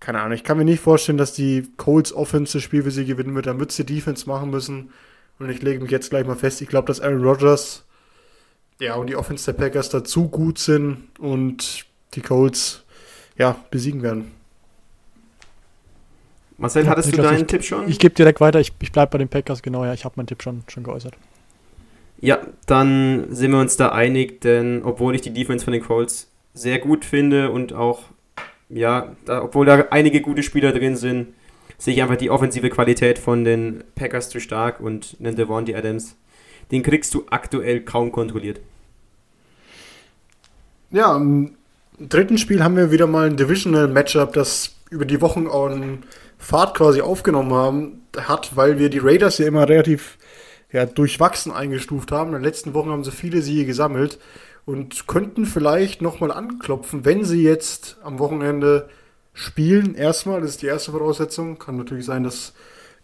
keine 0.00 0.20
Ahnung, 0.20 0.34
ich 0.34 0.44
kann 0.44 0.58
mir 0.58 0.64
nicht 0.64 0.80
vorstellen, 0.80 1.18
dass 1.18 1.32
die 1.32 1.68
Colts 1.76 2.12
Offense 2.12 2.54
das 2.54 2.62
Spiel 2.62 2.82
für 2.82 2.90
sie 2.90 3.04
gewinnen 3.04 3.34
wird. 3.34 3.46
Da 3.46 3.58
wird 3.58 3.72
sie 3.72 3.84
Defense 3.84 4.28
machen 4.28 4.50
müssen. 4.50 4.90
Und 5.38 5.50
ich 5.50 5.62
lege 5.62 5.80
mich 5.80 5.90
jetzt 5.90 6.10
gleich 6.10 6.26
mal 6.26 6.36
fest, 6.36 6.62
ich 6.62 6.68
glaube, 6.68 6.86
dass 6.88 7.00
Aaron 7.00 7.22
Rodgers 7.22 7.84
ja, 8.80 8.94
und 8.94 9.08
die 9.08 9.16
Offense 9.16 9.44
der 9.52 9.58
Packers 9.58 9.88
dazu 9.90 10.28
gut 10.28 10.58
sind 10.58 11.04
und 11.18 11.84
die 12.14 12.20
Colts 12.20 12.84
ja, 13.38 13.56
besiegen 13.70 14.02
werden. 14.02 14.32
Marcel, 16.58 16.84
Ja, 16.84 16.90
hattest 16.90 17.12
du 17.12 17.20
deinen 17.22 17.42
ich- 17.42 17.46
Tipp 17.46 17.64
schon? 17.64 17.88
Ich 17.88 17.98
gebe 17.98 18.14
direkt 18.14 18.40
weiter, 18.40 18.60
ich, 18.60 18.72
ich 18.80 18.92
bleibe 18.92 19.10
bei 19.12 19.18
den 19.18 19.28
Packers, 19.28 19.62
genau, 19.62 19.84
ja, 19.84 19.92
ich 19.92 20.04
habe 20.04 20.14
meinen 20.16 20.26
Tipp 20.26 20.42
schon, 20.42 20.62
schon 20.68 20.84
geäußert. 20.84 21.14
Ja, 22.18 22.38
dann 22.64 23.26
sind 23.34 23.50
wir 23.52 23.60
uns 23.60 23.76
da 23.76 23.90
einig, 23.90 24.40
denn 24.40 24.82
obwohl 24.84 25.14
ich 25.14 25.20
die 25.20 25.32
Defense 25.34 25.64
von 25.64 25.72
den 25.72 25.82
Colts 25.82 26.30
sehr 26.54 26.78
gut 26.78 27.04
finde 27.04 27.50
und 27.50 27.74
auch, 27.74 28.04
ja, 28.70 29.14
da, 29.26 29.42
obwohl 29.42 29.66
da 29.66 29.86
einige 29.90 30.22
gute 30.22 30.42
Spieler 30.42 30.72
drin 30.72 30.96
sind, 30.96 31.34
sehe 31.78 31.94
ich 31.94 32.02
einfach 32.02 32.16
die 32.16 32.30
offensive 32.30 32.70
Qualität 32.70 33.18
von 33.18 33.44
den 33.44 33.84
Packers 33.94 34.28
zu 34.28 34.40
stark 34.40 34.80
und 34.80 35.16
einen 35.20 35.36
Devontae 35.36 35.74
Adams, 35.74 36.16
den 36.70 36.82
kriegst 36.82 37.14
du 37.14 37.24
aktuell 37.30 37.80
kaum 37.80 38.12
kontrolliert. 38.12 38.60
Ja, 40.90 41.16
im 41.16 41.56
dritten 41.98 42.38
Spiel 42.38 42.62
haben 42.62 42.76
wir 42.76 42.90
wieder 42.90 43.06
mal 43.06 43.26
ein 43.26 43.36
Divisional 43.36 43.88
Matchup, 43.88 44.32
das 44.32 44.74
über 44.90 45.04
die 45.04 45.20
Wochen 45.20 45.46
an 45.46 46.04
Fahrt 46.38 46.76
quasi 46.76 47.00
aufgenommen 47.00 47.52
haben, 47.52 48.02
hat, 48.16 48.56
weil 48.56 48.78
wir 48.78 48.88
die 48.88 48.98
Raiders 48.98 49.38
ja 49.38 49.46
immer 49.46 49.68
relativ 49.68 50.18
ja, 50.72 50.86
durchwachsen 50.86 51.52
eingestuft 51.52 52.12
haben. 52.12 52.28
In 52.28 52.34
den 52.36 52.44
letzten 52.44 52.74
Wochen 52.74 52.90
haben 52.90 53.04
sie 53.04 53.12
viele 53.12 53.42
Siege 53.42 53.66
gesammelt 53.66 54.18
und 54.64 55.06
könnten 55.06 55.46
vielleicht 55.46 56.02
nochmal 56.02 56.30
anklopfen, 56.30 57.04
wenn 57.04 57.24
sie 57.24 57.42
jetzt 57.42 57.98
am 58.02 58.18
Wochenende 58.18 58.88
spielen. 59.36 59.94
Erstmal, 59.94 60.40
das 60.40 60.50
ist 60.50 60.62
die 60.62 60.66
erste 60.66 60.90
Voraussetzung. 60.90 61.58
Kann 61.58 61.76
natürlich 61.76 62.06
sein, 62.06 62.24
dass 62.24 62.54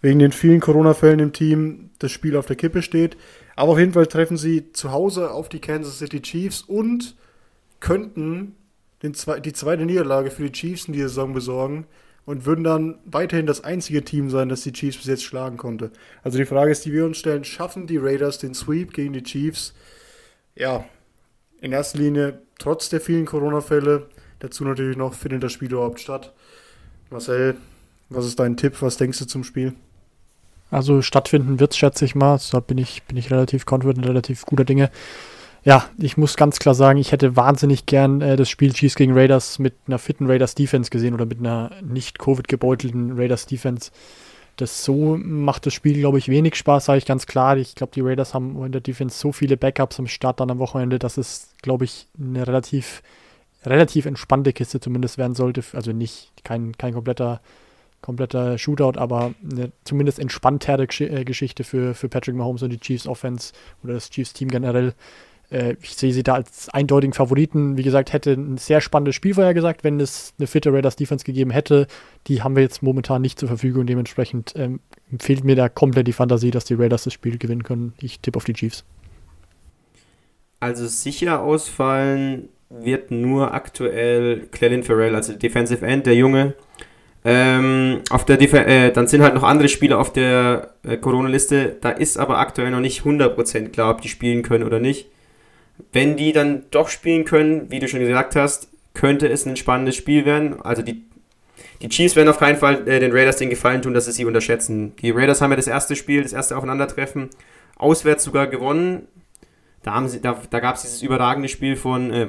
wegen 0.00 0.18
den 0.18 0.32
vielen 0.32 0.60
Corona-Fällen 0.60 1.20
im 1.20 1.32
Team 1.32 1.90
das 1.98 2.10
Spiel 2.10 2.36
auf 2.36 2.46
der 2.46 2.56
Kippe 2.56 2.82
steht. 2.82 3.16
Aber 3.54 3.72
auf 3.72 3.78
jeden 3.78 3.92
Fall 3.92 4.06
treffen 4.06 4.36
sie 4.36 4.72
zu 4.72 4.90
Hause 4.90 5.30
auf 5.30 5.48
die 5.48 5.60
Kansas 5.60 5.98
City 5.98 6.20
Chiefs 6.20 6.62
und 6.62 7.14
könnten 7.78 8.56
den 9.02 9.14
zwe 9.14 9.40
die 9.40 9.52
zweite 9.52 9.84
Niederlage 9.84 10.30
für 10.30 10.44
die 10.44 10.52
Chiefs 10.52 10.86
in 10.86 10.94
dieser 10.94 11.08
Saison 11.08 11.34
besorgen 11.34 11.86
und 12.24 12.46
würden 12.46 12.64
dann 12.64 12.98
weiterhin 13.04 13.46
das 13.46 13.62
einzige 13.62 14.02
Team 14.02 14.30
sein, 14.30 14.48
das 14.48 14.62
die 14.62 14.72
Chiefs 14.72 14.96
bis 14.96 15.06
jetzt 15.06 15.24
schlagen 15.24 15.58
konnte. 15.58 15.90
Also 16.22 16.38
die 16.38 16.46
Frage 16.46 16.72
ist, 16.72 16.84
die 16.86 16.92
wir 16.92 17.04
uns 17.04 17.18
stellen, 17.18 17.44
schaffen 17.44 17.86
die 17.86 17.98
Raiders 17.98 18.38
den 18.38 18.54
Sweep 18.54 18.94
gegen 18.94 19.12
die 19.12 19.22
Chiefs? 19.22 19.74
Ja, 20.54 20.84
in 21.60 21.72
erster 21.72 21.98
Linie 21.98 22.40
trotz 22.58 22.88
der 22.88 23.00
vielen 23.00 23.26
Corona-Fälle. 23.26 24.06
Dazu 24.42 24.64
natürlich 24.64 24.96
noch, 24.96 25.14
findet 25.14 25.44
das 25.44 25.52
Spiel 25.52 25.70
überhaupt 25.70 26.00
statt? 26.00 26.32
Marcel, 27.10 27.54
was 28.08 28.26
ist 28.26 28.40
dein 28.40 28.56
Tipp? 28.56 28.82
Was 28.82 28.96
denkst 28.96 29.20
du 29.20 29.24
zum 29.24 29.44
Spiel? 29.44 29.72
Also 30.68 31.00
stattfinden 31.00 31.60
wird's, 31.60 31.76
schätze 31.76 32.04
ich 32.04 32.16
mal. 32.16 32.40
Da 32.50 32.58
bin 32.58 32.76
ich, 32.76 33.04
bin 33.04 33.16
ich 33.16 33.30
relativ 33.30 33.66
confident, 33.70 34.04
relativ 34.04 34.44
guter 34.44 34.64
Dinge. 34.64 34.90
Ja, 35.62 35.88
ich 35.96 36.16
muss 36.16 36.36
ganz 36.36 36.58
klar 36.58 36.74
sagen, 36.74 36.98
ich 36.98 37.12
hätte 37.12 37.36
wahnsinnig 37.36 37.86
gern 37.86 38.20
äh, 38.20 38.34
das 38.34 38.50
Spiel 38.50 38.72
Chiefs 38.72 38.96
gegen 38.96 39.16
Raiders 39.16 39.60
mit 39.60 39.74
einer 39.86 40.00
fitten 40.00 40.26
Raiders 40.26 40.56
Defense 40.56 40.90
gesehen 40.90 41.14
oder 41.14 41.24
mit 41.24 41.38
einer 41.38 41.70
nicht 41.80 42.18
Covid 42.18 42.48
gebeutelten 42.48 43.12
Raiders 43.16 43.46
Defense. 43.46 43.92
Das 44.56 44.82
so 44.82 45.16
macht 45.22 45.66
das 45.66 45.74
Spiel, 45.74 46.00
glaube 46.00 46.18
ich, 46.18 46.26
wenig 46.26 46.56
Spaß, 46.56 46.86
sage 46.86 46.98
ich 46.98 47.06
ganz 47.06 47.28
klar. 47.28 47.56
Ich 47.58 47.76
glaube, 47.76 47.92
die 47.94 48.00
Raiders 48.00 48.34
haben 48.34 48.60
in 48.64 48.72
der 48.72 48.80
Defense 48.80 49.16
so 49.16 49.30
viele 49.30 49.56
Backups 49.56 50.00
am 50.00 50.08
Start 50.08 50.40
dann 50.40 50.50
am 50.50 50.58
Wochenende, 50.58 50.98
dass 50.98 51.16
es, 51.16 51.54
glaube 51.62 51.84
ich, 51.84 52.08
eine 52.18 52.44
relativ, 52.44 53.02
relativ 53.64 54.06
entspannte 54.06 54.52
Kiste 54.52 54.80
zumindest 54.80 55.18
werden 55.18 55.34
sollte. 55.34 55.62
Also 55.72 55.92
nicht 55.92 56.32
kein, 56.44 56.76
kein 56.76 56.94
kompletter 56.94 57.40
kompletter 58.02 58.58
Shootout, 58.58 58.98
aber 58.98 59.32
eine 59.50 59.72
zumindest 59.84 60.18
entspanntere 60.18 60.88
äh, 60.98 61.24
Geschichte 61.24 61.64
für, 61.64 61.94
für 61.94 62.08
Patrick 62.08 62.34
Mahomes 62.34 62.62
und 62.62 62.70
die 62.70 62.80
Chiefs 62.80 63.06
Offense 63.06 63.52
oder 63.82 63.94
das 63.94 64.10
Chiefs 64.10 64.32
Team 64.32 64.48
generell. 64.48 64.94
Äh, 65.50 65.76
ich 65.80 65.94
sehe 65.94 66.12
sie 66.12 66.22
da 66.22 66.34
als 66.34 66.68
eindeutigen 66.68 67.14
Favoriten. 67.14 67.76
Wie 67.76 67.82
gesagt, 67.82 68.12
hätte 68.12 68.32
ein 68.32 68.58
sehr 68.58 68.80
spannendes 68.80 69.14
Spiel 69.14 69.34
vorher 69.34 69.54
gesagt, 69.54 69.84
wenn 69.84 70.00
es 70.00 70.34
eine 70.38 70.46
fitte 70.46 70.72
Raiders 70.72 70.96
Defense 70.96 71.24
gegeben 71.24 71.50
hätte. 71.50 71.86
Die 72.26 72.42
haben 72.42 72.56
wir 72.56 72.62
jetzt 72.62 72.82
momentan 72.82 73.22
nicht 73.22 73.38
zur 73.38 73.48
Verfügung. 73.48 73.86
Dementsprechend 73.86 74.52
ähm, 74.56 74.80
fehlt 75.18 75.44
mir 75.44 75.56
da 75.56 75.68
komplett 75.68 76.08
die 76.08 76.12
Fantasie, 76.12 76.50
dass 76.50 76.64
die 76.64 76.74
Raiders 76.74 77.04
das 77.04 77.12
Spiel 77.12 77.38
gewinnen 77.38 77.62
können. 77.62 77.94
Ich 78.00 78.20
tippe 78.20 78.36
auf 78.36 78.44
die 78.44 78.54
Chiefs. 78.54 78.84
Also 80.58 80.86
sicher 80.86 81.40
ausfallen 81.40 82.48
wird 82.80 83.10
nur 83.10 83.52
aktuell 83.52 84.48
Clelin 84.50 84.82
Farrell, 84.82 85.14
also 85.14 85.34
Defensive 85.34 85.84
End, 85.84 86.06
der 86.06 86.14
Junge. 86.14 86.54
Ähm, 87.24 88.00
auf 88.10 88.24
der 88.24 88.36
Def 88.36 88.52
äh, 88.52 88.90
dann 88.90 89.06
sind 89.06 89.22
halt 89.22 89.34
noch 89.34 89.44
andere 89.44 89.68
Spieler 89.68 89.98
auf 89.98 90.12
der 90.12 90.74
äh, 90.82 90.96
Corona-Liste. 90.96 91.76
Da 91.80 91.90
ist 91.90 92.18
aber 92.18 92.38
aktuell 92.38 92.70
noch 92.70 92.80
nicht 92.80 93.02
100% 93.02 93.68
klar, 93.68 93.90
ob 93.90 94.00
die 94.00 94.08
spielen 94.08 94.42
können 94.42 94.64
oder 94.64 94.80
nicht. 94.80 95.08
Wenn 95.92 96.16
die 96.16 96.32
dann 96.32 96.64
doch 96.70 96.88
spielen 96.88 97.24
können, 97.24 97.70
wie 97.70 97.78
du 97.78 97.88
schon 97.88 98.00
gesagt 98.00 98.34
hast, 98.34 98.68
könnte 98.94 99.28
es 99.28 99.46
ein 99.46 99.56
spannendes 99.56 99.96
Spiel 99.96 100.24
werden. 100.24 100.60
Also 100.62 100.82
die, 100.82 101.04
die 101.80 101.88
Chiefs 101.88 102.16
werden 102.16 102.28
auf 102.28 102.38
keinen 102.38 102.56
Fall 102.56 102.88
äh, 102.88 102.98
den 102.98 103.12
Raiders 103.12 103.36
den 103.36 103.50
Gefallen 103.50 103.82
tun, 103.82 103.94
dass 103.94 104.06
sie 104.06 104.12
sie 104.12 104.24
unterschätzen. 104.24 104.94
Die 104.96 105.10
Raiders 105.10 105.40
haben 105.40 105.50
ja 105.50 105.56
das 105.56 105.68
erste 105.68 105.94
Spiel, 105.94 106.22
das 106.22 106.32
erste 106.32 106.56
Aufeinandertreffen, 106.56 107.30
auswärts 107.76 108.24
sogar 108.24 108.48
gewonnen. 108.48 109.06
Da, 109.84 110.00
da, 110.22 110.40
da 110.50 110.60
gab 110.60 110.76
es 110.76 110.82
dieses 110.82 111.02
überragende 111.02 111.48
Spiel 111.48 111.76
von 111.76 112.12
äh, 112.12 112.28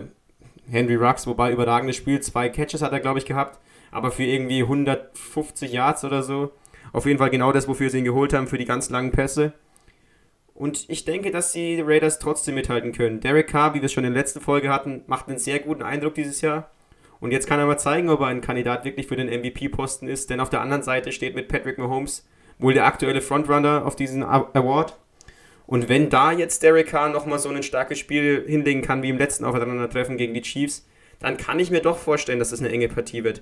Henry 0.69 0.95
Rux, 0.95 1.27
wobei 1.27 1.51
überragendes 1.51 1.95
Spiel, 1.95 2.19
zwei 2.21 2.49
Catches 2.49 2.81
hat 2.81 2.91
er, 2.91 2.99
glaube 2.99 3.19
ich, 3.19 3.25
gehabt, 3.25 3.59
aber 3.91 4.11
für 4.11 4.23
irgendwie 4.23 4.61
150 4.61 5.71
Yards 5.71 6.03
oder 6.03 6.23
so. 6.23 6.51
Auf 6.91 7.05
jeden 7.05 7.19
Fall 7.19 7.29
genau 7.29 7.51
das, 7.51 7.67
wofür 7.67 7.89
sie 7.89 7.99
ihn 7.99 8.05
geholt 8.05 8.33
haben, 8.33 8.47
für 8.47 8.57
die 8.57 8.65
ganz 8.65 8.89
langen 8.89 9.11
Pässe. 9.11 9.53
Und 10.53 10.85
ich 10.89 11.05
denke, 11.05 11.31
dass 11.31 11.51
die 11.51 11.81
Raiders 11.81 12.19
trotzdem 12.19 12.55
mithalten 12.55 12.91
können. 12.91 13.19
Derek 13.19 13.47
Carr, 13.47 13.73
wie 13.73 13.81
wir 13.81 13.85
es 13.85 13.93
schon 13.93 14.03
in 14.03 14.13
der 14.13 14.21
letzten 14.21 14.41
Folge 14.41 14.69
hatten, 14.69 15.03
macht 15.07 15.27
einen 15.27 15.39
sehr 15.39 15.59
guten 15.59 15.81
Eindruck 15.81 16.13
dieses 16.13 16.41
Jahr. 16.41 16.69
Und 17.19 17.31
jetzt 17.31 17.47
kann 17.47 17.59
er 17.59 17.65
mal 17.65 17.79
zeigen, 17.79 18.09
ob 18.09 18.19
er 18.19 18.27
ein 18.27 18.41
Kandidat 18.41 18.85
wirklich 18.85 19.07
für 19.07 19.15
den 19.15 19.27
MVP-Posten 19.27 20.07
ist, 20.07 20.29
denn 20.29 20.39
auf 20.39 20.49
der 20.49 20.61
anderen 20.61 20.83
Seite 20.83 21.11
steht 21.11 21.35
mit 21.35 21.47
Patrick 21.47 21.77
Mahomes 21.77 22.27
wohl 22.59 22.73
der 22.73 22.85
aktuelle 22.85 23.21
Frontrunner 23.21 23.85
auf 23.85 23.95
diesen 23.95 24.23
Award. 24.23 24.97
Und 25.65 25.89
wenn 25.89 26.09
da 26.09 26.31
jetzt 26.31 26.63
Derek 26.63 26.87
Carr 26.87 27.09
nochmal 27.09 27.39
so 27.39 27.49
ein 27.49 27.63
starkes 27.63 27.99
Spiel 27.99 28.43
hinlegen 28.47 28.81
kann 28.81 29.01
wie 29.01 29.09
im 29.09 29.17
letzten 29.17 29.45
Aufeinandertreffen 29.45 30.17
gegen 30.17 30.33
die 30.33 30.41
Chiefs, 30.41 30.85
dann 31.19 31.37
kann 31.37 31.59
ich 31.59 31.71
mir 31.71 31.81
doch 31.81 31.97
vorstellen, 31.97 32.39
dass 32.39 32.49
das 32.49 32.59
eine 32.59 32.69
enge 32.69 32.89
Partie 32.89 33.23
wird. 33.23 33.41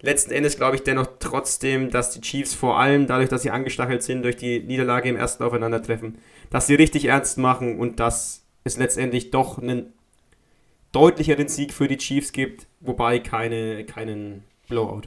Letzten 0.00 0.32
Endes 0.32 0.56
glaube 0.56 0.76
ich 0.76 0.84
dennoch 0.84 1.08
trotzdem, 1.18 1.90
dass 1.90 2.12
die 2.12 2.20
Chiefs 2.20 2.54
vor 2.54 2.78
allem 2.78 3.06
dadurch, 3.06 3.28
dass 3.28 3.42
sie 3.42 3.50
angestachelt 3.50 4.02
sind 4.02 4.22
durch 4.22 4.36
die 4.36 4.60
Niederlage 4.60 5.08
im 5.08 5.16
ersten 5.16 5.42
Aufeinandertreffen, 5.42 6.18
dass 6.50 6.66
sie 6.66 6.76
richtig 6.76 7.06
ernst 7.06 7.36
machen 7.36 7.78
und 7.78 7.98
dass 7.98 8.44
es 8.64 8.78
letztendlich 8.78 9.30
doch 9.30 9.58
einen 9.58 9.92
deutlicheren 10.92 11.48
Sieg 11.48 11.72
für 11.72 11.88
die 11.88 11.98
Chiefs 11.98 12.32
gibt, 12.32 12.66
wobei 12.80 13.18
keine, 13.18 13.84
keinen 13.84 14.44
Blowout. 14.68 15.02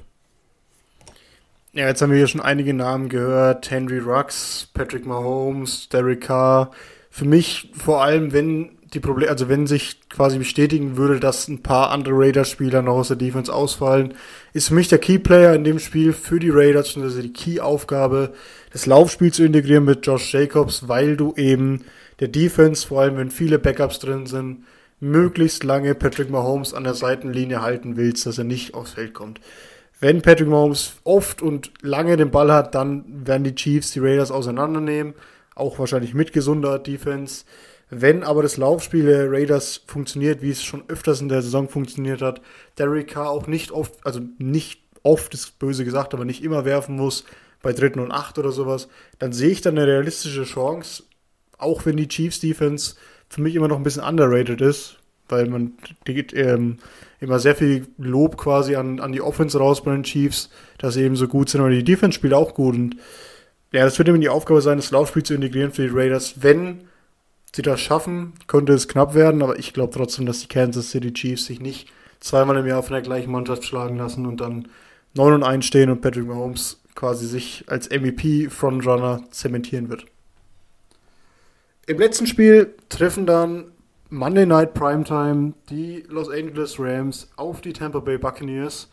Ja, 1.74 1.88
jetzt 1.88 2.02
haben 2.02 2.12
wir 2.12 2.18
hier 2.18 2.28
schon 2.28 2.42
einige 2.42 2.74
Namen 2.74 3.08
gehört. 3.08 3.72
Henry 3.72 4.00
Rux, 4.00 4.68
Patrick 4.74 5.06
Mahomes, 5.06 5.88
Derek 5.88 6.20
Carr. 6.20 6.72
Für 7.10 7.24
mich 7.24 7.72
vor 7.74 8.04
allem, 8.04 8.34
wenn 8.34 8.72
die 8.94 9.00
Probleme, 9.00 9.32
also 9.32 9.48
wenn 9.48 9.68
sich 9.68 10.02
quasi 10.10 10.38
bestätigen 10.38 10.98
würde, 10.98 11.22
dass 11.22 11.48
ein 11.48 11.64
paar 11.64 11.92
andere 11.92 12.14
Raiders-Spieler 12.18 12.82
noch 12.82 12.96
aus 12.96 13.08
der 13.08 13.16
Defense 13.16 13.54
ausfallen, 13.54 14.16
ist 14.52 14.68
für 14.68 14.74
mich 14.74 14.90
der 14.90 15.00
Key-Player 15.00 15.56
in 15.56 15.64
dem 15.64 15.80
Spiel 15.80 16.12
für 16.12 16.42
die 16.42 16.50
Raiders, 16.50 16.98
also 16.98 17.22
die 17.22 17.32
Key-Aufgabe, 17.32 18.34
das 18.74 18.86
Laufspiel 18.86 19.32
zu 19.32 19.46
integrieren 19.46 19.86
mit 19.86 20.06
Josh 20.06 20.34
Jacobs, 20.34 20.90
weil 20.90 21.16
du 21.16 21.34
eben 21.38 21.86
der 22.20 22.28
Defense, 22.28 22.86
vor 22.86 23.04
allem 23.04 23.16
wenn 23.16 23.32
viele 23.32 23.60
Backups 23.60 24.00
drin 24.00 24.26
sind, 24.26 24.66
möglichst 25.00 25.64
lange 25.64 25.96
Patrick 25.96 26.30
Mahomes 26.30 26.74
an 26.74 26.84
der 26.84 26.96
Seitenlinie 26.96 27.62
halten 27.62 27.96
willst, 27.96 28.26
dass 28.26 28.38
er 28.38 28.44
nicht 28.44 28.74
aufs 28.74 28.92
Feld 28.92 29.14
kommt. 29.14 29.40
Wenn 30.02 30.24
Patrick 30.24 30.48
Mahomes 30.48 30.94
oft 31.04 31.44
und 31.44 31.72
lange 31.84 32.18
den 32.18 32.32
Ball 32.32 32.52
hat, 32.52 32.74
dann 32.74 33.06
werden 33.28 33.44
die 33.44 33.54
Chiefs 33.54 33.92
die 33.92 34.00
Raiders 34.00 34.32
auseinandernehmen, 34.32 35.14
auch 35.54 35.78
wahrscheinlich 35.78 36.16
mit 36.16 36.34
gesunder 36.34 36.80
Defense. 36.80 37.46
Wenn 37.92 38.24
aber 38.24 38.42
das 38.42 38.58
Laufspiel 38.58 39.06
der 39.06 39.32
Raiders 39.32 39.84
funktioniert, 39.86 40.42
wie 40.42 40.50
es 40.50 40.64
schon 40.64 40.86
öfters 40.88 41.22
in 41.22 41.30
der 41.30 41.44
Saison 41.44 41.70
funktioniert 41.70 42.24
hat, 42.24 42.42
Derek 42.80 43.10
Carr 43.10 43.30
auch 43.30 43.46
nicht 43.46 43.70
oft, 43.72 43.94
also 44.04 44.22
nicht 44.40 44.82
oft 45.04 45.36
ist 45.36 45.60
böse 45.60 45.86
gesagt, 45.86 46.16
aber 46.16 46.26
nicht 46.26 46.44
immer 46.44 46.66
werfen 46.66 46.96
muss, 46.96 47.24
bei 47.62 47.72
dritten 47.72 48.00
und 48.00 48.12
acht 48.12 48.40
oder 48.40 48.52
sowas, 48.52 48.88
dann 49.20 49.34
sehe 49.34 49.52
ich 49.52 49.62
dann 49.62 49.78
eine 49.78 49.86
realistische 49.86 50.46
Chance, 50.46 51.04
auch 51.60 51.86
wenn 51.86 51.98
die 51.98 52.08
Chiefs 52.08 52.40
Defense 52.40 52.96
für 53.30 53.42
mich 53.42 53.54
immer 53.54 53.68
noch 53.68 53.78
ein 53.78 53.84
bisschen 53.84 54.04
underrated 54.04 54.62
ist, 54.62 54.98
weil 55.32 55.48
man 55.48 55.74
geht 56.04 56.34
ähm, 56.34 56.78
immer 57.20 57.40
sehr 57.40 57.56
viel 57.56 57.88
Lob 57.98 58.38
quasi 58.38 58.76
an, 58.76 59.00
an 59.00 59.12
die 59.12 59.22
Offense 59.22 59.58
raus 59.58 59.84
bei 59.84 59.92
den 59.92 60.04
Chiefs, 60.04 60.50
dass 60.78 60.96
sie 60.96 61.04
eben 61.04 61.16
so 61.16 61.28
gut 61.28 61.50
sind, 61.50 61.62
aber 61.62 61.70
die 61.70 61.84
Defense 61.84 62.16
spielt 62.16 62.34
auch 62.34 62.54
gut 62.54 62.76
und 62.76 62.96
ja, 63.72 63.86
das 63.86 63.98
wird 63.98 64.10
eben 64.10 64.20
die 64.20 64.30
Aufgabe 64.30 64.62
sein, 64.62 64.78
das 64.78 64.92
Laufspiel 64.92 65.24
zu 65.24 65.34
integrieren 65.34 65.72
für 65.72 65.84
die 65.84 65.94
Raiders. 65.94 66.44
Wenn 66.44 66.90
sie 67.56 67.62
das 67.62 67.80
schaffen, 67.80 68.34
könnte 68.48 68.74
es 68.74 68.88
knapp 68.88 69.14
werden, 69.14 69.42
aber 69.42 69.60
ich 69.60 69.74
glaube 69.74 69.94
trotzdem, 69.94 70.26
dass 70.26 70.42
die 70.42 70.48
Kansas 70.48 70.92
City 70.92 71.14
Chiefs 71.14 71.46
sich 71.46 71.62
nicht 71.62 71.88
zweimal 72.20 72.58
im 72.58 72.68
Jahr 72.68 72.84
von 72.84 72.94
der 72.94 73.02
gleichen 73.02 73.32
Mannschaft 73.32 73.64
schlagen 73.64 73.98
lassen 73.98 74.26
und 74.26 74.42
dann 74.42 74.68
9 75.14 75.34
und 75.34 75.44
1 75.44 75.66
stehen 75.66 75.90
und 75.90 76.02
Patrick 76.02 76.28
Mahomes 76.28 76.82
quasi 76.96 77.26
sich 77.26 77.66
als 77.68 77.90
MVP-Frontrunner 77.90 79.24
zementieren 79.32 79.90
wird. 79.90 80.06
Im 81.88 82.00
letzten 82.00 82.28
Spiel 82.28 82.76
treffen 82.90 83.26
dann 83.26 83.72
Monday 84.14 84.46
Night 84.46 84.74
Primetime 84.74 85.54
die 85.70 86.04
Los 86.10 86.30
Angeles 86.30 86.78
Rams 86.78 87.30
auf 87.38 87.62
die 87.62 87.72
Tampa 87.72 88.02
Bay 88.02 88.18
Buccaneers. 88.18 88.90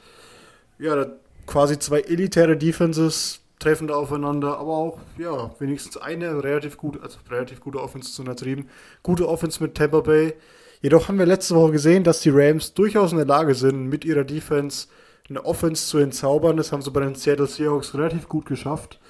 Ja, 0.78 1.06
quasi 1.44 1.76
zwei 1.76 2.02
elitäre 2.02 2.56
Defenses 2.56 3.40
treffen 3.58 3.88
da 3.88 3.94
aufeinander, 3.94 4.58
aber 4.58 4.76
auch, 4.76 5.00
ja, 5.18 5.50
wenigstens 5.58 5.96
eine 5.96 6.44
relativ 6.44 6.76
gute, 6.76 7.02
also 7.02 7.18
relativ 7.28 7.58
gute 7.58 7.82
Offense 7.82 8.12
zu 8.12 8.22
untertrieben. 8.22 8.68
Gute 9.02 9.28
Offense 9.28 9.60
mit 9.60 9.74
Tampa 9.74 10.02
Bay. 10.02 10.34
Jedoch 10.82 11.08
haben 11.08 11.18
wir 11.18 11.26
letzte 11.26 11.56
Woche 11.56 11.72
gesehen, 11.72 12.04
dass 12.04 12.20
die 12.20 12.30
Rams 12.30 12.74
durchaus 12.74 13.10
in 13.10 13.18
der 13.18 13.26
Lage 13.26 13.56
sind, 13.56 13.88
mit 13.88 14.04
ihrer 14.04 14.22
Defense 14.22 14.86
eine 15.28 15.44
Offense 15.44 15.88
zu 15.88 15.98
entzaubern. 15.98 16.56
Das 16.56 16.70
haben 16.70 16.82
sie 16.82 16.92
bei 16.92 17.00
den 17.00 17.16
Seattle 17.16 17.48
Seahawks 17.48 17.92
relativ 17.92 18.28
gut 18.28 18.46
geschafft. 18.46 19.00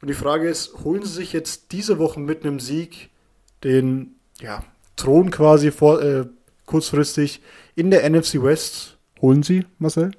Und 0.00 0.08
die 0.08 0.14
Frage 0.14 0.48
ist, 0.48 0.82
holen 0.82 1.04
sie 1.04 1.12
sich 1.12 1.32
jetzt 1.32 1.70
diese 1.70 2.00
Woche 2.00 2.18
mit 2.18 2.44
einem 2.44 2.58
Sieg 2.58 3.10
den 3.62 4.16
ja, 4.40 4.64
Thron 4.96 5.30
quasi 5.30 5.70
vor, 5.70 6.02
äh, 6.02 6.24
kurzfristig 6.66 7.40
in 7.74 7.90
der 7.90 8.08
NFC 8.08 8.42
West? 8.42 8.98
Holen 9.20 9.42
sie, 9.42 9.64
Marcel? 9.78 10.12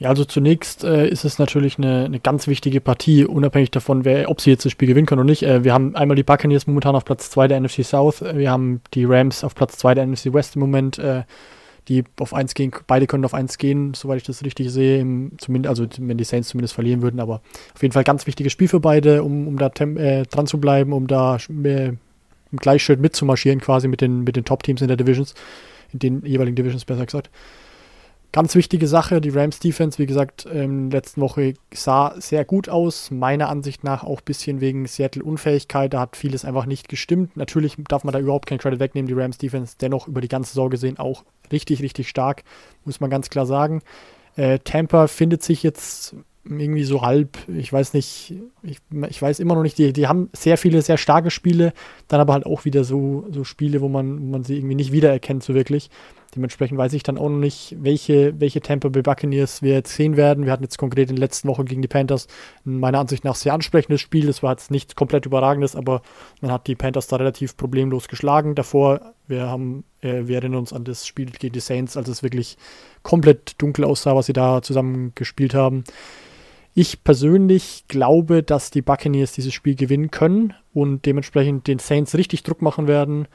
Ja, 0.00 0.08
also 0.08 0.24
zunächst 0.24 0.82
äh, 0.82 1.06
ist 1.06 1.26
es 1.26 1.38
natürlich 1.38 1.76
eine, 1.76 2.06
eine 2.06 2.20
ganz 2.20 2.46
wichtige 2.46 2.80
Partie, 2.80 3.26
unabhängig 3.26 3.70
davon, 3.70 4.06
wer, 4.06 4.30
ob 4.30 4.40
sie 4.40 4.48
jetzt 4.50 4.64
das 4.64 4.72
Spiel 4.72 4.88
gewinnen 4.88 5.06
können 5.06 5.20
oder 5.20 5.28
nicht. 5.28 5.42
Äh, 5.42 5.62
wir 5.62 5.74
haben 5.74 5.94
einmal 5.94 6.16
die 6.16 6.22
Buccaneers 6.22 6.66
momentan 6.66 6.96
auf 6.96 7.04
Platz 7.04 7.28
2 7.30 7.48
der 7.48 7.60
NFC 7.60 7.84
South, 7.84 8.22
äh, 8.22 8.38
wir 8.38 8.50
haben 8.50 8.80
die 8.94 9.04
Rams 9.04 9.44
auf 9.44 9.54
Platz 9.54 9.76
2 9.76 9.96
der 9.96 10.06
NFC 10.06 10.32
West 10.32 10.56
im 10.56 10.60
Moment, 10.60 10.98
äh, 10.98 11.24
die 11.88 12.04
auf 12.18 12.32
1 12.32 12.54
gehen, 12.54 12.72
beide 12.86 13.06
können 13.06 13.26
auf 13.26 13.34
1 13.34 13.58
gehen, 13.58 13.92
soweit 13.92 14.16
ich 14.16 14.22
das 14.22 14.42
richtig 14.42 14.70
sehe, 14.70 15.00
im, 15.00 15.32
zumindest, 15.36 15.68
also 15.68 15.86
wenn 15.98 16.16
die 16.16 16.24
Saints 16.24 16.48
zumindest 16.48 16.72
verlieren 16.72 17.02
würden, 17.02 17.20
aber 17.20 17.42
auf 17.74 17.82
jeden 17.82 17.92
Fall 17.92 18.04
ganz 18.04 18.26
wichtiges 18.26 18.52
Spiel 18.52 18.68
für 18.68 18.80
beide, 18.80 19.22
um, 19.22 19.48
um 19.48 19.58
da 19.58 19.66
äh, 19.66 20.22
dran 20.22 20.46
zu 20.46 20.58
bleiben, 20.58 20.94
um 20.94 21.08
da 21.08 21.36
äh, 21.62 21.92
im 22.52 22.58
Gleichschritt 22.58 23.00
mitzumarschieren 23.00 23.60
quasi 23.60 23.88
mit 23.88 24.00
den, 24.00 24.20
mit 24.20 24.36
den 24.36 24.44
Top-Teams 24.44 24.82
in 24.82 24.88
der 24.88 24.96
Divisions, 24.96 25.34
in 25.92 25.98
den 25.98 26.24
jeweiligen 26.24 26.56
Divisions 26.56 26.84
besser 26.84 27.06
gesagt. 27.06 27.30
Ganz 28.32 28.54
wichtige 28.54 28.86
Sache, 28.86 29.20
die 29.20 29.30
Rams 29.30 29.58
Defense, 29.58 29.98
wie 29.98 30.06
gesagt, 30.06 30.46
ähm, 30.52 30.88
letzten 30.90 31.20
Woche 31.20 31.54
sah 31.74 32.14
sehr 32.16 32.44
gut 32.44 32.68
aus. 32.68 33.10
Meiner 33.10 33.48
Ansicht 33.48 33.82
nach 33.82 34.04
auch 34.04 34.20
ein 34.20 34.24
bisschen 34.24 34.60
wegen 34.60 34.86
Seattle 34.86 35.24
Unfähigkeit. 35.24 35.92
Da 35.92 35.98
hat 35.98 36.14
vieles 36.14 36.44
einfach 36.44 36.66
nicht 36.66 36.88
gestimmt. 36.88 37.36
Natürlich 37.36 37.74
darf 37.88 38.04
man 38.04 38.12
da 38.12 38.20
überhaupt 38.20 38.46
kein 38.46 38.58
Credit 38.58 38.78
wegnehmen. 38.78 39.08
Die 39.08 39.20
Rams 39.20 39.38
Defense 39.38 39.74
dennoch 39.80 40.06
über 40.06 40.20
die 40.20 40.28
ganze 40.28 40.50
Saison 40.52 40.70
gesehen 40.70 40.96
auch 40.96 41.24
richtig, 41.50 41.82
richtig 41.82 42.08
stark, 42.08 42.44
muss 42.84 43.00
man 43.00 43.10
ganz 43.10 43.30
klar 43.30 43.46
sagen. 43.46 43.82
Äh, 44.36 44.60
Tampa 44.60 45.08
findet 45.08 45.42
sich 45.42 45.64
jetzt 45.64 46.14
irgendwie 46.44 46.84
so 46.84 47.02
halb, 47.02 47.36
ich 47.48 47.72
weiß 47.72 47.92
nicht, 47.94 48.34
ich, 48.62 48.78
ich 49.08 49.22
weiß 49.22 49.40
immer 49.40 49.54
noch 49.54 49.62
nicht, 49.62 49.76
die, 49.78 49.92
die 49.92 50.06
haben 50.06 50.30
sehr 50.32 50.56
viele, 50.56 50.80
sehr 50.80 50.96
starke 50.96 51.30
Spiele, 51.30 51.72
dann 52.08 52.20
aber 52.20 52.32
halt 52.32 52.46
auch 52.46 52.64
wieder 52.64 52.82
so, 52.82 53.26
so 53.30 53.44
Spiele, 53.44 53.80
wo 53.80 53.88
man, 53.88 54.20
wo 54.20 54.26
man 54.26 54.44
sie 54.44 54.56
irgendwie 54.56 54.74
nicht 54.74 54.92
wiedererkennt, 54.92 55.42
so 55.42 55.54
wirklich. 55.54 55.90
Dementsprechend 56.34 56.78
weiß 56.78 56.92
ich 56.92 57.02
dann 57.02 57.18
auch 57.18 57.28
noch 57.28 57.38
nicht, 57.38 57.76
welche, 57.80 58.38
welche 58.40 58.60
Tampa 58.60 58.88
Bay 58.88 59.02
Buccaneers 59.02 59.62
wir 59.62 59.74
jetzt 59.74 59.94
sehen 59.94 60.16
werden. 60.16 60.44
Wir 60.44 60.52
hatten 60.52 60.62
jetzt 60.62 60.78
konkret 60.78 61.10
in 61.10 61.16
der 61.16 61.24
letzten 61.24 61.48
Woche 61.48 61.64
gegen 61.64 61.82
die 61.82 61.88
Panthers 61.88 62.28
ein 62.64 62.78
meiner 62.78 63.00
Ansicht 63.00 63.24
nach 63.24 63.34
sehr 63.34 63.52
ansprechendes 63.52 64.00
Spiel. 64.00 64.26
Das 64.26 64.42
war 64.42 64.52
jetzt 64.52 64.70
nicht 64.70 64.94
komplett 64.94 65.26
überragendes, 65.26 65.74
aber 65.74 66.02
man 66.40 66.52
hat 66.52 66.68
die 66.68 66.76
Panthers 66.76 67.08
da 67.08 67.16
relativ 67.16 67.56
problemlos 67.56 68.06
geschlagen. 68.06 68.54
Davor, 68.54 69.12
wir 69.26 69.48
haben, 69.48 69.82
äh, 70.02 70.26
wir 70.26 70.36
erinnern 70.36 70.60
uns 70.60 70.72
an 70.72 70.84
das 70.84 71.04
Spiel 71.04 71.30
gegen 71.30 71.52
die 71.52 71.60
Saints, 71.60 71.96
als 71.96 72.08
es 72.08 72.22
wirklich 72.22 72.56
komplett 73.02 73.60
dunkel 73.60 73.84
aussah, 73.84 74.14
was 74.14 74.26
sie 74.26 74.32
da 74.32 74.62
zusammen 74.62 75.12
gespielt 75.16 75.54
haben. 75.54 75.82
Ich 76.80 77.04
persönlich 77.04 77.84
glaube, 77.88 78.42
dass 78.42 78.70
die 78.70 78.80
Buccaneers 78.80 79.32
dieses 79.32 79.52
Spiel 79.52 79.74
gewinnen 79.74 80.10
können 80.10 80.54
und 80.72 81.04
dementsprechend 81.04 81.66
den 81.66 81.78
Saints 81.78 82.14
richtig 82.14 82.42
Druck 82.42 82.62
machen 82.62 82.88
werden 82.88 83.28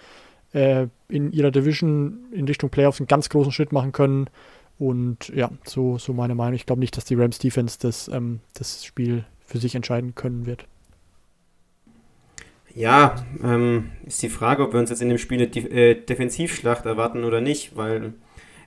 äh, 0.53 0.87
in 1.09 1.31
ihrer 1.31 1.51
Division 1.51 2.25
in 2.31 2.47
Richtung 2.47 2.71
Playoffs 2.71 2.99
einen 2.99 3.05
ganz 3.05 3.29
großen 3.29 3.51
Schritt 3.51 3.71
machen 3.71 3.91
können. 3.91 4.31
Und 4.79 5.27
ja, 5.27 5.51
so, 5.63 5.99
so 5.99 6.11
meine 6.11 6.33
Meinung. 6.33 6.55
Ich 6.55 6.65
glaube 6.65 6.79
nicht, 6.79 6.97
dass 6.97 7.05
die 7.05 7.13
Rams 7.13 7.37
Defense 7.37 7.77
das, 7.79 8.07
ähm, 8.07 8.39
das 8.55 8.83
Spiel 8.83 9.25
für 9.45 9.59
sich 9.59 9.75
entscheiden 9.75 10.15
können 10.15 10.47
wird. 10.47 10.65
Ja, 12.73 13.13
ähm, 13.43 13.91
ist 14.07 14.23
die 14.23 14.29
Frage, 14.29 14.63
ob 14.63 14.73
wir 14.73 14.79
uns 14.79 14.89
jetzt 14.89 15.03
in 15.03 15.09
dem 15.09 15.19
Spiel 15.19 15.37
eine 15.37 15.49
De 15.49 15.91
äh, 15.91 15.93
Defensivschlacht 15.93 16.87
erwarten 16.87 17.23
oder 17.23 17.41
nicht, 17.41 17.77
weil 17.77 18.15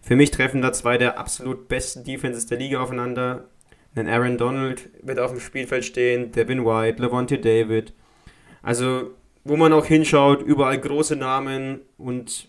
für 0.03 0.15
mich 0.15 0.31
treffen 0.31 0.63
da 0.63 0.73
zwei 0.73 0.99
der 0.99 1.19
absolut 1.19 1.67
besten 1.67 2.05
Defenses 2.05 2.47
der 2.47 2.59
Liga 2.59 2.81
aufeinander. 2.81 3.49
Ein 3.99 4.09
Aaron 4.09 4.39
Donald 4.39 4.89
wird 5.03 5.19
auf 5.19 5.33
dem 5.33 5.41
Spielfeld 5.41 5.85
stehen, 5.85 6.33
Devin 6.33 6.65
White, 6.65 7.03
Levante 7.03 7.39
David. 7.39 7.93
Also 8.63 9.11
wo 9.45 9.57
man 9.57 9.73
auch 9.73 9.87
hinschaut, 9.87 10.43
überall 10.43 10.79
große 10.79 11.17
Namen 11.17 11.81
und 11.97 12.49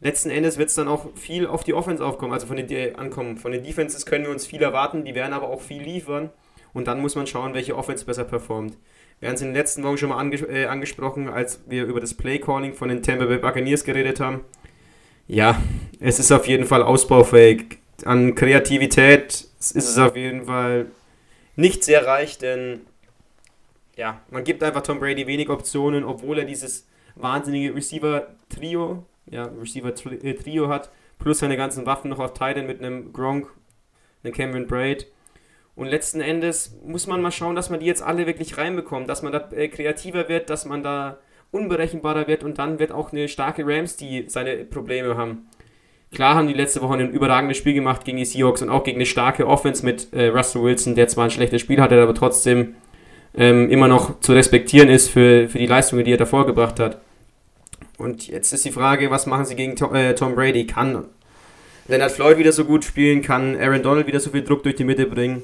letzten 0.00 0.30
Endes 0.30 0.58
wird 0.58 0.68
es 0.68 0.74
dann 0.74 0.86
auch 0.86 1.16
viel 1.16 1.46
auf 1.46 1.64
die 1.64 1.72
Offense 1.72 2.04
aufkommen, 2.04 2.32
also 2.32 2.46
von 2.46 2.56
den 2.56 2.96
ankommen. 2.96 3.38
Von 3.38 3.52
den 3.52 3.64
Defenses 3.64 4.04
können 4.04 4.24
wir 4.24 4.32
uns 4.32 4.46
viel 4.46 4.62
erwarten, 4.62 5.04
die 5.04 5.14
werden 5.14 5.32
aber 5.32 5.48
auch 5.48 5.62
viel 5.62 5.82
liefern 5.82 6.30
und 6.72 6.88
dann 6.88 7.00
muss 7.00 7.14
man 7.14 7.26
schauen, 7.26 7.54
welche 7.54 7.76
Offense 7.76 8.04
besser 8.04 8.24
performt. 8.24 8.76
Wir 9.18 9.28
haben 9.28 9.36
es 9.36 9.40
in 9.40 9.48
den 9.48 9.54
letzten 9.56 9.82
Wochen 9.82 9.98
schon 9.98 10.10
mal 10.10 10.18
anges 10.18 10.42
äh, 10.42 10.66
angesprochen, 10.66 11.28
als 11.28 11.62
wir 11.68 11.84
über 11.84 12.00
das 12.00 12.14
Play 12.14 12.38
Calling 12.38 12.74
von 12.74 12.88
den 12.88 13.02
Tampa 13.02 13.24
Bay 13.24 13.38
Buccaneers 13.38 13.84
geredet 13.84 14.20
haben. 14.20 14.40
Ja, 15.26 15.62
es 16.00 16.18
ist 16.18 16.32
auf 16.32 16.46
jeden 16.46 16.66
Fall 16.66 16.82
ausbaufähig. 16.82 17.78
An 18.04 18.34
Kreativität 18.34 19.46
ist 19.58 19.74
es 19.74 19.98
auf 19.98 20.16
jeden 20.16 20.46
Fall 20.46 20.86
nicht 21.56 21.84
sehr 21.84 22.06
reich, 22.06 22.38
denn 22.38 22.80
ja, 23.96 24.20
man 24.30 24.44
gibt 24.44 24.62
einfach 24.62 24.82
Tom 24.82 25.00
Brady 25.00 25.26
wenig 25.26 25.50
Optionen, 25.50 26.04
obwohl 26.04 26.38
er 26.38 26.44
dieses 26.44 26.86
wahnsinnige 27.14 27.74
Receiver-Trio, 27.74 29.04
ja, 29.26 29.44
Receiver-Trio 29.44 30.68
hat, 30.68 30.90
plus 31.18 31.38
seine 31.38 31.56
ganzen 31.56 31.86
Waffen 31.86 32.10
noch 32.10 32.18
auf 32.18 32.32
Titan 32.32 32.66
mit 32.66 32.80
einem 32.80 33.12
Gronk, 33.12 33.48
einem 34.24 34.32
Cameron 34.32 34.66
Braid. 34.66 35.06
Und 35.74 35.86
letzten 35.86 36.20
Endes 36.20 36.76
muss 36.84 37.06
man 37.06 37.22
mal 37.22 37.30
schauen, 37.30 37.56
dass 37.56 37.70
man 37.70 37.80
die 37.80 37.86
jetzt 37.86 38.02
alle 38.02 38.26
wirklich 38.26 38.58
reinbekommt, 38.58 39.08
dass 39.08 39.22
man 39.22 39.32
da 39.32 39.48
äh, 39.52 39.68
kreativer 39.68 40.28
wird, 40.28 40.50
dass 40.50 40.64
man 40.64 40.82
da 40.82 41.18
unberechenbarer 41.50 42.26
wird 42.26 42.44
und 42.44 42.58
dann 42.58 42.78
wird 42.78 42.92
auch 42.92 43.12
eine 43.12 43.28
starke 43.28 43.64
Rams, 43.66 43.96
die 43.96 44.24
seine 44.28 44.64
Probleme 44.64 45.16
haben. 45.16 45.48
Klar 46.12 46.34
haben 46.34 46.46
die 46.46 46.52
letzte 46.52 46.82
Woche 46.82 46.94
ein 46.94 47.10
überragendes 47.10 47.56
Spiel 47.56 47.72
gemacht 47.72 48.04
gegen 48.04 48.18
die 48.18 48.26
Seahawks 48.26 48.60
und 48.60 48.68
auch 48.68 48.84
gegen 48.84 48.98
eine 48.98 49.06
starke 49.06 49.46
Offense 49.46 49.84
mit 49.84 50.12
äh, 50.12 50.26
Russell 50.26 50.62
Wilson, 50.62 50.94
der 50.94 51.08
zwar 51.08 51.24
ein 51.24 51.30
schlechtes 51.30 51.62
Spiel 51.62 51.80
hatte, 51.80 52.00
aber 52.02 52.14
trotzdem 52.14 52.74
ähm, 53.34 53.70
immer 53.70 53.88
noch 53.88 54.20
zu 54.20 54.34
respektieren 54.34 54.90
ist 54.90 55.08
für, 55.08 55.48
für 55.48 55.58
die 55.58 55.66
Leistungen, 55.66 56.04
die 56.04 56.12
er 56.12 56.18
davor 56.18 56.44
gebracht 56.46 56.78
hat. 56.80 57.00
Und 57.96 58.28
jetzt 58.28 58.52
ist 58.52 58.64
die 58.64 58.72
Frage, 58.72 59.10
was 59.10 59.26
machen 59.26 59.46
sie 59.46 59.56
gegen 59.56 59.74
Tom, 59.74 59.94
äh, 59.94 60.14
Tom 60.14 60.34
Brady? 60.34 60.66
Kann 60.66 61.04
Leonard 61.88 62.12
Floyd 62.12 62.36
wieder 62.36 62.52
so 62.52 62.64
gut 62.66 62.84
spielen? 62.84 63.22
Kann 63.22 63.58
Aaron 63.58 63.82
Donald 63.82 64.06
wieder 64.06 64.20
so 64.20 64.30
viel 64.30 64.42
Druck 64.42 64.62
durch 64.64 64.76
die 64.76 64.84
Mitte 64.84 65.06
bringen? 65.06 65.42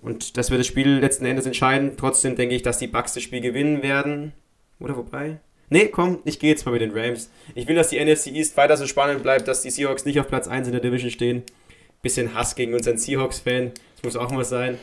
Und 0.00 0.36
das 0.38 0.50
wird 0.50 0.60
das 0.60 0.66
Spiel 0.66 0.98
letzten 0.98 1.26
Endes 1.26 1.46
entscheiden. 1.46 1.92
Trotzdem 1.96 2.36
denke 2.36 2.54
ich, 2.54 2.62
dass 2.62 2.78
die 2.78 2.86
Bucks 2.86 3.14
das 3.14 3.22
Spiel 3.22 3.40
gewinnen 3.40 3.82
werden. 3.82 4.32
Oder 4.78 4.96
wobei? 4.96 5.40
Nee, 5.74 5.88
komm, 5.88 6.20
ich 6.24 6.38
gehe 6.38 6.50
jetzt 6.50 6.64
mal 6.66 6.70
mit 6.70 6.82
den 6.82 6.96
Rams. 6.96 7.30
Ich 7.56 7.66
will, 7.66 7.74
dass 7.74 7.88
die 7.88 7.98
NFC 7.98 8.28
East 8.28 8.56
weiter 8.56 8.76
so 8.76 8.86
spannend 8.86 9.24
bleibt, 9.24 9.48
dass 9.48 9.62
die 9.62 9.70
Seahawks 9.70 10.04
nicht 10.04 10.20
auf 10.20 10.28
Platz 10.28 10.46
1 10.46 10.68
in 10.68 10.72
der 10.72 10.80
Division 10.80 11.10
stehen. 11.10 11.42
Bisschen 12.00 12.32
Hass 12.32 12.54
gegen 12.54 12.74
unseren 12.74 12.96
Seahawks-Fan. 12.96 13.72
Das 13.96 14.04
muss 14.04 14.14
auch 14.14 14.30
mal 14.30 14.44
sein. 14.44 14.78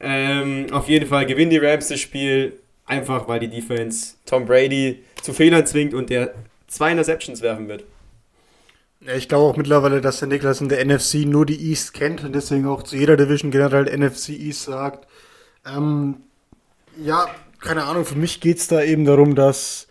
Ähm, 0.00 0.66
auf 0.70 0.86
jeden 0.86 1.08
Fall 1.08 1.24
gewinnen 1.24 1.48
die 1.48 1.56
Rams 1.56 1.88
das 1.88 2.00
Spiel, 2.00 2.60
einfach 2.84 3.26
weil 3.26 3.40
die 3.40 3.48
Defense 3.48 4.16
Tom 4.26 4.44
Brady 4.44 5.02
zu 5.22 5.32
Fehlern 5.32 5.64
zwingt 5.64 5.94
und 5.94 6.10
der 6.10 6.34
zwei 6.66 6.90
Interceptions 6.90 7.40
werfen 7.40 7.66
wird. 7.68 7.84
Ich 9.16 9.30
glaube 9.30 9.50
auch 9.50 9.56
mittlerweile, 9.56 10.02
dass 10.02 10.18
der 10.18 10.28
Niklas 10.28 10.60
in 10.60 10.68
der 10.68 10.84
NFC 10.84 11.24
nur 11.24 11.46
die 11.46 11.70
East 11.70 11.94
kennt 11.94 12.22
und 12.22 12.34
deswegen 12.34 12.66
auch 12.66 12.82
zu 12.82 12.96
jeder 12.96 13.16
Division 13.16 13.50
generell 13.50 13.84
NFC 13.84 14.28
East 14.28 14.64
sagt. 14.64 15.08
Ähm, 15.64 16.16
ja, 17.02 17.28
keine 17.60 17.84
Ahnung, 17.84 18.04
für 18.04 18.18
mich 18.18 18.42
geht 18.42 18.58
es 18.58 18.68
da 18.68 18.82
eben 18.82 19.06
darum, 19.06 19.34
dass, 19.34 19.87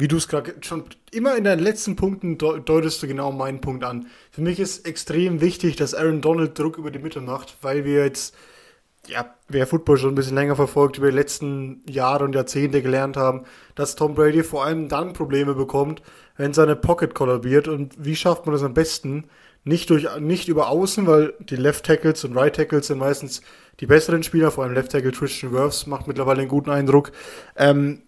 wie 0.00 0.08
du 0.08 0.16
es 0.16 0.28
gerade 0.28 0.54
schon 0.62 0.84
immer 1.12 1.36
in 1.36 1.44
deinen 1.44 1.62
letzten 1.62 1.94
Punkten 1.94 2.38
deutest 2.38 3.02
du 3.02 3.06
genau 3.06 3.32
meinen 3.32 3.60
Punkt 3.60 3.84
an. 3.84 4.06
Für 4.30 4.40
mich 4.40 4.58
ist 4.58 4.86
extrem 4.86 5.40
wichtig, 5.40 5.76
dass 5.76 5.94
Aaron 5.94 6.22
Donald 6.22 6.58
Druck 6.58 6.78
über 6.78 6.90
die 6.90 6.98
Mitte 6.98 7.20
macht, 7.20 7.58
weil 7.60 7.84
wir 7.84 8.04
jetzt 8.04 8.34
ja, 9.06 9.34
wer 9.48 9.66
Football 9.66 9.96
schon 9.96 10.12
ein 10.12 10.14
bisschen 10.14 10.36
länger 10.36 10.56
verfolgt, 10.56 10.98
über 10.98 11.10
die 11.10 11.16
letzten 11.16 11.82
Jahre 11.88 12.24
und 12.24 12.34
Jahrzehnte 12.34 12.82
gelernt 12.82 13.16
haben, 13.16 13.44
dass 13.74 13.96
Tom 13.96 14.14
Brady 14.14 14.42
vor 14.42 14.64
allem 14.64 14.88
dann 14.88 15.12
Probleme 15.14 15.54
bekommt, 15.54 16.02
wenn 16.36 16.52
seine 16.52 16.76
Pocket 16.76 17.14
kollabiert. 17.14 17.66
Und 17.66 17.94
wie 17.98 18.16
schafft 18.16 18.46
man 18.46 18.52
das 18.52 18.62
am 18.62 18.74
besten? 18.74 19.24
Nicht, 19.64 19.90
durch, 19.90 20.06
nicht 20.18 20.48
über 20.48 20.68
Außen, 20.68 21.06
weil 21.06 21.34
die 21.40 21.56
Left 21.56 21.84
Tackles 21.84 22.24
und 22.24 22.36
Right 22.36 22.54
Tackles 22.54 22.86
sind 22.86 22.98
meistens 22.98 23.42
die 23.80 23.86
besseren 23.86 24.22
Spieler, 24.22 24.50
vor 24.50 24.64
allem 24.64 24.74
Left 24.74 24.92
Tackle 24.92 25.12
Christian 25.12 25.52
Wirfs 25.52 25.86
macht 25.86 26.06
mittlerweile 26.06 26.40
einen 26.40 26.48
guten 26.48 26.70
Eindruck. 26.70 27.12
Ähm, 27.56 28.02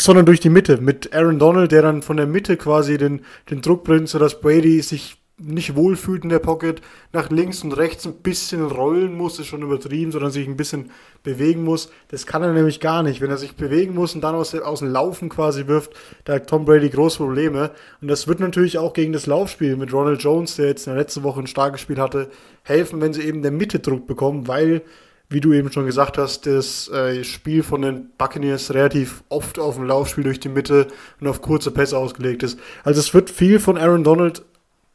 sondern 0.00 0.26
durch 0.26 0.40
die 0.40 0.50
Mitte. 0.50 0.80
Mit 0.80 1.14
Aaron 1.14 1.38
Donald, 1.38 1.72
der 1.72 1.82
dann 1.82 2.02
von 2.02 2.16
der 2.16 2.26
Mitte 2.26 2.56
quasi 2.56 2.98
den, 2.98 3.22
den 3.50 3.62
Druck 3.62 3.84
bringt, 3.84 4.08
sodass 4.08 4.40
Brady 4.40 4.80
sich 4.82 5.18
nicht 5.38 5.76
wohlfühlt 5.76 6.22
in 6.22 6.30
der 6.30 6.38
Pocket, 6.38 6.80
nach 7.12 7.28
links 7.28 7.62
und 7.62 7.72
rechts 7.72 8.06
ein 8.06 8.22
bisschen 8.22 8.64
rollen 8.64 9.14
muss, 9.14 9.38
ist 9.38 9.48
schon 9.48 9.60
übertrieben, 9.60 10.10
sondern 10.10 10.30
sich 10.30 10.46
ein 10.46 10.56
bisschen 10.56 10.90
bewegen 11.22 11.62
muss. 11.62 11.90
Das 12.08 12.26
kann 12.26 12.42
er 12.42 12.54
nämlich 12.54 12.80
gar 12.80 13.02
nicht. 13.02 13.20
Wenn 13.20 13.30
er 13.30 13.36
sich 13.36 13.54
bewegen 13.54 13.94
muss 13.94 14.14
und 14.14 14.22
dann 14.22 14.34
aus, 14.34 14.54
aus 14.54 14.78
dem 14.78 14.90
Laufen 14.90 15.28
quasi 15.28 15.66
wirft, 15.66 15.92
da 16.24 16.34
hat 16.34 16.48
Tom 16.48 16.64
Brady 16.64 16.88
große 16.88 17.18
Probleme. 17.18 17.72
Und 18.00 18.08
das 18.08 18.28
wird 18.28 18.40
natürlich 18.40 18.78
auch 18.78 18.94
gegen 18.94 19.12
das 19.12 19.26
Laufspiel 19.26 19.76
mit 19.76 19.92
Ronald 19.92 20.22
Jones, 20.22 20.56
der 20.56 20.68
jetzt 20.68 20.86
in 20.86 20.94
der 20.94 21.02
letzten 21.02 21.22
Woche 21.22 21.40
ein 21.40 21.46
starkes 21.46 21.82
Spiel 21.82 22.00
hatte, 22.00 22.30
helfen, 22.62 23.02
wenn 23.02 23.12
sie 23.12 23.22
eben 23.22 23.42
der 23.42 23.52
Mitte 23.52 23.80
Druck 23.80 24.06
bekommen, 24.06 24.48
weil 24.48 24.82
wie 25.28 25.40
du 25.40 25.52
eben 25.52 25.72
schon 25.72 25.86
gesagt 25.86 26.18
hast, 26.18 26.46
das 26.46 26.88
äh, 26.88 27.24
Spiel 27.24 27.62
von 27.62 27.82
den 27.82 28.10
Buccaneers 28.16 28.72
relativ 28.72 29.24
oft 29.28 29.58
auf 29.58 29.74
dem 29.74 29.84
Laufspiel 29.84 30.24
durch 30.24 30.40
die 30.40 30.48
Mitte 30.48 30.86
und 31.20 31.26
auf 31.26 31.42
kurze 31.42 31.70
Pässe 31.70 31.98
ausgelegt 31.98 32.42
ist. 32.42 32.58
Also 32.84 33.00
es 33.00 33.12
wird 33.12 33.30
viel 33.30 33.58
von 33.58 33.76
Aaron 33.76 34.04
Donald 34.04 34.44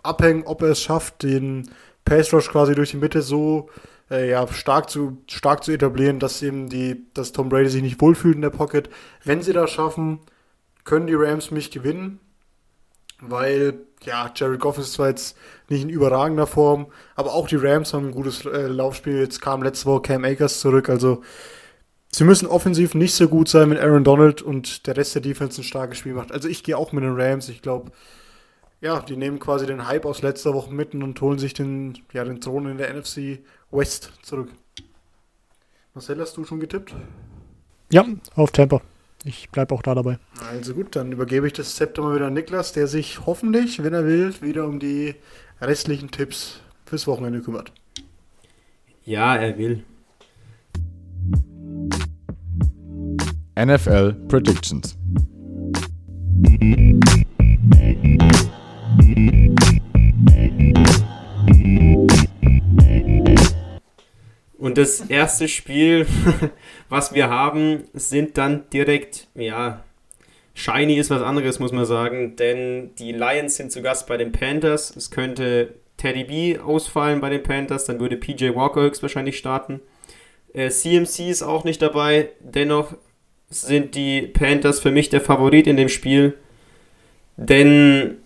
abhängen, 0.03 0.43
ob 0.45 0.61
er 0.61 0.69
es 0.69 0.81
schafft, 0.81 1.23
den 1.23 1.69
Pass 2.05 2.33
Rush 2.33 2.49
quasi 2.49 2.75
durch 2.75 2.91
die 2.91 2.97
Mitte 2.97 3.21
so 3.21 3.69
äh, 4.09 4.29
ja, 4.29 4.47
stark, 4.47 4.89
zu, 4.89 5.21
stark 5.27 5.63
zu 5.63 5.71
etablieren, 5.71 6.19
dass 6.19 6.41
eben 6.41 6.69
die, 6.69 7.05
dass 7.13 7.33
Tom 7.33 7.49
Brady 7.49 7.69
sich 7.69 7.81
nicht 7.81 8.01
wohlfühlt 8.01 8.35
in 8.35 8.41
der 8.41 8.49
Pocket. 8.49 8.89
Wenn 9.23 9.41
sie 9.41 9.53
das 9.53 9.71
schaffen, 9.71 10.19
können 10.83 11.07
die 11.07 11.13
Rams 11.13 11.51
mich 11.51 11.71
gewinnen, 11.71 12.19
weil 13.19 13.79
ja, 14.03 14.31
Jared 14.35 14.59
Goff 14.59 14.77
ist 14.77 14.93
zwar 14.93 15.09
jetzt 15.09 15.37
nicht 15.69 15.83
in 15.83 15.89
überragender 15.89 16.47
Form, 16.47 16.87
aber 17.15 17.33
auch 17.33 17.47
die 17.47 17.55
Rams 17.55 17.93
haben 17.93 18.07
ein 18.07 18.13
gutes 18.13 18.45
äh, 18.45 18.67
Laufspiel. 18.67 19.19
Jetzt 19.19 19.41
kam 19.41 19.63
letzte 19.63 19.85
Woche 19.85 20.01
Cam 20.01 20.25
Akers 20.25 20.59
zurück, 20.59 20.89
also 20.89 21.21
sie 22.11 22.23
müssen 22.23 22.47
offensiv 22.47 22.93
nicht 22.95 23.13
so 23.13 23.27
gut 23.27 23.47
sein, 23.47 23.69
wenn 23.69 23.77
Aaron 23.77 24.03
Donald 24.03 24.41
und 24.41 24.87
der 24.87 24.97
Rest 24.97 25.15
der 25.15 25.21
Defense 25.21 25.61
ein 25.61 25.63
starkes 25.63 25.97
Spiel 25.97 26.13
macht. 26.13 26.31
Also 26.31 26.47
ich 26.47 26.63
gehe 26.63 26.77
auch 26.77 26.91
mit 26.91 27.03
den 27.03 27.19
Rams. 27.19 27.49
Ich 27.49 27.61
glaube, 27.61 27.91
ja, 28.81 28.99
die 28.99 29.15
nehmen 29.15 29.39
quasi 29.39 29.65
den 29.65 29.87
Hype 29.87 30.05
aus 30.05 30.21
letzter 30.21 30.53
Woche 30.53 30.73
mitten 30.73 31.03
und 31.03 31.19
holen 31.21 31.39
sich 31.39 31.53
den, 31.53 31.99
ja, 32.13 32.23
den 32.23 32.41
Thron 32.41 32.67
in 32.67 32.77
der 32.77 32.93
NFC 32.93 33.39
West 33.69 34.11
zurück. 34.23 34.49
Marcel, 35.93 36.19
hast 36.19 36.35
du 36.37 36.45
schon 36.45 36.59
getippt? 36.59 36.95
Ja, 37.91 38.05
auf 38.35 38.51
Tampa. 38.51 38.81
Ich 39.23 39.49
bleibe 39.49 39.75
auch 39.75 39.83
da 39.83 39.93
dabei. 39.93 40.17
Also 40.49 40.73
gut, 40.73 40.95
dann 40.95 41.11
übergebe 41.11 41.45
ich 41.45 41.53
das 41.53 41.75
Zepter 41.75 42.01
mal 42.01 42.15
wieder 42.15 42.27
an 42.27 42.33
Niklas, 42.33 42.73
der 42.73 42.87
sich 42.87 43.25
hoffentlich, 43.25 43.83
wenn 43.83 43.93
er 43.93 44.05
will, 44.05 44.33
wieder 44.41 44.65
um 44.65 44.79
die 44.79 45.15
restlichen 45.61 46.09
Tipps 46.09 46.59
fürs 46.85 47.05
Wochenende 47.05 47.41
kümmert. 47.41 47.71
Ja, 49.03 49.35
er 49.35 49.57
will. 49.57 49.83
NFL 53.55 54.13
Predictions. 54.27 54.97
Und 64.61 64.77
das 64.77 65.01
erste 65.09 65.47
Spiel, 65.47 66.05
was 66.89 67.15
wir 67.15 67.31
haben, 67.31 67.85
sind 67.93 68.37
dann 68.37 68.69
direkt, 68.69 69.27
ja, 69.33 69.83
shiny 70.53 70.99
ist 70.99 71.09
was 71.09 71.23
anderes, 71.23 71.57
muss 71.57 71.71
man 71.71 71.85
sagen, 71.85 72.35
denn 72.35 72.93
die 72.99 73.11
Lions 73.11 73.55
sind 73.55 73.71
zu 73.71 73.81
Gast 73.81 74.05
bei 74.05 74.17
den 74.17 74.31
Panthers. 74.31 74.95
Es 74.95 75.09
könnte 75.09 75.73
Teddy 75.97 76.25
B 76.25 76.59
ausfallen 76.59 77.21
bei 77.21 77.31
den 77.31 77.41
Panthers, 77.41 77.85
dann 77.85 77.99
würde 77.99 78.17
PJ 78.17 78.53
Walker 78.53 78.81
höchstwahrscheinlich 78.81 79.39
starten. 79.39 79.81
Äh, 80.53 80.69
CMC 80.69 81.31
ist 81.31 81.41
auch 81.41 81.63
nicht 81.63 81.81
dabei, 81.81 82.29
dennoch 82.39 82.93
sind 83.49 83.95
die 83.95 84.21
Panthers 84.21 84.79
für 84.79 84.91
mich 84.91 85.09
der 85.09 85.21
Favorit 85.21 85.65
in 85.65 85.75
dem 85.75 85.89
Spiel, 85.89 86.37
denn 87.35 88.17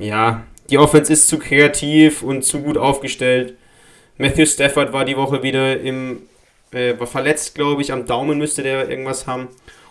ja, 0.00 0.44
die 0.68 0.78
Offense 0.78 1.12
ist 1.12 1.28
zu 1.28 1.38
kreativ 1.38 2.24
und 2.24 2.42
zu 2.42 2.60
gut 2.60 2.76
aufgestellt. 2.76 3.54
Matthew 4.20 4.44
Stafford 4.44 4.92
war 4.92 5.06
die 5.06 5.16
Woche 5.16 5.42
wieder 5.42 5.80
im, 5.80 6.20
äh, 6.72 6.98
war 6.98 7.06
verletzt, 7.06 7.54
glaube 7.54 7.80
ich, 7.80 7.90
am 7.90 8.04
Daumen 8.04 8.36
müsste 8.36 8.62
der 8.62 8.90
irgendwas 8.90 9.26
haben. 9.26 9.48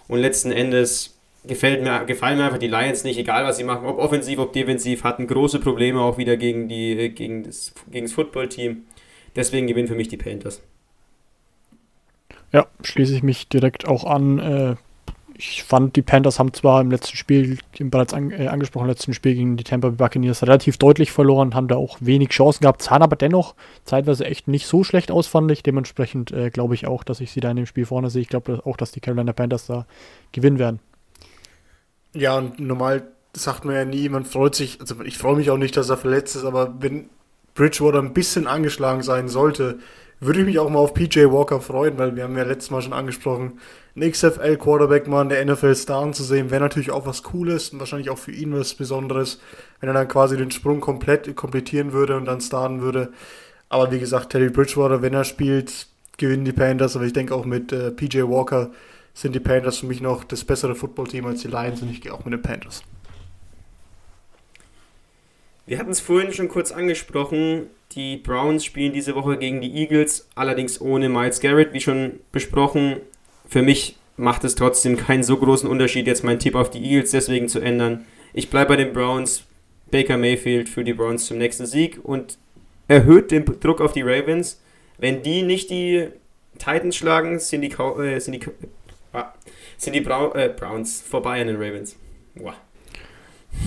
Und 0.08 0.20
letzten 0.20 0.52
Endes 0.52 1.18
gefällt 1.46 1.82
mir, 1.82 2.06
gefallen 2.06 2.38
mir 2.38 2.46
einfach 2.46 2.60
die 2.60 2.68
Lions 2.68 3.04
nicht, 3.04 3.18
egal 3.18 3.44
was 3.44 3.58
sie 3.58 3.64
machen, 3.64 3.88
ob 3.88 3.98
offensiv, 3.98 4.38
ob 4.38 4.54
defensiv, 4.54 5.04
hatten 5.04 5.26
große 5.26 5.60
Probleme 5.60 6.00
auch 6.00 6.20
wieder 6.20 6.38
gegen, 6.38 6.70
die, 6.70 6.92
äh, 6.92 7.10
gegen 7.10 7.44
das, 7.44 7.74
gegen 7.90 8.06
das 8.06 8.14
Footballteam. 8.14 8.84
Deswegen 9.36 9.66
gewinnen 9.66 9.88
für 9.88 9.96
mich 9.96 10.10
die 10.10 10.18
Panthers. 10.18 10.62
Ja, 12.52 12.68
schließe 12.84 13.16
ich 13.16 13.24
mich 13.24 13.48
direkt 13.48 13.88
auch 13.88 14.04
an. 14.04 14.38
Äh, 14.38 14.76
ich 15.42 15.64
fand, 15.64 15.96
die 15.96 16.02
Panthers 16.02 16.38
haben 16.38 16.54
zwar 16.54 16.82
im 16.82 16.92
letzten 16.92 17.16
Spiel, 17.16 17.60
im 17.78 17.90
bereits 17.90 18.14
an, 18.14 18.30
äh, 18.32 18.48
angesprochenen 18.48 18.90
letzten 18.90 19.14
Spiel 19.14 19.36
gegen 19.36 19.56
die 19.56 19.64
Tampa 19.64 19.88
Bay 19.88 19.96
Buccaneers 19.96 20.44
relativ 20.44 20.78
deutlich 20.78 21.14
verloren, 21.14 21.56
haben 21.56 21.70
da 21.70 21.78
auch 21.78 21.98
wenig 22.02 22.30
Chancen 22.30 22.64
gehabt, 22.64 22.82
sahen 22.82 23.02
aber 23.02 23.16
dennoch 23.16 23.56
zeitweise 23.86 24.26
echt 24.26 24.50
nicht 24.50 24.68
so 24.68 24.84
schlecht 24.84 25.12
aus, 25.12 25.28
fand 25.28 25.50
ich. 25.50 25.64
Dementsprechend 25.64 26.32
äh, 26.34 26.50
glaube 26.50 26.74
ich 26.74 26.88
auch, 26.88 27.06
dass 27.06 27.22
ich 27.22 27.32
sie 27.32 27.40
da 27.40 27.50
in 27.52 27.56
dem 27.56 27.66
Spiel 27.66 27.86
vorne 27.86 28.10
sehe. 28.10 28.22
Ich 28.22 28.28
glaube 28.28 28.62
auch, 28.66 28.76
dass 28.76 28.92
die 28.92 29.00
Carolina 29.00 29.32
Panthers 29.32 29.66
da 29.66 29.86
gewinnen 30.34 30.60
werden. 30.60 30.80
Ja, 32.14 32.38
und 32.38 32.60
normal 32.60 33.08
sagt 33.34 33.64
man 33.64 33.76
ja 33.76 33.86
nie, 33.86 34.10
man 34.10 34.26
freut 34.26 34.56
sich, 34.56 34.82
also 34.82 35.02
ich 35.04 35.18
freue 35.18 35.38
mich 35.38 35.52
auch 35.52 35.58
nicht, 35.58 35.78
dass 35.78 35.90
er 35.90 35.96
verletzt 35.96 36.36
ist, 36.36 36.44
aber 36.44 36.74
wenn 36.82 37.10
Bridgewater 37.54 38.00
ein 38.00 38.12
bisschen 38.12 38.46
angeschlagen 38.46 39.04
sein 39.04 39.30
sollte, 39.30 39.80
würde 40.20 40.40
ich 40.40 40.46
mich 40.46 40.60
auch 40.60 40.70
mal 40.70 40.80
auf 40.80 40.94
PJ 40.94 41.26
Walker 41.26 41.62
freuen, 41.62 41.98
weil 41.98 42.16
wir 42.16 42.24
haben 42.24 42.38
ja 42.38 42.44
letztes 42.44 42.72
Mal 42.72 42.82
schon 42.82 42.94
angesprochen, 42.94 43.60
einen 43.96 44.12
XFL-Quarterback 44.12 45.08
mal 45.08 45.24
in 45.24 45.30
der 45.30 45.46
NFL 45.46 45.76
starren 45.76 46.14
zu 46.14 46.24
sehen, 46.24 46.52
wäre 46.52 46.62
natürlich 46.62 46.92
auch 46.92 47.06
was 47.06 47.24
Cooles 47.24 47.70
und 47.70 47.80
wahrscheinlich 47.80 48.10
auch 48.10 48.18
für 48.18 48.32
ihn 48.32 48.54
was 48.54 48.74
Besonderes, 48.74 49.40
wenn 49.80 49.90
er 49.90 49.94
dann 49.94 50.08
quasi 50.08 50.38
den 50.38 50.52
Sprung 50.52 50.82
komplett 50.82 51.36
komplettieren 51.36 51.94
würde 51.94 52.18
und 52.18 52.26
dann 52.26 52.42
starten 52.42 52.82
würde. 52.82 53.12
Aber 53.70 53.92
wie 53.92 54.00
gesagt, 54.00 54.32
Teddy 54.32 54.50
Bridgewater, 54.50 55.02
wenn 55.02 55.14
er 55.14 55.24
spielt, 55.24 55.88
gewinnen 56.18 56.46
die 56.46 56.52
Panthers, 56.52 56.96
aber 56.96 57.06
ich 57.06 57.14
denke 57.14 57.34
auch 57.34 57.46
mit 57.46 57.72
äh, 57.72 57.92
PJ 57.92 58.24
Walker 58.24 58.72
sind 59.14 59.36
die 59.36 59.40
Panthers 59.40 59.80
für 59.80 59.86
mich 59.86 60.02
noch 60.02 60.24
das 60.24 60.44
bessere 60.44 60.76
Footballteam 60.76 61.26
als 61.26 61.42
die 61.42 61.48
Lions 61.48 61.82
und 61.82 61.90
ich 61.90 62.02
gehe 62.02 62.14
auch 62.14 62.26
mit 62.26 62.34
den 62.34 62.42
Panthers. 62.42 62.84
Wir 65.66 65.78
hatten 65.78 65.92
es 65.92 66.00
vorhin 66.00 66.34
schon 66.34 66.48
kurz 66.48 66.72
angesprochen. 66.72 67.68
Die 67.94 68.18
Browns 68.18 68.66
spielen 68.66 68.94
diese 68.94 69.16
Woche 69.16 69.38
gegen 69.38 69.62
die 69.62 69.76
Eagles, 69.76 70.28
allerdings 70.36 70.80
ohne 70.80 71.10
Miles 71.10 71.40
Garrett, 71.40 71.74
wie 71.74 71.82
schon 71.82 72.20
besprochen. 72.32 72.98
Für 73.48 73.64
mich 73.64 73.98
macht 74.16 74.44
es 74.44 74.56
trotzdem 74.56 74.96
keinen 74.98 75.24
so 75.24 75.38
großen 75.38 75.68
Unterschied, 75.68 76.06
jetzt 76.06 76.24
meinen 76.24 76.40
Tipp 76.40 76.56
auf 76.56 76.70
die 76.70 76.84
Eagles 76.84 77.12
deswegen 77.12 77.48
zu 77.48 77.60
ändern. 77.60 78.06
Ich 78.34 78.50
bleibe 78.50 78.70
bei 78.70 78.76
den 78.76 78.94
Browns. 78.94 79.44
Baker 79.92 80.18
Mayfield 80.18 80.70
für 80.70 80.84
die 80.84 80.94
Browns 80.94 81.26
zum 81.26 81.40
nächsten 81.40 81.66
Sieg 81.66 82.00
und 82.04 82.38
erhöht 82.88 83.32
den 83.32 83.46
Druck 83.60 83.82
auf 83.82 83.92
die 83.92 84.02
Ravens. 84.02 84.62
Wenn 84.98 85.24
die 85.24 85.42
nicht 85.42 85.70
die 85.70 86.10
Titans 86.58 86.96
schlagen, 86.96 87.40
sind 87.40 87.62
die, 87.62 87.72
äh, 87.72 88.20
sind 88.20 88.34
die, 88.34 88.42
äh, 89.14 89.24
sind 89.78 89.96
die 89.96 90.02
Brau 90.02 90.34
äh, 90.34 90.50
Browns 90.50 91.02
vorbei 91.02 91.42
an 91.42 91.48
den 91.48 91.56
Ravens. 91.56 91.96
Wow. 92.36 92.54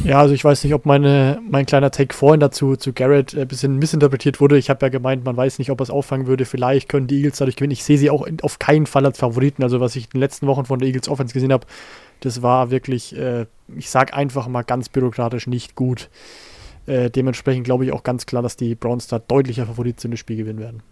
Ja, 0.05 0.19
also 0.19 0.35
ich 0.35 0.45
weiß 0.45 0.65
nicht, 0.65 0.75
ob 0.75 0.85
meine, 0.85 1.41
mein 1.49 1.67
kleiner 1.67 1.91
Take 1.91 2.15
vorhin 2.15 2.41
dazu 2.41 2.77
zu 2.77 2.93
Garrett 2.93 3.37
ein 3.37 3.47
bisschen 3.47 3.77
missinterpretiert 3.77 4.41
wurde. 4.41 4.59
Ich 4.59 4.69
habe 4.69 4.85
ja 4.85 4.91
gemeint, 4.91 5.25
man 5.25 5.37
weiß 5.37 5.59
nicht, 5.59 5.71
ob 5.71 5.81
er 5.81 5.85
es 5.85 5.91
auffangen 5.91 6.27
würde. 6.27 6.45
Vielleicht 6.45 6.89
können 6.89 7.07
die 7.07 7.19
Eagles 7.19 7.39
dadurch 7.39 7.57
gewinnen. 7.57 7.73
Ich 7.73 7.85
sehe 7.85 7.99
sie 7.99 8.11
auch 8.11 8.23
in, 8.23 8.41
auf 8.41 8.59
keinen 8.59 8.87
Fall 8.87 9.07
als 9.07 9.19
Favoriten. 9.19 9.63
Also 9.63 9.81
was 9.81 9.95
ich 9.95 10.07
in 10.07 10.11
den 10.15 10.21
letzten 10.21 10.47
Wochen 10.47 10.65
von 10.65 10.79
der 10.79 10.89
Eagles 10.89 11.09
Offense 11.09 11.35
gesehen 11.35 11.53
habe, 11.53 11.67
das 12.21 12.43
war 12.43 12.71
wirklich, 12.71 13.17
äh, 13.17 13.47
ich 13.77 13.91
sage 13.91 14.15
einfach 14.15 14.49
mal 14.49 14.63
ganz 14.63 14.89
bürokratisch 14.89 15.47
nicht 15.47 15.77
gut. 15.77 16.09
Äh, 16.87 17.11
dementsprechend 17.11 17.65
glaube 17.65 17.85
ich 17.85 17.93
auch 17.93 18.03
ganz 18.03 18.27
klar, 18.27 18.43
dass 18.43 18.57
die 18.57 18.75
Browns 18.75 19.07
da 19.07 19.19
deutlicher 19.21 19.67
Favorit 19.67 20.01
sind, 20.01 20.11
das 20.11 20.21
Spiel 20.21 20.37
gewinnen 20.37 20.59
werden. 20.59 20.83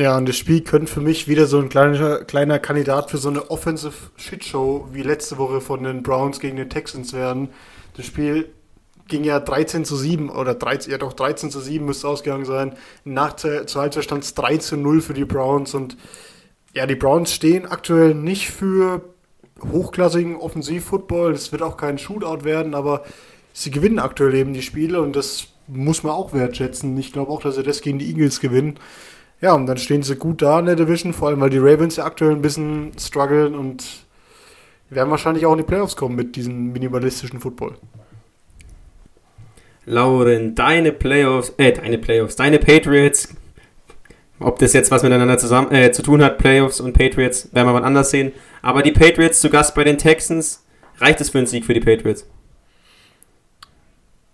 Ja, 0.00 0.16
und 0.16 0.28
das 0.28 0.36
Spiel 0.36 0.60
könnte 0.60 0.86
für 0.92 1.00
mich 1.00 1.26
wieder 1.26 1.46
so 1.46 1.58
ein 1.58 1.68
kleiner, 1.68 2.24
kleiner 2.24 2.60
Kandidat 2.60 3.10
für 3.10 3.18
so 3.18 3.30
eine 3.30 3.50
Offensive 3.50 4.12
Shitshow 4.14 4.86
wie 4.92 5.02
letzte 5.02 5.38
Woche 5.38 5.60
von 5.60 5.82
den 5.82 6.04
Browns 6.04 6.38
gegen 6.38 6.56
die 6.56 6.68
Texans 6.68 7.12
werden. 7.12 7.48
Das 7.96 8.06
Spiel 8.06 8.48
ging 9.08 9.24
ja 9.24 9.40
13 9.40 9.84
zu 9.84 9.96
7 9.96 10.30
oder 10.30 10.54
13, 10.54 10.92
ja 10.92 10.98
doch 10.98 11.14
13 11.14 11.50
zu 11.50 11.58
7 11.58 11.84
müsste 11.84 12.06
ausgegangen 12.06 12.44
sein. 12.44 12.76
Nach 13.02 13.34
zur 13.34 13.66
Halbzeit 13.74 14.04
stand 14.04 14.22
es 14.22 14.34
3 14.34 14.58
zu 14.58 14.76
0 14.76 15.00
für 15.00 15.14
die 15.14 15.24
Browns 15.24 15.74
und 15.74 15.96
ja, 16.74 16.86
die 16.86 16.94
Browns 16.94 17.32
stehen 17.32 17.66
aktuell 17.66 18.14
nicht 18.14 18.50
für 18.50 19.02
hochklassigen 19.72 20.36
Offensivfootball. 20.36 21.32
Es 21.32 21.50
wird 21.50 21.62
auch 21.62 21.76
kein 21.76 21.98
Shootout 21.98 22.44
werden, 22.44 22.76
aber 22.76 23.02
sie 23.52 23.72
gewinnen 23.72 23.98
aktuell 23.98 24.36
eben 24.36 24.52
die 24.54 24.62
Spiele 24.62 25.02
und 25.02 25.16
das 25.16 25.48
muss 25.66 26.04
man 26.04 26.12
auch 26.12 26.32
wertschätzen. 26.32 26.96
Ich 26.98 27.12
glaube 27.12 27.32
auch, 27.32 27.42
dass 27.42 27.56
sie 27.56 27.64
das 27.64 27.80
gegen 27.80 27.98
die 27.98 28.06
Eagles 28.06 28.38
gewinnen. 28.38 28.78
Ja, 29.40 29.54
und 29.54 29.66
dann 29.66 29.78
stehen 29.78 30.02
sie 30.02 30.16
gut 30.16 30.42
da 30.42 30.58
in 30.58 30.66
der 30.66 30.76
Division, 30.76 31.12
vor 31.12 31.28
allem 31.28 31.40
weil 31.40 31.50
die 31.50 31.58
Ravens 31.58 31.96
ja 31.96 32.04
aktuell 32.04 32.32
ein 32.32 32.42
bisschen 32.42 32.92
strugglen 32.98 33.54
und 33.54 33.84
werden 34.90 35.10
wahrscheinlich 35.10 35.46
auch 35.46 35.52
in 35.52 35.58
die 35.58 35.64
Playoffs 35.64 35.96
kommen 35.96 36.16
mit 36.16 36.34
diesem 36.34 36.72
minimalistischen 36.72 37.40
Football. 37.40 37.76
Lauren, 39.86 40.54
deine 40.54 40.92
Playoffs, 40.92 41.52
äh, 41.56 41.72
deine 41.72 41.98
Playoffs, 41.98 42.36
deine 42.36 42.58
Patriots 42.58 43.28
Ob 44.40 44.58
das 44.60 44.72
jetzt 44.72 44.90
was 44.90 45.02
miteinander 45.02 45.36
zusammen, 45.38 45.72
äh, 45.72 45.90
zu 45.90 46.02
tun 46.02 46.22
hat, 46.22 46.38
Playoffs 46.38 46.80
und 46.80 46.92
Patriots, 46.92 47.52
werden 47.52 47.66
wir 47.66 47.72
mal 47.72 47.84
anders 47.84 48.10
sehen. 48.10 48.32
Aber 48.62 48.82
die 48.82 48.92
Patriots 48.92 49.40
zu 49.40 49.50
Gast 49.50 49.74
bei 49.74 49.82
den 49.82 49.98
Texans, 49.98 50.64
reicht 50.98 51.20
es 51.20 51.30
für 51.30 51.38
einen 51.38 51.48
Sieg 51.48 51.64
für 51.64 51.74
die 51.74 51.80
Patriots? 51.80 52.24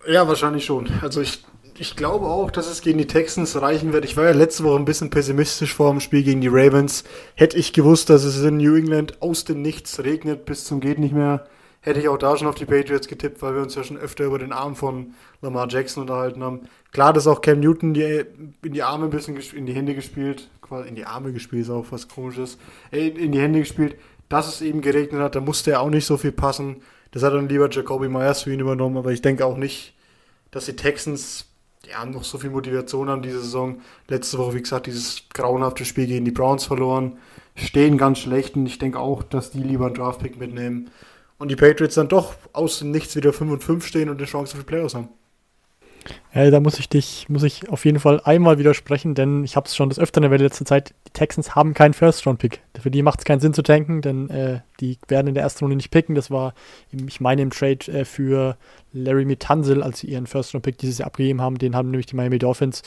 Ja, 0.07 0.27
wahrscheinlich 0.27 0.65
schon. 0.65 0.87
Also 1.01 1.21
ich, 1.21 1.43
ich 1.77 1.95
glaube 1.95 2.27
auch, 2.27 2.51
dass 2.51 2.69
es 2.69 2.81
gegen 2.81 2.97
die 2.97 3.07
Texans 3.07 3.59
reichen 3.61 3.91
wird. 3.91 4.05
Ich 4.05 4.15
war 4.15 4.25
ja 4.25 4.31
letzte 4.31 4.63
Woche 4.63 4.77
ein 4.77 4.85
bisschen 4.85 5.09
pessimistisch 5.09 5.73
vor 5.73 5.91
dem 5.91 5.99
Spiel 5.99 6.23
gegen 6.23 6.41
die 6.41 6.47
Ravens. 6.47 7.03
Hätte 7.35 7.57
ich 7.57 7.73
gewusst, 7.73 8.09
dass 8.09 8.23
es 8.23 8.41
in 8.43 8.57
New 8.57 8.75
England 8.75 9.21
aus 9.21 9.43
dem 9.43 9.61
Nichts 9.61 10.03
regnet 10.03 10.45
bis 10.45 10.65
zum 10.65 10.79
geht 10.79 10.99
nicht 10.99 11.13
mehr, 11.13 11.45
hätte 11.81 11.99
ich 11.99 12.07
auch 12.07 12.17
da 12.17 12.35
schon 12.35 12.47
auf 12.47 12.55
die 12.55 12.65
Patriots 12.65 13.07
getippt, 13.07 13.41
weil 13.41 13.55
wir 13.55 13.61
uns 13.61 13.75
ja 13.75 13.83
schon 13.83 13.97
öfter 13.97 14.25
über 14.25 14.39
den 14.39 14.53
Arm 14.53 14.75
von 14.75 15.13
Lamar 15.41 15.67
Jackson 15.69 16.01
unterhalten 16.01 16.43
haben. 16.43 16.61
Klar, 16.91 17.13
dass 17.13 17.27
auch 17.27 17.41
Cam 17.41 17.59
Newton 17.59 17.93
die, 17.93 18.25
in 18.63 18.73
die 18.73 18.83
Arme 18.83 19.05
ein 19.05 19.11
bisschen 19.11 19.37
in 19.37 19.65
die 19.65 19.73
Hände 19.73 19.93
gespielt, 19.93 20.49
in 20.87 20.95
die 20.95 21.05
Arme 21.05 21.33
gespielt, 21.33 21.63
ist 21.63 21.69
auch 21.69 21.85
was 21.91 22.07
komisches, 22.07 22.57
äh, 22.91 23.07
in 23.07 23.31
die 23.31 23.39
Hände 23.39 23.59
gespielt, 23.59 23.95
dass 24.29 24.47
es 24.47 24.61
eben 24.61 24.81
geregnet 24.81 25.21
hat, 25.21 25.35
da 25.35 25.41
musste 25.41 25.71
er 25.71 25.81
auch 25.81 25.89
nicht 25.89 26.05
so 26.05 26.17
viel 26.17 26.31
passen. 26.31 26.77
Das 27.11 27.21
hat 27.21 27.33
dann 27.33 27.47
lieber 27.47 27.69
Jacoby 27.69 28.09
Myers 28.09 28.43
für 28.43 28.53
ihn 28.53 28.59
übernommen, 28.59 28.97
aber 28.97 29.11
ich 29.11 29.21
denke 29.21 29.45
auch 29.45 29.57
nicht, 29.57 29.93
dass 30.49 30.65
die 30.65 30.75
Texans 30.75 31.45
ja, 31.89 32.05
noch 32.05 32.23
so 32.23 32.37
viel 32.37 32.49
Motivation 32.49 33.09
haben 33.09 33.21
diese 33.21 33.41
Saison. 33.41 33.81
Letzte 34.07 34.37
Woche, 34.37 34.55
wie 34.55 34.61
gesagt, 34.61 34.87
dieses 34.87 35.23
grauenhafte 35.33 35.85
Spiel 35.85 36.07
gegen 36.07 36.25
die 36.25 36.31
Browns 36.31 36.65
verloren. 36.65 37.17
Stehen 37.55 37.97
ganz 37.97 38.19
schlecht 38.19 38.55
und 38.55 38.65
ich 38.65 38.79
denke 38.79 38.99
auch, 38.99 39.23
dass 39.23 39.51
die 39.51 39.63
lieber 39.63 39.85
einen 39.85 39.95
Draftpick 39.95 40.37
mitnehmen 40.37 40.89
und 41.37 41.49
die 41.49 41.55
Patriots 41.55 41.95
dann 41.95 42.07
doch 42.07 42.33
aus 42.53 42.79
dem 42.79 42.91
Nichts 42.91 43.15
wieder 43.15 43.33
5 43.33 43.51
und 43.51 43.63
5 43.63 43.85
stehen 43.85 44.09
und 44.09 44.17
eine 44.17 44.25
Chance 44.25 44.55
für 44.55 44.63
die 44.63 44.67
Playoffs 44.67 44.95
haben. 44.95 45.09
Ja, 46.33 46.51
da 46.51 46.59
muss 46.59 46.79
ich 46.79 46.89
dich, 46.89 47.27
muss 47.29 47.43
ich 47.43 47.69
auf 47.69 47.85
jeden 47.85 47.99
Fall 47.99 48.21
einmal 48.23 48.57
widersprechen, 48.59 49.15
denn 49.15 49.43
ich 49.43 49.55
habe 49.55 49.67
es 49.67 49.75
schon 49.75 49.89
das 49.89 49.99
öfteren 49.99 50.25
in 50.25 50.31
der 50.31 50.39
letzten 50.39 50.65
Zeit, 50.65 50.93
die 51.07 51.11
Texans 51.11 51.55
haben 51.55 51.73
keinen 51.73 51.93
First-Round-Pick. 51.93 52.61
Für 52.79 52.91
die 52.91 53.01
macht 53.01 53.19
es 53.19 53.25
keinen 53.25 53.39
Sinn 53.39 53.53
zu 53.53 53.63
tanken, 53.63 54.01
denn 54.01 54.29
äh, 54.29 54.59
die 54.79 54.97
werden 55.07 55.27
in 55.27 55.33
der 55.33 55.43
ersten 55.43 55.63
Runde 55.63 55.77
nicht 55.77 55.91
picken. 55.91 56.15
Das 56.15 56.29
war, 56.29 56.53
ich 56.91 57.21
meine, 57.21 57.41
im 57.41 57.51
Trade 57.51 57.91
äh, 57.91 58.05
für 58.05 58.57
Larry 58.93 59.25
Mitansil, 59.25 59.81
als 59.81 59.99
sie 59.99 60.07
ihren 60.07 60.27
First-Round-Pick 60.27 60.77
dieses 60.77 60.97
Jahr 60.97 61.07
abgegeben 61.07 61.41
haben, 61.41 61.57
den 61.57 61.75
haben 61.75 61.89
nämlich 61.89 62.07
die 62.07 62.15
Miami 62.15 62.37
Dolphins 62.37 62.83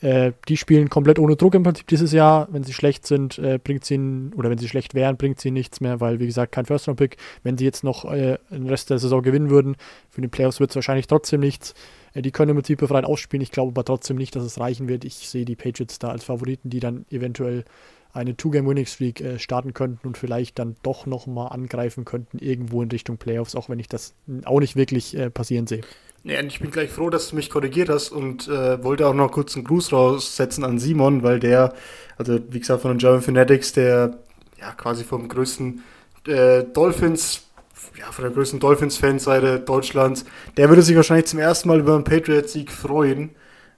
äh, 0.00 0.32
die 0.48 0.56
spielen 0.56 0.88
komplett 0.88 1.18
ohne 1.18 1.36
Druck 1.36 1.54
im 1.54 1.62
Prinzip 1.62 1.86
dieses 1.86 2.12
Jahr. 2.12 2.48
Wenn 2.50 2.64
sie 2.64 2.72
schlecht 2.72 3.06
sind, 3.06 3.38
äh, 3.38 3.58
bringt 3.62 3.84
sie 3.84 3.94
ihnen, 3.94 4.32
oder 4.34 4.50
wenn 4.50 4.58
sie 4.58 4.68
schlecht 4.68 4.94
wären, 4.94 5.16
bringt 5.16 5.40
sie 5.40 5.50
nichts 5.50 5.80
mehr, 5.80 6.00
weil, 6.00 6.20
wie 6.20 6.26
gesagt, 6.26 6.52
kein 6.52 6.66
First-Round-Pick. 6.66 7.16
Wenn 7.42 7.58
sie 7.58 7.64
jetzt 7.64 7.84
noch 7.84 8.10
äh, 8.10 8.38
den 8.50 8.66
Rest 8.66 8.90
der 8.90 8.98
Saison 8.98 9.22
gewinnen 9.22 9.50
würden, 9.50 9.76
für 10.08 10.22
die 10.22 10.28
Playoffs 10.28 10.60
wird 10.60 10.70
es 10.70 10.76
wahrscheinlich 10.76 11.06
trotzdem 11.06 11.40
nichts. 11.40 11.74
Äh, 12.14 12.22
die 12.22 12.30
können 12.30 12.50
im 12.50 12.56
Prinzip 12.56 12.80
befreit 12.80 13.04
ausspielen. 13.04 13.42
Ich 13.42 13.52
glaube 13.52 13.72
aber 13.72 13.84
trotzdem 13.84 14.16
nicht, 14.16 14.34
dass 14.36 14.44
es 14.44 14.58
reichen 14.58 14.88
wird. 14.88 15.04
Ich 15.04 15.14
sehe 15.28 15.44
die 15.44 15.56
Patriots 15.56 15.98
da 15.98 16.08
als 16.10 16.24
Favoriten, 16.24 16.70
die 16.70 16.80
dann 16.80 17.06
eventuell 17.10 17.64
eine 18.12 18.36
Two-Game-Winning-Streak 18.36 19.20
äh, 19.20 19.38
starten 19.38 19.72
könnten 19.72 20.06
und 20.06 20.18
vielleicht 20.18 20.58
dann 20.58 20.76
doch 20.82 21.06
nochmal 21.06 21.52
angreifen 21.52 22.04
könnten, 22.04 22.38
irgendwo 22.38 22.82
in 22.82 22.90
Richtung 22.90 23.18
Playoffs, 23.18 23.54
auch 23.54 23.68
wenn 23.68 23.78
ich 23.78 23.88
das 23.88 24.14
auch 24.44 24.60
nicht 24.60 24.76
wirklich 24.76 25.16
äh, 25.16 25.30
passieren 25.30 25.66
sehe. 25.66 25.82
Ja, 26.22 26.40
ich 26.42 26.60
bin 26.60 26.70
gleich 26.70 26.90
froh, 26.90 27.08
dass 27.08 27.30
du 27.30 27.36
mich 27.36 27.48
korrigiert 27.48 27.88
hast 27.88 28.10
und 28.10 28.46
äh, 28.46 28.82
wollte 28.84 29.06
auch 29.06 29.14
noch 29.14 29.30
kurz 29.30 29.56
einen 29.56 29.64
Gruß 29.64 29.92
raussetzen 29.92 30.64
an 30.64 30.78
Simon, 30.78 31.22
weil 31.22 31.40
der, 31.40 31.72
also 32.18 32.38
wie 32.50 32.60
gesagt 32.60 32.82
von 32.82 32.90
den 32.90 32.98
German 32.98 33.22
Fanatics, 33.22 33.72
der 33.72 34.18
ja 34.60 34.72
quasi 34.72 35.04
vom 35.04 35.28
größten 35.28 35.82
äh, 36.26 36.64
Dolphins, 36.64 37.49
ja 37.98 38.10
von 38.12 38.24
der 38.24 38.32
größten 38.32 38.60
Dolphins-Fanseite 38.60 39.60
Deutschlands, 39.60 40.24
der 40.56 40.68
würde 40.68 40.82
sich 40.82 40.96
wahrscheinlich 40.96 41.26
zum 41.26 41.38
ersten 41.38 41.68
Mal 41.68 41.80
über 41.80 41.94
einen 41.94 42.04
Patriot-Sieg 42.04 42.70
freuen, 42.70 43.30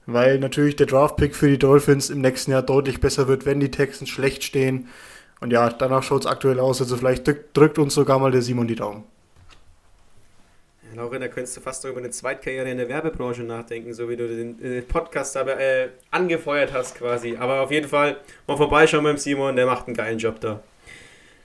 weil 0.07 0.39
natürlich 0.39 0.77
der 0.77 0.87
Draft-Pick 0.87 1.35
für 1.35 1.49
die 1.49 1.59
Dolphins 1.59 2.11
im 2.11 2.21
nächsten 2.21 2.51
Jahr 2.51 2.63
deutlich 2.63 3.01
besser 3.01 3.29
wird, 3.29 3.47
wenn 3.47 3.61
die 3.61 3.71
Texans 3.71 4.09
schlecht 4.09 4.45
stehen. 4.45 4.89
Und 5.41 5.53
ja, 5.53 5.69
danach 5.71 6.03
schaut 6.03 6.25
es 6.25 6.31
aktuell 6.31 6.61
aus, 6.61 6.81
also 6.81 6.97
vielleicht 6.97 7.27
drückt, 7.27 7.79
uns 7.79 7.95
sogar 7.95 8.19
mal 8.19 8.31
der 8.31 8.43
Simon 8.43 8.69
die 8.69 8.77
Daumen. 8.77 9.05
Laurin, 10.95 11.23
da 11.23 11.29
könntest 11.29 11.57
du 11.57 11.61
fast 11.63 11.85
über 11.85 11.99
eine 11.99 12.11
Zweitkarriere 12.11 12.71
in 12.71 12.77
der 12.77 12.89
Werbebranche 12.89 13.43
nachdenken, 13.43 13.95
so 13.95 14.11
wie 14.11 14.17
du 14.17 14.29
den 14.29 14.63
äh, 14.63 14.83
Podcast 14.83 15.37
aber 15.39 15.59
äh, 15.59 15.89
angefeuert 16.11 16.73
hast 16.73 16.97
quasi. 16.97 17.37
Aber 17.37 17.63
auf 17.63 17.71
jeden 17.71 17.89
Fall 17.89 18.19
mal 18.47 18.57
vorbeischauen 18.57 19.03
beim 19.03 19.17
Simon, 19.17 19.57
der 19.57 19.67
macht 19.67 19.87
einen 19.87 19.97
geilen 19.97 20.19
Job 20.19 20.39
da. 20.41 20.63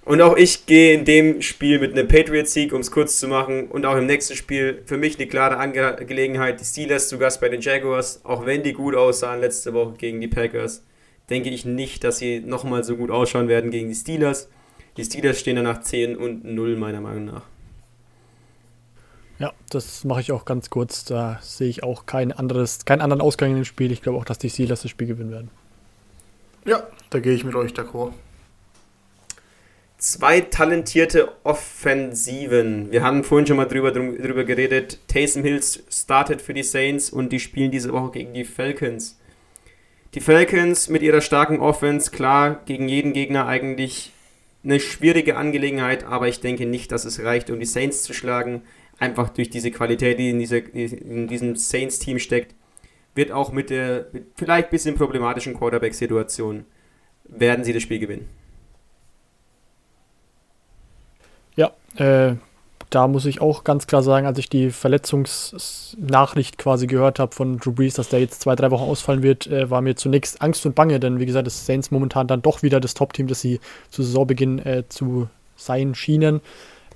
Und 0.08 0.22
auch 0.22 0.38
ich 0.38 0.66
gehe 0.66 0.94
in 0.94 1.04
dem 1.04 1.42
Spiel 1.42 1.80
mit 1.80 1.92
einem 1.92 2.08
Patriot-Sieg, 2.08 2.72
um 2.72 2.80
es 2.80 2.92
kurz 2.92 3.20
zu 3.20 3.28
machen. 3.28 3.68
Und 3.68 3.86
auch 3.86 3.98
im 3.98 4.06
nächsten 4.06 4.38
Spiel 4.38 4.82
für 4.86 4.96
mich 4.96 5.18
eine 5.18 5.28
klare 5.28 5.58
Angelegenheit. 5.58 6.62
Die 6.62 6.64
Steelers 6.64 7.10
zu 7.10 7.18
Gast 7.18 7.42
bei 7.42 7.50
den 7.50 7.60
Jaguars. 7.60 8.22
Auch 8.24 8.46
wenn 8.46 8.64
die 8.64 8.72
gut 8.72 8.96
aussahen 8.96 9.42
letzte 9.42 9.74
Woche 9.74 9.96
gegen 9.98 10.22
die 10.22 10.30
Packers, 10.30 10.82
denke 11.30 11.50
ich 11.50 11.66
nicht, 11.66 12.06
dass 12.06 12.20
sie 12.20 12.40
nochmal 12.40 12.86
so 12.86 12.96
gut 12.96 13.12
ausschauen 13.12 13.50
werden 13.50 13.70
gegen 13.70 13.90
die 13.90 13.96
Steelers. 13.96 14.48
Die 14.96 15.04
Steelers 15.04 15.42
stehen 15.42 15.58
danach 15.58 15.82
10 15.82 16.16
und 16.16 16.46
0 16.46 16.78
meiner 16.78 17.02
Meinung 17.02 17.26
nach. 17.26 17.44
Ja, 19.40 19.52
das 19.70 20.06
mache 20.06 20.22
ich 20.22 20.32
auch 20.32 20.46
ganz 20.46 20.70
kurz. 20.70 21.04
Da 21.04 21.38
sehe 21.42 21.68
ich 21.68 21.84
auch 21.84 22.06
kein 22.06 22.32
anderes, 22.32 22.86
keinen 22.86 23.02
anderen 23.02 23.22
Ausgang 23.22 23.50
in 23.50 23.58
dem 23.58 23.66
Spiel. 23.66 23.92
Ich 23.92 24.04
glaube 24.04 24.18
auch, 24.20 24.26
dass 24.26 24.38
die 24.38 24.50
Steelers 24.50 24.84
das 24.84 24.90
Spiel 24.90 25.08
gewinnen 25.08 25.32
werden. 25.32 25.50
Ja, 26.64 26.88
da 27.10 27.20
gehe 27.20 27.34
ich 27.34 27.44
mit 27.44 27.56
euch 27.56 27.74
d'accord. 27.74 28.14
Zwei 29.98 30.42
talentierte 30.42 31.32
Offensiven. 31.44 32.92
Wir 32.92 33.02
haben 33.02 33.24
vorhin 33.24 33.48
schon 33.48 33.58
mal 33.58 33.66
drüber, 33.66 33.92
drüber 33.92 34.44
geredet. 34.44 35.00
Taysom 35.08 35.44
Hills 35.44 35.84
startet 35.90 36.40
für 36.40 36.54
die 36.54 36.62
Saints 36.62 37.10
und 37.10 37.32
die 37.34 37.40
spielen 37.40 37.72
diese 37.72 37.92
Woche 37.92 38.12
gegen 38.12 38.34
die 38.34 38.46
Falcons. 38.46 39.20
Die 40.14 40.20
Falcons 40.20 40.88
mit 40.90 41.02
ihrer 41.02 41.22
starken 41.22 41.60
Offense, 41.60 42.12
klar, 42.12 42.62
gegen 42.66 42.88
jeden 42.88 43.14
Gegner 43.14 43.48
eigentlich 43.48 44.14
eine 44.64 44.80
schwierige 44.80 45.36
Angelegenheit, 45.36 46.04
aber 46.04 46.28
ich 46.28 46.42
denke 46.42 46.68
nicht, 46.68 46.92
dass 46.92 47.06
es 47.06 47.24
reicht, 47.24 47.50
um 47.50 47.60
die 47.60 47.66
Saints 47.66 48.04
zu 48.04 48.14
schlagen 48.14 48.62
einfach 49.00 49.30
durch 49.30 49.50
diese 49.50 49.72
Qualität, 49.72 50.20
die 50.20 50.30
in, 50.30 50.40
diese, 50.40 50.58
in 50.58 51.28
diesem 51.28 51.56
Saints-Team 51.56 52.20
steckt, 52.20 52.54
wird 53.16 53.32
auch 53.32 53.52
mit 53.52 53.72
der 53.72 54.08
vielleicht 54.36 54.68
ein 54.68 54.72
bisschen 54.72 54.96
problematischen 54.96 55.56
Quarterback-Situation, 55.56 56.66
werden 57.26 57.64
sie 57.64 57.74
das 57.74 57.82
Spiel 57.82 58.00
gewinnen. 58.00 58.30
Ja, 61.56 61.72
äh, 61.98 62.36
da 62.90 63.08
muss 63.08 63.26
ich 63.26 63.42
auch 63.42 63.64
ganz 63.64 63.86
klar 63.86 64.02
sagen, 64.02 64.26
als 64.26 64.38
ich 64.40 64.50
die 64.50 64.70
Verletzungsnachricht 64.70 66.58
quasi 66.58 66.88
gehört 66.88 67.20
habe 67.20 67.36
von 67.36 67.58
Drew 67.58 67.74
Brees, 67.74 67.96
dass 67.96 68.10
der 68.10 68.22
jetzt 68.22 68.42
zwei, 68.42 68.56
drei 68.56 68.72
Wochen 68.72 68.90
ausfallen 68.90 69.24
wird, 69.24 69.48
äh, 69.48 69.70
war 69.70 69.82
mir 69.82 69.96
zunächst 69.96 70.42
Angst 70.42 70.66
und 70.66 70.76
Bange, 70.76 71.00
denn 71.00 71.20
wie 71.20 71.26
gesagt, 71.26 71.48
das 71.48 71.66
Saints 71.66 71.92
momentan 71.92 72.28
dann 72.28 72.42
doch 72.42 72.64
wieder 72.64 72.80
das 72.80 72.94
Top-Team, 72.94 73.28
das 73.28 73.42
sie 73.42 73.60
zu 73.90 74.04
Saisonbeginn 74.04 74.60
äh, 74.60 74.84
zu 74.88 75.28
sein 75.58 75.96
schienen. 75.96 76.42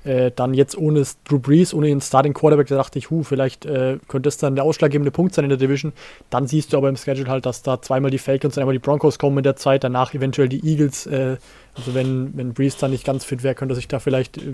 Äh, 0.04 0.32
dann 0.36 0.56
jetzt 0.56 0.76
ohne 0.76 1.04
Drew 1.26 1.38
Brees, 1.38 1.74
ohne 1.76 1.88
den 1.88 2.02
Starting 2.02 2.34
Quarterback, 2.34 2.68
da 2.68 2.76
dachte 2.76 2.98
ich, 2.98 3.12
hu, 3.12 3.22
vielleicht 3.22 3.66
äh, 3.66 4.00
könnte 4.08 4.30
es 4.30 4.38
dann 4.38 4.56
der 4.56 4.64
ausschlaggebende 4.64 5.12
Punkt 5.12 5.36
sein 5.36 5.46
in 5.46 5.50
der 5.50 5.60
Division. 5.60 5.94
Dann 6.32 6.48
siehst 6.48 6.74
du 6.74 6.78
aber 6.78 6.90
im 6.90 6.96
Schedule 6.96 7.30
halt, 7.30 7.46
dass 7.46 7.62
da 7.62 7.82
zweimal 7.82 8.10
die 8.10 8.18
Falcons 8.18 8.58
und 8.58 8.62
einmal 8.62 8.74
die 8.74 8.80
Broncos 8.80 9.20
kommen 9.20 9.38
in 9.38 9.44
der 9.44 9.58
Zeit, 9.58 9.84
danach 9.84 10.14
eventuell 10.16 10.50
die 10.50 10.66
Eagles. 10.66 11.06
Äh, 11.06 11.38
also 11.76 11.94
wenn, 11.94 12.36
wenn 12.36 12.54
Brees 12.54 12.78
dann 12.78 12.92
nicht 12.92 13.06
ganz 13.06 13.26
fit 13.26 13.44
wäre, 13.44 13.54
könnte 13.54 13.76
sich 13.76 13.88
da 13.88 14.00
vielleicht, 14.00 14.38
äh, 14.38 14.54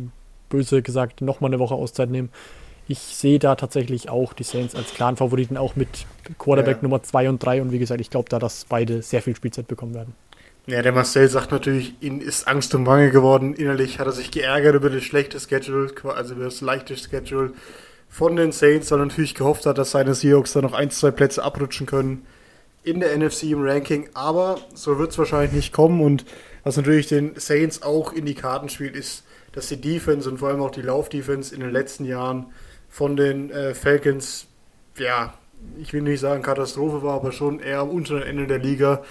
böse 0.50 0.82
gesagt, 0.82 1.22
nochmal 1.22 1.50
eine 1.50 1.60
Woche 1.60 1.76
Auszeit 1.76 2.10
nehmen. 2.10 2.30
Ich 2.88 3.00
sehe 3.00 3.38
da 3.40 3.56
tatsächlich 3.56 4.10
auch 4.10 4.34
die 4.34 4.44
Saints 4.44 4.74
als 4.74 4.94
klaren 4.94 5.18
Favoriten, 5.18 5.58
auch 5.58 5.76
mit 5.76 6.06
Quarterback 6.40 6.78
ja. 6.78 6.84
Nummer 6.84 7.04
2 7.04 7.30
und 7.30 7.44
3. 7.44 7.62
Und 7.62 7.72
wie 7.72 7.80
gesagt, 7.80 8.00
ich 8.00 8.10
glaube 8.10 8.30
da, 8.30 8.40
dass 8.40 8.66
beide 8.66 9.02
sehr 9.02 9.22
viel 9.22 9.36
Spielzeit 9.36 9.68
bekommen 9.68 9.94
werden. 9.94 10.14
Ja, 10.68 10.82
der 10.82 10.92
Marcel 10.92 11.30
sagt 11.30 11.52
natürlich, 11.52 11.96
ihm 12.02 12.20
ist 12.20 12.48
Angst 12.48 12.76
und 12.76 12.84
Bange 12.84 13.10
geworden. 13.12 13.54
Innerlich 13.54 14.00
hat 14.00 14.08
er 14.08 14.12
sich 14.12 14.32
geärgert 14.32 14.76
über 14.76 14.90
das 14.90 15.04
schlechte 15.04 15.40
Schedule, 15.40 15.92
also 16.14 16.34
über 16.36 16.46
das 16.46 16.62
leichte 16.62 16.96
Schedule 16.98 17.54
von 18.10 18.36
den 18.36 18.52
Saints, 18.52 18.92
weil 18.92 19.00
er 19.00 19.06
natürlich 19.06 19.36
gehofft 19.36 19.66
hat, 19.66 19.78
dass 19.78 19.92
seine 19.92 20.14
Seahawks 20.14 20.54
da 20.54 20.62
noch 20.62 20.74
ein, 20.74 20.92
zwei 20.92 21.12
Plätze 21.12 21.44
abrutschen 21.44 21.86
können 21.86 22.26
in 22.84 23.00
der 23.00 23.18
NFC 23.18 23.44
im 23.44 23.64
Ranking. 23.64 24.10
Aber 24.14 24.60
so 24.74 24.98
wird 24.98 25.12
es 25.12 25.18
wahrscheinlich 25.18 25.54
nicht 25.54 25.74
kommen. 25.74 26.02
Und 26.02 26.26
was 26.64 26.78
natürlich 26.78 27.08
den 27.08 27.34
Saints 27.36 27.82
auch 27.82 28.12
in 28.12 28.26
die 28.26 28.36
Karten 28.36 28.70
spielt, 28.70 28.96
ist, 28.96 29.24
dass 29.58 29.70
die 29.70 29.82
Defense 29.82 30.30
und 30.30 30.38
vor 30.38 30.50
allem 30.50 30.62
auch 30.62 30.70
die 30.70 30.84
Laufdefense 30.84 31.56
in 31.56 31.62
den 31.62 31.72
letzten 31.72 32.06
Jahren 32.06 32.46
von 32.90 33.18
den 33.18 33.50
äh, 33.50 33.74
Falcons, 33.74 34.46
ja, 35.00 35.34
ich 35.82 35.94
will 35.94 36.04
nicht 36.04 36.20
sagen 36.20 36.44
Katastrophe 36.44 37.02
war, 37.02 37.16
aber 37.16 37.32
schon 37.32 37.60
eher 37.60 37.80
am 37.80 37.90
unteren 37.90 38.22
Ende 38.22 38.46
der 38.46 38.60
Liga. 38.60 39.02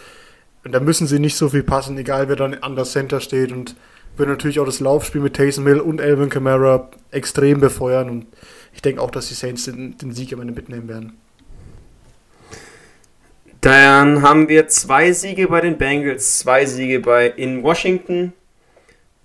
Und 0.62 0.70
da 0.70 0.78
müssen 0.78 1.08
sie 1.08 1.18
nicht 1.18 1.34
so 1.34 1.48
viel 1.48 1.64
passen, 1.64 1.98
egal 1.98 2.28
wer 2.28 2.36
dann 2.36 2.54
an 2.54 2.76
der 2.76 2.84
Center 2.84 3.18
steht. 3.18 3.50
Und 3.50 3.74
wird 4.16 4.28
natürlich 4.28 4.60
auch 4.60 4.66
das 4.66 4.78
Laufspiel 4.78 5.20
mit 5.20 5.34
Taysom 5.34 5.66
Hill 5.66 5.80
und 5.80 6.00
Alvin 6.00 6.28
Kamara 6.28 6.90
extrem 7.10 7.58
befeuern. 7.58 8.08
Und 8.08 8.26
ich 8.72 8.82
denke 8.82 9.02
auch, 9.02 9.10
dass 9.10 9.26
die 9.26 9.34
Saints 9.34 9.64
den, 9.64 9.98
den 9.98 10.12
Sieg 10.12 10.32
am 10.32 10.42
Ende 10.42 10.54
mitnehmen 10.54 10.86
werden. 10.88 11.14
Dann 13.62 14.22
haben 14.22 14.48
wir 14.48 14.68
zwei 14.68 15.10
Siege 15.10 15.48
bei 15.48 15.60
den 15.60 15.76
Bengals, 15.76 16.38
zwei 16.38 16.66
Siege 16.66 17.00
bei 17.00 17.26
in 17.26 17.64
Washington. 17.64 18.32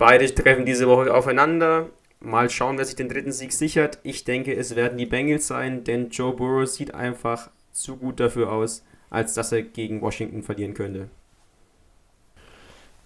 Beide 0.01 0.33
treffen 0.33 0.65
diese 0.65 0.87
Woche 0.87 1.13
aufeinander. 1.13 1.91
Mal 2.19 2.49
schauen, 2.49 2.79
wer 2.79 2.85
sich 2.85 2.95
den 2.95 3.07
dritten 3.07 3.31
Sieg 3.31 3.53
sichert. 3.53 3.99
Ich 4.01 4.23
denke, 4.23 4.55
es 4.55 4.75
werden 4.75 4.97
die 4.97 5.05
Bengals 5.05 5.45
sein, 5.45 5.83
denn 5.83 6.09
Joe 6.09 6.33
Burrow 6.33 6.67
sieht 6.67 6.95
einfach 6.95 7.51
zu 7.71 7.97
gut 7.97 8.19
dafür 8.19 8.51
aus, 8.51 8.83
als 9.11 9.35
dass 9.35 9.51
er 9.51 9.61
gegen 9.61 10.01
Washington 10.01 10.41
verlieren 10.41 10.73
könnte. 10.73 11.11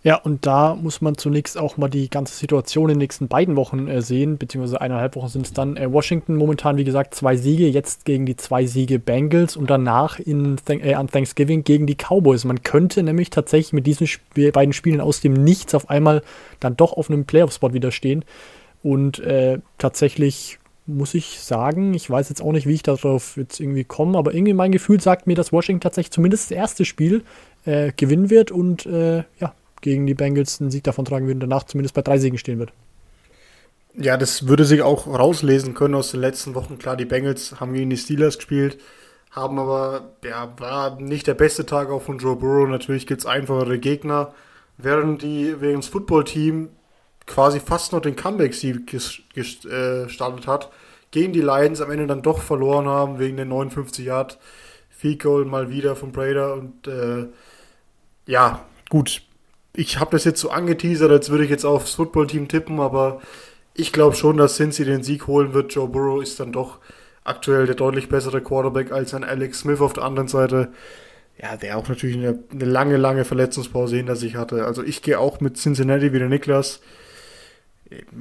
Ja, 0.05 0.17
und 0.17 0.45
da 0.45 0.75
muss 0.75 1.01
man 1.01 1.17
zunächst 1.17 1.57
auch 1.57 1.77
mal 1.77 1.89
die 1.89 2.11
ganze 2.11 2.35
Situation 2.35 2.91
in 2.91 2.93
den 2.93 2.99
nächsten 2.99 3.27
beiden 3.27 3.55
Wochen 3.55 3.87
äh, 3.87 4.03
sehen, 4.03 4.37
beziehungsweise 4.37 4.79
eineinhalb 4.79 5.15
Wochen 5.15 5.29
sind 5.29 5.47
es 5.47 5.53
dann. 5.53 5.77
Äh, 5.77 5.91
Washington 5.91 6.35
momentan, 6.35 6.77
wie 6.77 6.83
gesagt, 6.83 7.15
zwei 7.15 7.35
Siege, 7.35 7.67
jetzt 7.67 8.05
gegen 8.05 8.27
die 8.27 8.35
zwei 8.35 8.67
Siege 8.67 8.99
Bengals 8.99 9.57
und 9.57 9.67
danach 9.67 10.19
in, 10.19 10.57
äh, 10.67 10.93
an 10.93 11.07
Thanksgiving 11.07 11.63
gegen 11.63 11.87
die 11.87 11.95
Cowboys. 11.95 12.45
Man 12.45 12.61
könnte 12.61 13.01
nämlich 13.01 13.31
tatsächlich 13.31 13.73
mit 13.73 13.87
diesen 13.87 14.03
Sp 14.05 14.53
beiden 14.53 14.73
Spielen 14.73 15.01
aus 15.01 15.21
dem 15.21 15.33
Nichts 15.33 15.73
auf 15.73 15.89
einmal 15.89 16.21
dann 16.59 16.77
doch 16.77 16.93
auf 16.93 17.09
einem 17.09 17.25
Playoff-Spot 17.25 17.73
widerstehen. 17.73 18.25
Und 18.83 19.17
äh, 19.21 19.57
tatsächlich 19.79 20.59
muss 20.85 21.15
ich 21.15 21.39
sagen, 21.39 21.95
ich 21.95 22.07
weiß 22.07 22.29
jetzt 22.29 22.43
auch 22.43 22.51
nicht, 22.51 22.67
wie 22.67 22.75
ich 22.75 22.83
darauf 22.83 23.37
jetzt 23.37 23.59
irgendwie 23.59 23.85
komme, 23.85 24.19
aber 24.19 24.35
irgendwie 24.35 24.53
mein 24.53 24.71
Gefühl 24.71 25.01
sagt 25.01 25.25
mir, 25.25 25.33
dass 25.33 25.51
Washington 25.51 25.81
tatsächlich 25.81 26.11
zumindest 26.11 26.51
das 26.51 26.57
erste 26.57 26.85
Spiel 26.85 27.23
äh, 27.65 27.91
gewinnen 27.97 28.29
wird 28.29 28.51
und 28.51 28.85
äh, 28.85 29.23
ja, 29.39 29.55
gegen 29.85 30.07
die 30.07 30.15
Bengals 30.15 30.59
einen 30.59 30.71
Sieg 30.71 30.83
davon 30.83 31.05
tragen 31.05 31.27
würden, 31.27 31.39
danach 31.39 31.63
zumindest 31.63 31.93
bei 31.93 32.01
drei 32.01 32.17
Siegen 32.17 32.39
stehen 32.39 32.57
wird. 32.57 32.73
Ja, 33.93 34.17
das 34.17 34.47
würde 34.47 34.65
sich 34.65 34.81
auch 34.81 35.05
rauslesen 35.07 35.75
können 35.75 35.93
aus 35.93 36.11
den 36.11 36.21
letzten 36.21 36.55
Wochen. 36.55 36.79
Klar, 36.79 36.97
die 36.97 37.05
Bengals 37.05 37.59
haben 37.59 37.73
gegen 37.73 37.91
die 37.91 37.97
Steelers 37.97 38.37
gespielt, 38.37 38.79
haben 39.29 39.59
aber, 39.59 40.15
ja, 40.23 40.51
war 40.57 40.99
nicht 40.99 41.27
der 41.27 41.35
beste 41.35 41.67
Tag 41.67 41.89
auch 41.89 42.01
von 42.01 42.17
Joe 42.17 42.35
Burrow. 42.35 42.67
Natürlich 42.67 43.05
gibt 43.05 43.21
es 43.21 43.27
einfachere 43.27 43.77
Gegner, 43.77 44.33
während 44.77 45.21
die, 45.21 45.55
während 45.61 45.83
das 45.83 45.91
Footballteam 45.91 46.69
quasi 47.27 47.59
fast 47.59 47.93
noch 47.93 48.01
den 48.01 48.15
Comeback-Sieg 48.15 48.91
äh, 48.91 50.05
gestartet 50.05 50.47
hat, 50.47 50.71
gegen 51.11 51.31
die 51.31 51.41
Lions 51.41 51.79
am 51.79 51.91
Ende 51.91 52.07
dann 52.07 52.23
doch 52.23 52.39
verloren 52.39 52.87
haben, 52.87 53.19
wegen 53.19 53.37
der 53.37 53.45
59 53.45 54.03
Yard 54.03 54.39
Field 54.89 55.21
Goal 55.21 55.45
mal 55.45 55.69
wieder 55.69 55.95
von 55.95 56.11
Brader 56.11 56.53
und 56.53 56.87
äh, 56.87 57.27
ja, 58.25 58.65
gut, 58.89 59.21
ich 59.75 59.99
habe 59.99 60.11
das 60.11 60.23
jetzt 60.23 60.39
so 60.39 60.49
angeteasert, 60.49 61.11
als 61.11 61.29
würde 61.29 61.43
ich 61.43 61.49
jetzt 61.49 61.65
aufs 61.65 61.95
Footballteam 61.95 62.47
tippen, 62.47 62.79
aber 62.79 63.21
ich 63.73 63.91
glaube 63.91 64.15
schon, 64.15 64.37
dass 64.37 64.55
Cincy 64.55 64.85
den 64.85 65.03
Sieg 65.03 65.27
holen 65.27 65.53
wird. 65.53 65.73
Joe 65.73 65.87
Burrow 65.87 66.21
ist 66.21 66.39
dann 66.39 66.51
doch 66.51 66.79
aktuell 67.23 67.65
der 67.65 67.75
deutlich 67.75 68.07
bessere 68.07 68.41
Quarterback 68.41 68.91
als 68.91 69.13
ein 69.13 69.23
Alex 69.23 69.59
Smith 69.59 69.81
auf 69.81 69.93
der 69.93 70.03
anderen 70.03 70.27
Seite. 70.27 70.69
Ja, 71.37 71.57
der 71.57 71.77
auch 71.77 71.89
natürlich 71.89 72.15
eine, 72.15 72.39
eine 72.51 72.65
lange, 72.65 72.95
lange 72.95 73.25
Verletzungspause 73.25 73.97
hinter 73.97 74.15
sich 74.15 74.35
hatte. 74.35 74.65
Also 74.65 74.83
ich 74.83 75.01
gehe 75.01 75.19
auch 75.19 75.41
mit 75.41 75.57
Cincinnati 75.57 76.13
wie 76.13 76.19
der 76.19 76.29
Niklas 76.29 76.79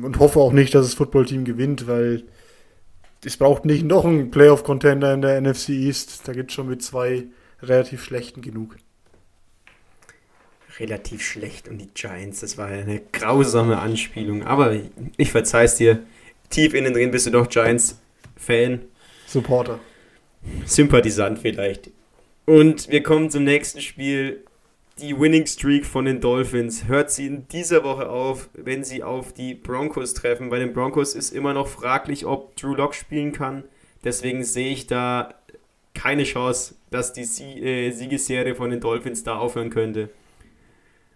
und 0.02 0.18
hoffe 0.18 0.40
auch 0.40 0.52
nicht, 0.52 0.74
dass 0.74 0.86
das 0.86 0.94
Footballteam 0.94 1.44
gewinnt, 1.44 1.86
weil 1.86 2.24
es 3.24 3.36
braucht 3.36 3.64
nicht 3.64 3.84
noch 3.84 4.04
einen 4.04 4.30
Playoff-Contender 4.30 5.14
in 5.14 5.22
der 5.22 5.40
NFC 5.40 5.70
East. 5.70 6.26
Da 6.26 6.32
gibt 6.32 6.50
es 6.50 6.54
schon 6.54 6.68
mit 6.68 6.82
zwei 6.82 7.26
relativ 7.62 8.02
schlechten 8.02 8.42
genug 8.42 8.76
relativ 10.78 11.22
schlecht 11.22 11.68
und 11.68 11.78
die 11.78 11.88
Giants, 11.94 12.40
das 12.40 12.58
war 12.58 12.66
eine 12.66 13.00
grausame 13.12 13.78
Anspielung. 13.78 14.42
Aber 14.42 14.76
ich 15.16 15.30
verzeih's 15.30 15.76
dir. 15.76 16.02
Tief 16.50 16.74
innen 16.74 16.92
drin 16.92 17.10
bist 17.10 17.26
du 17.26 17.30
doch 17.30 17.48
Giants-Fan. 17.48 18.82
Supporter. 19.26 19.80
Sympathisant 20.66 21.38
vielleicht. 21.38 21.90
Und 22.46 22.90
wir 22.90 23.02
kommen 23.02 23.30
zum 23.30 23.44
nächsten 23.44 23.80
Spiel. 23.80 24.44
Die 25.00 25.18
Winning 25.18 25.46
Streak 25.46 25.86
von 25.86 26.04
den 26.04 26.20
Dolphins 26.20 26.86
hört 26.86 27.10
sie 27.10 27.26
in 27.26 27.48
dieser 27.48 27.82
Woche 27.82 28.08
auf, 28.08 28.48
wenn 28.52 28.84
sie 28.84 29.02
auf 29.02 29.32
die 29.32 29.54
Broncos 29.54 30.14
treffen. 30.14 30.50
Bei 30.50 30.60
den 30.60 30.72
Broncos 30.72 31.16
ist 31.16 31.32
immer 31.32 31.52
noch 31.52 31.66
fraglich, 31.66 32.26
ob 32.26 32.54
Drew 32.56 32.74
Lock 32.74 32.94
spielen 32.94 33.32
kann. 33.32 33.64
Deswegen 34.04 34.44
sehe 34.44 34.70
ich 34.70 34.86
da 34.86 35.34
keine 35.94 36.24
Chance, 36.24 36.76
dass 36.90 37.12
die 37.12 37.22
äh, 37.22 37.90
Siegesserie 37.90 38.54
von 38.54 38.70
den 38.70 38.80
Dolphins 38.80 39.24
da 39.24 39.36
aufhören 39.36 39.70
könnte. 39.70 40.10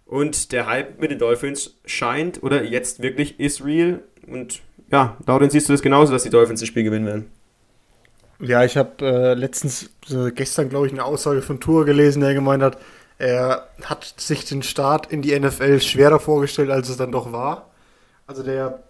Und 0.09 0.53
der 0.53 0.67
Hype 0.67 1.01
mit 1.01 1.11
den 1.11 1.19
Dolphins 1.19 1.77
scheint 1.85 2.43
oder 2.43 2.65
jetzt 2.65 3.03
wirklich 3.03 3.39
ist 3.39 3.63
real. 3.63 4.01
Und 4.27 4.63
ja, 4.91 5.19
Lauren, 5.27 5.51
siehst 5.51 5.69
du 5.69 5.75
das 5.75 5.83
genauso, 5.83 6.13
dass 6.13 6.23
die 6.23 6.31
Dolphins 6.31 6.61
das 6.61 6.69
Spiel 6.69 6.83
gewinnen 6.83 7.05
werden? 7.05 7.31
Ja, 8.41 8.65
ich 8.65 8.79
habe 8.79 9.05
äh, 9.05 9.35
letztens, 9.35 9.91
äh, 10.11 10.31
gestern 10.31 10.71
glaube 10.71 10.87
ich, 10.87 10.95
eine 10.95 11.05
Aussage 11.05 11.43
von 11.43 11.61
Tour 11.61 11.85
gelesen, 11.85 12.23
der 12.23 12.33
gemeint 12.33 12.63
hat, 12.63 12.79
er 13.19 13.69
hat 13.85 14.15
sich 14.17 14.47
den 14.47 14.63
Start 14.63 15.13
in 15.13 15.21
die 15.21 15.39
NFL 15.39 15.81
schwerer 15.81 16.21
vorgestellt, 16.21 16.71
als 16.71 16.89
es 16.89 16.97
dann 16.97 17.13
doch 17.13 17.31
war. 17.31 17.69
Also 18.27 18.43
der 18.43 18.83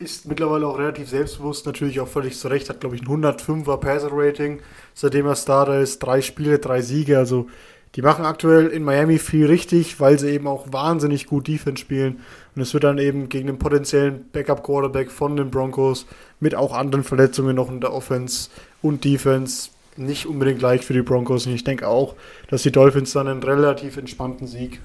ist 0.00 0.26
mittlerweile 0.26 0.66
auch 0.66 0.78
relativ 0.78 1.08
selbstbewusst, 1.08 1.66
natürlich 1.66 2.00
auch 2.00 2.08
völlig 2.08 2.36
zurecht, 2.36 2.68
hat 2.68 2.80
glaube 2.80 2.96
ich 2.96 3.02
ein 3.02 3.22
105er 3.22 3.76
Passer-Rating, 3.76 4.60
seitdem 4.92 5.26
er 5.26 5.36
Starter 5.36 5.78
ist, 5.78 6.00
drei 6.00 6.20
Spiele, 6.20 6.58
drei 6.58 6.80
Siege, 6.80 7.16
also 7.18 7.46
die 7.94 8.02
machen 8.02 8.24
aktuell 8.24 8.66
in 8.68 8.82
Miami 8.82 9.18
viel 9.18 9.46
richtig, 9.46 10.00
weil 10.00 10.18
sie 10.18 10.30
eben 10.30 10.48
auch 10.48 10.72
wahnsinnig 10.72 11.26
gut 11.26 11.46
Defense 11.46 11.80
spielen. 11.80 12.20
Und 12.56 12.62
es 12.62 12.74
wird 12.74 12.84
dann 12.84 12.98
eben 12.98 13.28
gegen 13.28 13.46
den 13.46 13.58
potenziellen 13.58 14.28
Backup-Quarterback 14.32 15.10
von 15.10 15.36
den 15.36 15.50
Broncos 15.50 16.06
mit 16.40 16.54
auch 16.54 16.74
anderen 16.74 17.04
Verletzungen 17.04 17.54
noch 17.54 17.70
in 17.70 17.80
der 17.80 17.92
Offense 17.92 18.50
und 18.82 19.04
Defense 19.04 19.70
nicht 19.96 20.26
unbedingt 20.26 20.60
leicht 20.60 20.84
für 20.84 20.92
die 20.92 21.02
Broncos. 21.02 21.46
Und 21.46 21.54
ich 21.54 21.62
denke 21.62 21.86
auch, 21.86 22.16
dass 22.48 22.62
die 22.62 22.72
Dolphins 22.72 23.12
dann 23.12 23.28
einen 23.28 23.42
relativ 23.42 23.96
entspannten 23.96 24.48
Sieg, 24.48 24.80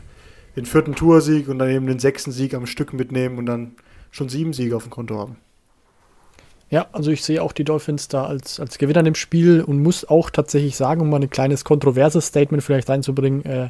den 0.55 0.67
vierten 0.67 0.93
Toursieg 0.93 1.47
und 1.47 1.57
dann 1.57 1.69
eben 1.69 1.87
den 1.87 1.99
sechsten 1.99 2.31
Sieg 2.31 2.53
am 2.53 2.67
Stück 2.67 2.93
mitnehmen 2.93 3.39
und 3.39 3.47
dann 3.47 3.75
schon 4.11 4.29
sieben 4.29 4.53
Siege 4.53 4.75
auf 4.75 4.83
dem 4.83 4.91
Konto 4.91 5.17
haben. 5.17 5.37
Ja, 6.71 6.87
also 6.91 7.09
ich 7.09 7.23
sehe 7.23 7.41
auch 7.41 7.51
die 7.51 7.63
Dolphins 7.63 8.09
da 8.09 8.25
als, 8.25 8.59
als 8.59 8.77
Gewinner 8.77 9.05
im 9.05 9.15
Spiel 9.15 9.61
und 9.61 9.81
muss 9.81 10.07
auch 10.07 10.29
tatsächlich 10.29 10.75
sagen, 10.75 11.01
um 11.01 11.09
mal 11.09 11.19
ein 11.19 11.29
kleines 11.29 11.63
kontroverses 11.63 12.27
Statement 12.27 12.63
vielleicht 12.63 12.89
reinzubringen, 12.89 13.43
äh, 13.45 13.69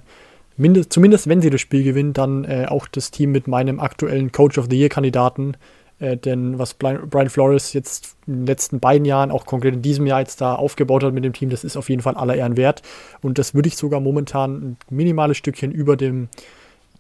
mindest, 0.58 0.92
zumindest 0.92 1.28
wenn 1.30 1.42
sie 1.42 1.50
das 1.50 1.62
Spiel 1.62 1.84
gewinnen, 1.84 2.12
dann 2.12 2.44
äh, 2.44 2.66
auch 2.68 2.88
das 2.88 3.12
Team 3.12 3.32
mit 3.32 3.48
meinem 3.48 3.80
aktuellen 3.80 4.32
Coach 4.34 4.58
of 4.58 4.68
the 4.70 4.78
Year-Kandidaten. 4.78 5.56
Äh, 6.00 6.18
denn 6.18 6.60
was 6.60 6.74
Brian 6.74 7.30
Flores 7.30 7.72
jetzt 7.72 8.16
in 8.28 8.42
den 8.42 8.46
letzten 8.48 8.82
beiden 8.82 9.06
Jahren, 9.06 9.32
auch 9.32 9.46
konkret 9.46 9.76
in 9.76 9.82
diesem 9.82 10.06
Jahr 10.06 10.20
jetzt 10.20 10.42
da 10.42 10.56
aufgebaut 10.56 11.04
hat 11.04 11.14
mit 11.14 11.24
dem 11.24 11.34
Team, 11.34 11.50
das 11.50 11.64
ist 11.64 11.78
auf 11.78 11.90
jeden 11.90 12.02
Fall 12.02 12.16
aller 12.16 12.36
Ehren 12.36 12.58
wert. 12.58 12.82
Und 13.22 13.38
das 13.38 13.54
würde 13.54 13.70
ich 13.70 13.78
sogar 13.78 14.02
momentan 14.02 14.56
ein 14.56 14.78
minimales 14.90 15.38
Stückchen 15.38 15.72
über 15.72 15.96
dem 15.96 16.28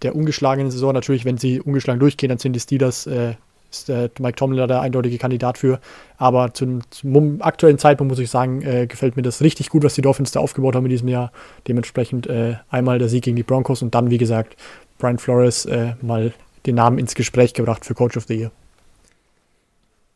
der 0.01 0.15
ungeschlagenen 0.15 0.71
Saison, 0.71 0.93
natürlich, 0.93 1.25
wenn 1.25 1.37
sie 1.37 1.59
ungeschlagen 1.59 1.99
durchgehen, 1.99 2.29
dann 2.29 2.37
sind 2.37 2.53
die 2.53 2.61
Steelers 2.61 3.05
äh, 3.05 3.33
ist 3.71 3.89
äh, 3.89 4.09
Mike 4.19 4.35
Tomlin 4.35 4.67
der 4.67 4.81
eindeutige 4.81 5.17
Kandidat 5.17 5.57
für. 5.57 5.79
Aber 6.17 6.53
zum, 6.53 6.81
zum 6.91 7.41
aktuellen 7.41 7.77
Zeitpunkt 7.77 8.09
muss 8.09 8.19
ich 8.19 8.29
sagen, 8.29 8.61
äh, 8.61 8.87
gefällt 8.87 9.15
mir 9.15 9.21
das 9.21 9.41
richtig 9.41 9.69
gut, 9.69 9.83
was 9.83 9.95
die 9.95 10.01
Dolphins 10.01 10.31
da 10.31 10.39
aufgebaut 10.39 10.75
haben 10.75 10.85
in 10.85 10.91
diesem 10.91 11.07
Jahr. 11.07 11.31
Dementsprechend 11.67 12.27
äh, 12.27 12.55
einmal 12.69 12.99
der 12.99 13.09
Sieg 13.09 13.23
gegen 13.23 13.35
die 13.35 13.43
Broncos 13.43 13.81
und 13.81 13.95
dann, 13.95 14.09
wie 14.09 14.17
gesagt, 14.17 14.55
Brian 14.97 15.17
Flores 15.17 15.65
äh, 15.65 15.93
mal 16.01 16.33
den 16.65 16.75
Namen 16.75 16.99
ins 16.99 17.15
Gespräch 17.15 17.53
gebracht 17.53 17.85
für 17.85 17.93
Coach 17.93 18.17
of 18.17 18.25
the 18.27 18.35
Year. 18.35 18.51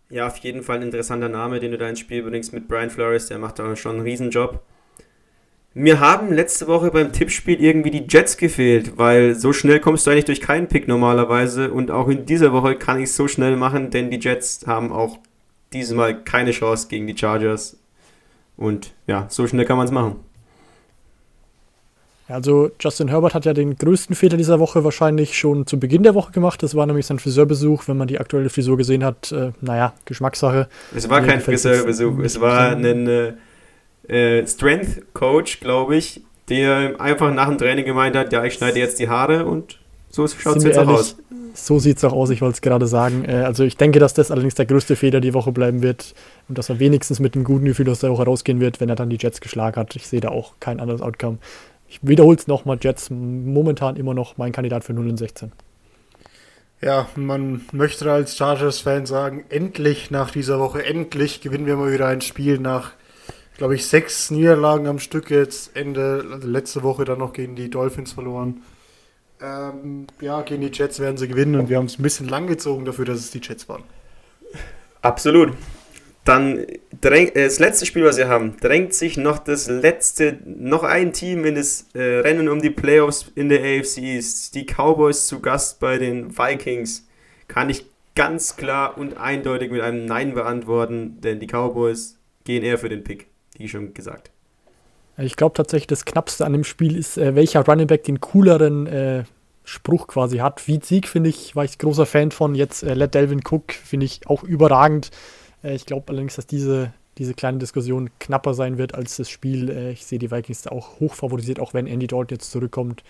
Ja, 0.10 0.28
auf 0.28 0.38
jeden 0.38 0.62
Fall 0.62 0.78
ein 0.78 0.84
interessanter 0.84 1.30
Name, 1.30 1.60
den 1.60 1.72
du 1.72 1.78
da 1.78 1.90
ins 1.90 2.00
Spiel 2.00 2.22
bringst 2.22 2.54
mit 2.54 2.68
Brian 2.68 2.90
Flores. 2.90 3.28
Der 3.28 3.40
macht 3.40 3.58
da 3.60 3.76
schon 3.76 3.96
einen 3.96 4.02
Riesenjob. 4.02 4.62
Mir 5.76 6.00
haben 6.00 6.32
letzte 6.32 6.68
Woche 6.68 6.92
beim 6.92 7.12
Tippspiel 7.12 7.60
irgendwie 7.60 7.90
die 7.90 8.06
Jets 8.08 8.38
gefehlt, 8.38 8.98
weil 8.98 9.34
so 9.34 9.54
schnell 9.54 9.80
kommst 9.80 10.06
du 10.06 10.12
eigentlich 10.12 10.26
durch 10.26 10.42
keinen 10.42 10.68
Pick 10.68 10.88
normalerweise 10.88 11.72
und 11.72 11.90
auch 11.90 12.10
in 12.10 12.28
dieser 12.28 12.54
Woche 12.54 12.76
kann 12.76 13.00
ich 13.00 13.06
es 13.06 13.16
so 13.16 13.28
schnell 13.28 13.56
machen, 13.58 13.90
denn 13.90 14.12
die 14.12 14.20
Jets 14.20 14.68
haben 14.68 14.92
auch 14.92 15.18
diesmal 15.74 16.24
keine 16.24 16.52
Chance 16.52 16.88
gegen 16.90 17.08
die 17.08 17.18
Chargers. 17.18 17.78
Und 18.56 18.94
ja, 19.08 19.26
so 19.30 19.48
schnell 19.48 19.66
kann 19.66 19.78
man 19.78 19.88
es 19.88 19.92
machen. 19.92 20.18
Also 22.28 22.70
Justin 22.80 23.08
Herbert 23.08 23.34
hat 23.34 23.46
ja 23.46 23.54
den 23.54 23.76
größten 23.76 24.16
Fehler 24.16 24.38
dieser 24.38 24.60
Woche 24.60 24.84
wahrscheinlich 24.84 25.36
schon 25.36 25.66
zu 25.66 25.80
Beginn 25.80 26.04
der 26.04 26.14
Woche 26.14 26.32
gemacht. 26.32 26.62
Das 26.62 26.76
war 26.76 26.86
nämlich 26.86 27.08
sein 27.08 27.18
Friseurbesuch. 27.18 27.88
Wenn 27.88 27.98
man 27.98 28.08
die 28.08 28.20
aktuelle 28.20 28.50
Frisur 28.50 28.78
gesehen 28.78 29.04
hat, 29.04 29.32
äh, 29.32 29.52
naja, 29.60 29.94
Geschmackssache. 30.06 30.70
Es 30.96 31.10
war 31.10 31.22
kein 31.22 31.42
Friseurbesuch, 31.42 32.20
es 32.20 32.40
war 32.40 32.76
ein... 32.76 33.38
Äh, 34.08 34.46
Strength 34.46 35.14
Coach, 35.14 35.60
glaube 35.60 35.96
ich, 35.96 36.22
der 36.50 37.00
einfach 37.00 37.34
nach 37.34 37.48
dem 37.48 37.58
Training 37.58 37.86
gemeint 37.86 38.16
hat, 38.16 38.34
ja, 38.34 38.44
ich 38.44 38.56
schneide 38.56 38.80
jetzt 38.80 39.00
die 39.00 39.10
Haare 39.10 39.46
und 39.46 39.80
so 40.10 40.28
schaut 40.28 40.58
es 40.58 40.64
jetzt 40.64 40.76
ehrlich, 40.76 40.90
auch 40.90 41.00
aus. 41.00 41.18
So 41.56 41.80
sieht 41.80 41.98
es 41.98 42.04
auch 42.04 42.14
aus, 42.14 42.30
ich 42.30 42.42
wollte 42.42 42.56
es 42.56 42.62
gerade 42.62 42.86
sagen. 42.86 43.26
Äh, 43.26 43.44
also 43.44 43.64
ich 43.64 43.78
denke, 43.78 44.00
dass 44.00 44.14
das 44.14 44.30
allerdings 44.30 44.56
der 44.56 44.66
größte 44.66 44.96
Fehler 44.96 45.22
die 45.22 45.34
Woche 45.34 45.52
bleiben 45.52 45.82
wird 45.82 46.14
und 46.50 46.58
dass 46.58 46.70
er 46.70 46.80
wenigstens 46.80 47.20
mit 47.20 47.36
einem 47.36 47.44
guten 47.44 47.66
Gefühl 47.66 47.90
aus 47.90 48.00
der 48.00 48.12
Woche 48.12 48.26
rausgehen 48.26 48.60
wird, 48.60 48.80
wenn 48.80 48.90
er 48.90 48.96
dann 48.96 49.10
die 49.10 49.18
Jets 49.20 49.42
geschlagen 49.42 49.76
hat. 49.76 49.96
Ich 49.96 50.08
sehe 50.08 50.22
da 50.22 50.30
auch 50.30 50.54
kein 50.60 50.80
anderes 50.80 51.02
Outcome. 51.02 51.40
Ich 51.88 52.00
wiederhole 52.02 52.38
es 52.38 52.48
nochmal, 52.48 52.78
Jets 52.82 53.10
momentan 53.10 53.96
immer 53.96 54.14
noch 54.14 54.38
mein 54.38 54.52
Kandidat 54.52 54.84
für 54.84 54.94
0 54.94 55.10
und 55.10 55.18
16. 55.18 55.52
Ja, 56.82 57.08
man 57.16 57.62
möchte 57.72 58.12
als 58.12 58.36
Chargers-Fan 58.36 59.06
sagen, 59.06 59.46
endlich 59.50 60.12
nach 60.12 60.32
dieser 60.32 60.60
Woche, 60.60 60.86
endlich 60.86 61.40
gewinnen 61.42 61.66
wir 61.66 61.78
mal 61.78 61.94
wieder 61.94 62.08
ein 62.08 62.22
Spiel 62.22 62.60
nach 62.60 62.92
glaube 63.64 63.76
ich, 63.76 63.88
sechs 63.88 64.30
Niederlagen 64.30 64.88
am 64.88 65.00
Stück 65.00 65.30
jetzt 65.30 65.74
Ende, 65.78 66.26
also 66.30 66.50
letzte 66.50 66.84
Woche 66.84 67.06
dann 67.06 67.20
noch 67.20 67.32
gegen 67.32 67.56
die 67.56 67.70
Dolphins 67.70 68.12
verloren. 68.12 68.62
Ähm, 69.42 70.06
ja, 70.20 70.42
gegen 70.42 70.60
die 70.60 70.78
Jets 70.78 71.00
werden 71.00 71.16
sie 71.16 71.30
gewinnen 71.30 71.56
und 71.56 71.70
wir 71.70 71.78
haben 71.78 71.86
es 71.86 71.98
ein 71.98 72.04
bisschen 72.04 72.28
lang 72.28 72.48
gezogen 72.48 72.84
dafür, 72.84 73.06
dass 73.06 73.20
es 73.20 73.32
die 73.32 73.40
Jets 73.40 73.70
waren. 73.70 73.84
Absolut. 75.02 75.54
dann 76.26 76.60
äh, 76.60 77.32
das 77.34 77.60
letzte 77.60 77.86
Spiel, 77.86 78.04
was 78.04 78.18
wir 78.18 78.28
haben, 78.28 78.58
drängt 78.60 78.94
sich 78.94 79.16
noch 79.16 79.40
das 79.40 79.70
letzte, 79.70 80.40
noch 80.44 80.84
ein 80.84 81.14
Team 81.14 81.46
in 81.46 81.56
das 81.56 81.86
äh, 81.94 82.02
Rennen 82.02 82.50
um 82.50 82.62
die 82.62 82.70
Playoffs 82.70 83.32
in 83.34 83.48
der 83.48 83.62
AFC 83.62 84.00
East. 84.00 84.56
Die 84.56 84.66
Cowboys 84.66 85.26
zu 85.28 85.40
Gast 85.40 85.80
bei 85.80 85.98
den 85.98 86.38
Vikings. 86.38 87.08
Kann 87.48 87.70
ich 87.70 87.86
ganz 88.14 88.58
klar 88.58 88.98
und 88.98 89.16
eindeutig 89.16 89.72
mit 89.72 89.80
einem 89.80 90.04
Nein 90.04 90.34
beantworten, 90.34 91.22
denn 91.22 91.40
die 91.40 91.48
Cowboys 91.48 92.18
gehen 92.44 92.64
eher 92.64 92.78
für 92.78 92.90
den 92.90 93.06
Pick, 93.06 93.28
wie 93.58 93.70
schon 93.70 93.94
gesagt. 93.94 94.32
Ich 95.18 95.36
glaube 95.36 95.54
tatsächlich, 95.54 95.88
das 95.88 96.06
Knappste 96.06 96.46
an 96.46 96.54
dem 96.54 96.64
Spiel 96.64 96.98
ist, 96.98 97.18
äh, 97.18 97.36
welcher 97.36 97.66
Running 97.66 97.88
Back 97.88 98.04
den 98.04 98.20
cooleren 98.20 98.88
äh, 98.88 99.24
Spruch 99.64 100.08
quasi 100.08 100.38
hat. 100.38 100.68
Wie 100.68 100.80
Sieg 100.82 101.08
finde 101.08 101.30
ich, 101.30 101.56
war 101.56 101.64
ich 101.64 101.78
großer 101.78 102.06
Fan 102.06 102.32
von. 102.32 102.56
Jetzt 102.56 102.84
äh, 102.84 102.94
Let 102.94 103.14
Delvin 103.14 103.42
Cook 103.48 103.74
finde 103.74 104.06
ich 104.06 104.28
auch 104.28 104.44
überragend. 104.44 105.12
Äh, 105.64 105.76
ich 105.76 105.86
glaube 105.86 106.10
allerdings, 106.10 106.36
dass 106.36 106.48
diese, 106.48 106.94
diese 107.18 107.34
kleine 107.34 107.60
Diskussion 107.60 108.10
knapper 108.20 108.54
sein 108.54 108.78
wird 108.78 108.96
als 108.96 109.18
das 109.18 109.30
Spiel. 109.30 109.70
Äh, 109.70 109.92
ich 109.92 110.06
sehe 110.06 110.20
die 110.20 110.32
Vikings 110.32 110.68
auch 110.68 111.00
hoch 111.00 111.14
favorisiert, 111.14 111.60
auch 111.60 111.74
wenn 111.74 111.88
Andy 111.88 112.08
Dalton 112.08 112.38
jetzt 112.38 112.52
zurückkommt. 112.52 113.04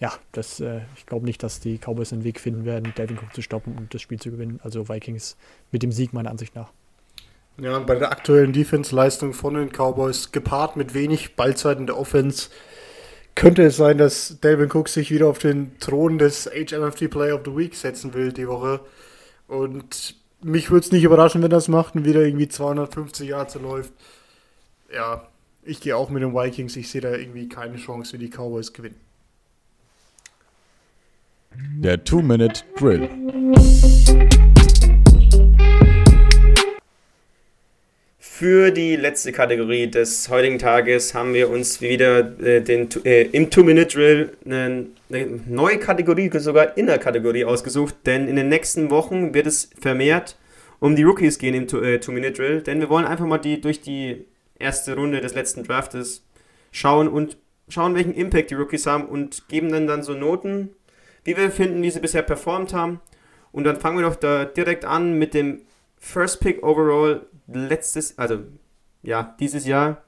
Ja, 0.00 0.12
das, 0.32 0.60
äh, 0.60 0.82
ich 0.96 1.06
glaube 1.06 1.26
nicht, 1.26 1.42
dass 1.42 1.60
die 1.60 1.78
Cowboys 1.78 2.12
einen 2.12 2.24
Weg 2.24 2.40
finden 2.40 2.64
werden, 2.64 2.92
Delvin 2.96 3.18
Cook 3.18 3.34
zu 3.34 3.42
stoppen 3.42 3.76
und 3.76 3.92
das 3.92 4.02
Spiel 4.02 4.18
zu 4.20 4.30
gewinnen. 4.30 4.60
Also 4.62 4.88
Vikings 4.88 5.36
mit 5.70 5.82
dem 5.82 5.92
Sieg 5.92 6.12
meiner 6.12 6.30
Ansicht 6.30 6.54
nach. 6.54 6.72
Ja, 7.56 7.78
bei 7.78 7.94
der 7.94 8.10
aktuellen 8.10 8.52
Defense-Leistung 8.52 9.32
von 9.32 9.54
den 9.54 9.70
Cowboys, 9.70 10.32
gepaart 10.32 10.76
mit 10.76 10.92
wenig 10.92 11.36
Ballzeiten 11.36 11.86
der 11.86 11.96
Offense, 11.96 12.48
könnte 13.36 13.62
es 13.62 13.76
sein, 13.76 13.98
dass 13.98 14.40
Delvin 14.40 14.70
Cook 14.70 14.88
sich 14.88 15.10
wieder 15.10 15.28
auf 15.28 15.38
den 15.38 15.78
Thron 15.78 16.18
des 16.18 16.46
HMFT 16.46 17.10
Player 17.10 17.36
of 17.36 17.42
the 17.44 17.56
Week 17.56 17.74
setzen 17.74 18.12
will 18.14 18.32
die 18.32 18.48
Woche. 18.48 18.80
Und 19.46 20.16
mich 20.42 20.70
würde 20.70 20.84
es 20.84 20.92
nicht 20.92 21.04
überraschen, 21.04 21.42
wenn 21.42 21.50
das 21.50 21.68
macht 21.68 21.94
und 21.94 22.04
wieder 22.04 22.22
irgendwie 22.22 22.48
250 22.48 23.28
Yards 23.28 23.54
läuft. 23.56 23.92
Ja, 24.92 25.28
ich 25.62 25.80
gehe 25.80 25.96
auch 25.96 26.10
mit 26.10 26.22
den 26.22 26.34
Vikings. 26.34 26.76
Ich 26.76 26.90
sehe 26.90 27.00
da 27.00 27.12
irgendwie 27.12 27.48
keine 27.48 27.76
Chance, 27.76 28.14
wie 28.14 28.18
die 28.18 28.30
Cowboys 28.30 28.72
gewinnen. 28.72 29.00
Der 31.80 32.02
Two-Minute-Drill. 32.02 33.08
Für 38.36 38.72
die 38.72 38.96
letzte 38.96 39.30
Kategorie 39.30 39.88
des 39.88 40.28
heutigen 40.28 40.58
Tages 40.58 41.14
haben 41.14 41.34
wir 41.34 41.50
uns 41.50 41.80
wieder 41.80 42.36
äh, 42.40 42.60
den, 42.62 42.88
äh, 43.04 43.22
im 43.26 43.48
Two-Minute-Drill 43.48 44.32
eine, 44.44 44.86
eine, 45.08 45.40
neue 45.46 45.78
Kategorie, 45.78 46.28
sogar 46.40 46.76
in 46.76 46.86
der 46.86 46.98
Kategorie 46.98 47.44
ausgesucht, 47.44 47.94
denn 48.06 48.26
in 48.26 48.34
den 48.34 48.48
nächsten 48.48 48.90
Wochen 48.90 49.34
wird 49.34 49.46
es 49.46 49.70
vermehrt 49.80 50.36
um 50.80 50.96
die 50.96 51.04
Rookies 51.04 51.38
gehen 51.38 51.54
im 51.54 51.68
äh, 51.80 52.00
Two-Minute-Drill, 52.00 52.62
denn 52.62 52.80
wir 52.80 52.88
wollen 52.88 53.04
einfach 53.04 53.24
mal 53.24 53.38
die 53.38 53.60
durch 53.60 53.82
die 53.82 54.24
erste 54.58 54.96
Runde 54.96 55.20
des 55.20 55.36
letzten 55.36 55.62
Draftes 55.62 56.24
schauen 56.72 57.06
und 57.06 57.36
schauen, 57.68 57.94
welchen 57.94 58.14
Impact 58.14 58.50
die 58.50 58.56
Rookies 58.56 58.86
haben 58.86 59.04
und 59.04 59.46
geben 59.46 59.70
dann, 59.70 59.86
dann 59.86 60.02
so 60.02 60.12
Noten, 60.12 60.70
wie 61.22 61.36
wir 61.36 61.52
finden, 61.52 61.80
wie 61.82 61.90
sie 61.92 62.00
bisher 62.00 62.22
performt 62.22 62.74
haben. 62.74 63.00
Und 63.52 63.62
dann 63.62 63.78
fangen 63.78 63.96
wir 63.96 64.04
doch 64.04 64.16
da 64.16 64.44
direkt 64.44 64.84
an 64.84 65.20
mit 65.20 65.34
dem 65.34 65.60
First 66.04 66.40
Pick 66.40 66.62
Overall 66.62 67.26
letztes, 67.46 68.18
also 68.18 68.40
ja, 69.02 69.34
dieses 69.40 69.66
Jahr. 69.66 70.02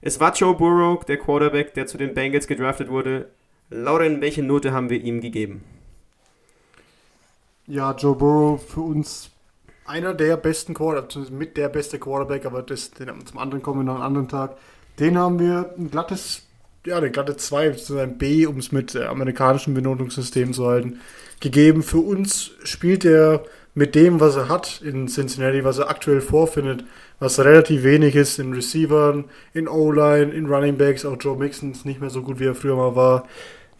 Es 0.00 0.20
war 0.20 0.32
Joe 0.32 0.54
Burrow, 0.54 1.04
der 1.04 1.18
Quarterback, 1.18 1.74
der 1.74 1.86
zu 1.86 1.98
den 1.98 2.14
Bengals 2.14 2.46
gedraftet 2.46 2.88
wurde. 2.88 3.28
Lauren, 3.68 4.20
welche 4.20 4.42
Note 4.42 4.72
haben 4.72 4.88
wir 4.88 5.00
ihm 5.00 5.20
gegeben? 5.20 5.64
Ja, 7.66 7.92
Joe 7.92 8.14
Burrow 8.14 8.64
für 8.64 8.82
uns 8.82 9.30
einer 9.84 10.14
der 10.14 10.36
besten 10.36 10.74
Quarterback, 10.74 11.30
mit 11.30 11.56
der 11.56 11.68
beste 11.68 11.98
Quarterback, 11.98 12.46
aber 12.46 12.62
das, 12.62 12.92
den, 12.92 13.10
zum 13.26 13.38
anderen 13.38 13.62
kommen 13.62 13.80
wir 13.80 13.84
noch 13.84 13.96
einen 13.96 14.04
anderen 14.04 14.28
Tag. 14.28 14.56
Den 15.00 15.18
haben 15.18 15.40
wir 15.40 15.74
ein 15.76 15.90
glattes, 15.90 16.46
ja, 16.86 16.98
eine 16.98 17.10
glatte 17.10 17.36
2, 17.36 17.76
ein 18.00 18.16
B, 18.16 18.46
um 18.46 18.58
es 18.58 18.70
mit 18.70 18.94
äh, 18.94 19.04
amerikanischem 19.04 19.74
Benotungssystem 19.74 20.52
zu 20.52 20.66
halten, 20.68 21.00
gegeben. 21.40 21.82
Für 21.82 21.98
uns 21.98 22.52
spielt 22.62 23.04
er 23.04 23.44
mit 23.74 23.94
dem, 23.94 24.20
was 24.20 24.36
er 24.36 24.48
hat 24.48 24.82
in 24.82 25.08
Cincinnati, 25.08 25.64
was 25.64 25.78
er 25.78 25.88
aktuell 25.88 26.20
vorfindet, 26.20 26.84
was 27.18 27.38
relativ 27.38 27.84
wenig 27.84 28.14
ist 28.14 28.38
in 28.38 28.52
Receivern, 28.52 29.24
in 29.54 29.68
O-Line, 29.68 30.32
in 30.32 30.46
Running 30.46 30.76
Backs, 30.76 31.04
auch 31.04 31.16
Joe 31.18 31.36
Mixon 31.36 31.72
ist 31.72 31.86
nicht 31.86 32.00
mehr 32.00 32.10
so 32.10 32.22
gut, 32.22 32.38
wie 32.38 32.46
er 32.46 32.54
früher 32.54 32.76
mal 32.76 32.94
war, 32.94 33.26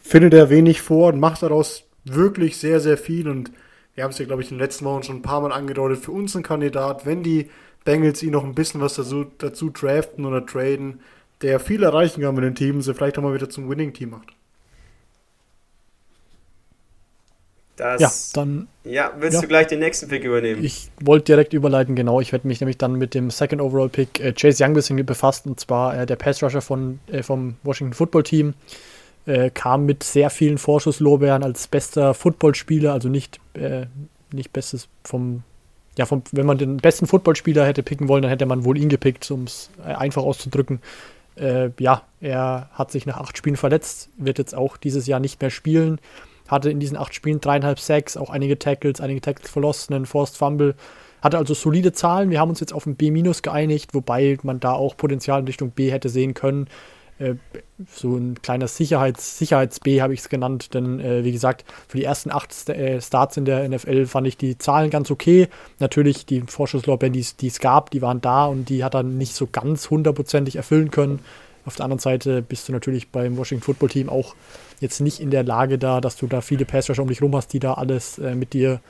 findet 0.00 0.34
er 0.34 0.50
wenig 0.50 0.80
vor 0.80 1.12
und 1.12 1.20
macht 1.20 1.42
daraus 1.42 1.84
wirklich 2.04 2.56
sehr, 2.56 2.80
sehr 2.80 2.96
viel 2.96 3.28
und 3.28 3.52
wir 3.94 4.04
haben 4.04 4.10
es 4.10 4.18
ja, 4.18 4.24
glaube 4.24 4.42
ich, 4.42 4.50
in 4.50 4.56
den 4.56 4.62
letzten 4.62 4.86
Wochen 4.86 5.02
schon 5.02 5.16
ein 5.16 5.22
paar 5.22 5.42
Mal 5.42 5.52
angedeutet, 5.52 5.98
für 5.98 6.12
uns 6.12 6.34
ein 6.34 6.42
Kandidat, 6.42 7.04
wenn 7.04 7.22
die 7.22 7.50
Bengals 7.84 8.22
ihn 8.22 8.30
noch 8.30 8.44
ein 8.44 8.54
bisschen 8.54 8.80
was 8.80 8.94
dazu, 8.94 9.26
dazu 9.38 9.68
draften 9.68 10.24
oder 10.24 10.46
traden, 10.46 11.00
der 11.42 11.60
viel 11.60 11.82
erreichen 11.82 12.22
kann 12.22 12.34
mit 12.34 12.44
den 12.44 12.54
Teams, 12.54 12.86
der 12.86 12.94
vielleicht 12.94 13.18
auch 13.18 13.22
mal 13.22 13.34
wieder 13.34 13.50
zum 13.50 13.68
Winning-Team 13.68 14.10
macht. 14.10 14.28
Das, 17.76 18.00
ja, 18.00 18.10
dann. 18.34 18.68
Ja, 18.84 19.12
willst 19.18 19.36
ja. 19.36 19.40
du 19.40 19.48
gleich 19.48 19.66
den 19.66 19.78
nächsten 19.78 20.08
Pick 20.08 20.24
übernehmen? 20.24 20.62
Ich 20.62 20.90
wollte 21.00 21.26
direkt 21.26 21.54
überleiten, 21.54 21.96
genau. 21.96 22.20
Ich 22.20 22.32
werde 22.32 22.46
mich 22.46 22.60
nämlich 22.60 22.76
dann 22.76 22.94
mit 22.96 23.14
dem 23.14 23.30
Second 23.30 23.62
Overall 23.62 23.88
Pick 23.88 24.20
äh, 24.20 24.32
Chase 24.32 24.62
Young 24.62 24.70
ein 24.70 24.74
bisschen 24.74 25.06
befasst, 25.06 25.46
und 25.46 25.58
zwar 25.58 25.96
äh, 25.96 26.06
der 26.06 26.16
Pass 26.16 26.42
Rusher 26.42 26.60
von, 26.60 27.00
äh, 27.10 27.22
vom 27.22 27.56
Washington 27.62 27.94
Football 27.94 28.24
Team. 28.24 28.54
Äh, 29.24 29.50
kam 29.50 29.86
mit 29.86 30.02
sehr 30.02 30.30
vielen 30.30 30.58
Vorschusslorbeeren 30.58 31.44
als 31.44 31.68
bester 31.68 32.12
Footballspieler, 32.12 32.92
also 32.92 33.08
nicht, 33.08 33.40
äh, 33.54 33.86
nicht 34.32 34.52
bestes 34.52 34.88
vom. 35.04 35.42
Ja, 35.96 36.06
vom, 36.06 36.22
wenn 36.32 36.46
man 36.46 36.56
den 36.56 36.78
besten 36.78 37.06
Footballspieler 37.06 37.66
hätte 37.66 37.82
picken 37.82 38.08
wollen, 38.08 38.22
dann 38.22 38.30
hätte 38.30 38.46
man 38.46 38.64
wohl 38.64 38.78
ihn 38.78 38.88
gepickt, 38.88 39.30
um 39.30 39.44
es 39.44 39.70
äh, 39.84 39.92
einfach 39.92 40.22
auszudrücken. 40.22 40.80
ja, 41.78 42.02
er 42.20 42.68
hat 42.72 42.92
sich 42.92 43.06
nach 43.06 43.16
acht 43.16 43.38
Spielen 43.38 43.56
verletzt, 43.56 44.10
wird 44.18 44.36
jetzt 44.36 44.54
auch 44.54 44.76
dieses 44.76 45.06
Jahr 45.06 45.18
nicht 45.18 45.40
mehr 45.40 45.48
spielen 45.48 45.98
hatte 46.52 46.70
in 46.70 46.78
diesen 46.78 46.96
acht 46.96 47.14
Spielen 47.14 47.40
dreieinhalb 47.40 47.80
Sacks, 47.80 48.16
auch 48.16 48.30
einige 48.30 48.58
Tackles, 48.58 49.00
einige 49.00 49.20
Tackles 49.20 49.50
verlossen, 49.50 49.94
einen 49.94 50.06
Forced 50.06 50.36
Fumble. 50.36 50.76
Hatte 51.22 51.38
also 51.38 51.54
solide 51.54 51.92
Zahlen. 51.92 52.30
Wir 52.30 52.40
haben 52.40 52.50
uns 52.50 52.60
jetzt 52.60 52.74
auf 52.74 52.84
ein 52.86 52.96
B- 52.96 53.10
geeinigt, 53.10 53.94
wobei 53.94 54.38
man 54.42 54.60
da 54.60 54.72
auch 54.72 54.96
Potenzial 54.96 55.40
in 55.40 55.46
Richtung 55.46 55.70
B 55.70 55.90
hätte 55.90 56.08
sehen 56.08 56.34
können. 56.34 56.66
Äh, 57.18 57.34
so 57.94 58.16
ein 58.16 58.40
kleiner 58.42 58.68
Sicherheits, 58.68 59.38
Sicherheits-B 59.38 60.02
habe 60.02 60.14
ich 60.14 60.20
es 60.20 60.28
genannt, 60.28 60.74
denn 60.74 60.98
äh, 61.00 61.24
wie 61.24 61.32
gesagt, 61.32 61.64
für 61.88 61.96
die 61.96 62.04
ersten 62.04 62.32
acht 62.32 62.52
St 62.52 62.70
äh, 62.70 63.00
Starts 63.00 63.36
in 63.36 63.44
der 63.44 63.68
NFL 63.68 64.06
fand 64.06 64.26
ich 64.26 64.36
die 64.36 64.58
Zahlen 64.58 64.90
ganz 64.90 65.10
okay. 65.10 65.48
Natürlich 65.78 66.26
die 66.26 66.42
Vorschusslorbeeren, 66.42 67.12
die 67.12 67.46
es 67.46 67.60
gab, 67.60 67.90
die 67.90 68.02
waren 68.02 68.20
da 68.20 68.46
und 68.46 68.68
die 68.68 68.84
hat 68.84 68.94
er 68.94 69.02
nicht 69.02 69.34
so 69.34 69.46
ganz 69.46 69.90
hundertprozentig 69.90 70.56
erfüllen 70.56 70.90
können. 70.90 71.20
Auf 71.64 71.76
der 71.76 71.84
anderen 71.84 72.00
Seite 72.00 72.42
bist 72.42 72.68
du 72.68 72.72
natürlich 72.72 73.10
beim 73.10 73.36
Washington 73.36 73.64
Football 73.64 73.90
Team 73.90 74.08
auch 74.08 74.34
jetzt 74.82 75.00
nicht 75.00 75.20
in 75.20 75.30
der 75.30 75.44
Lage 75.44 75.78
da, 75.78 76.00
dass 76.00 76.16
du 76.16 76.26
da 76.26 76.40
viele 76.40 76.64
Passrusher 76.64 77.02
um 77.02 77.08
dich 77.08 77.22
rum 77.22 77.34
hast, 77.34 77.52
die 77.52 77.60
da 77.60 77.74
alles 77.74 78.18
äh, 78.18 78.34
mit 78.34 78.52
dir 78.52 78.80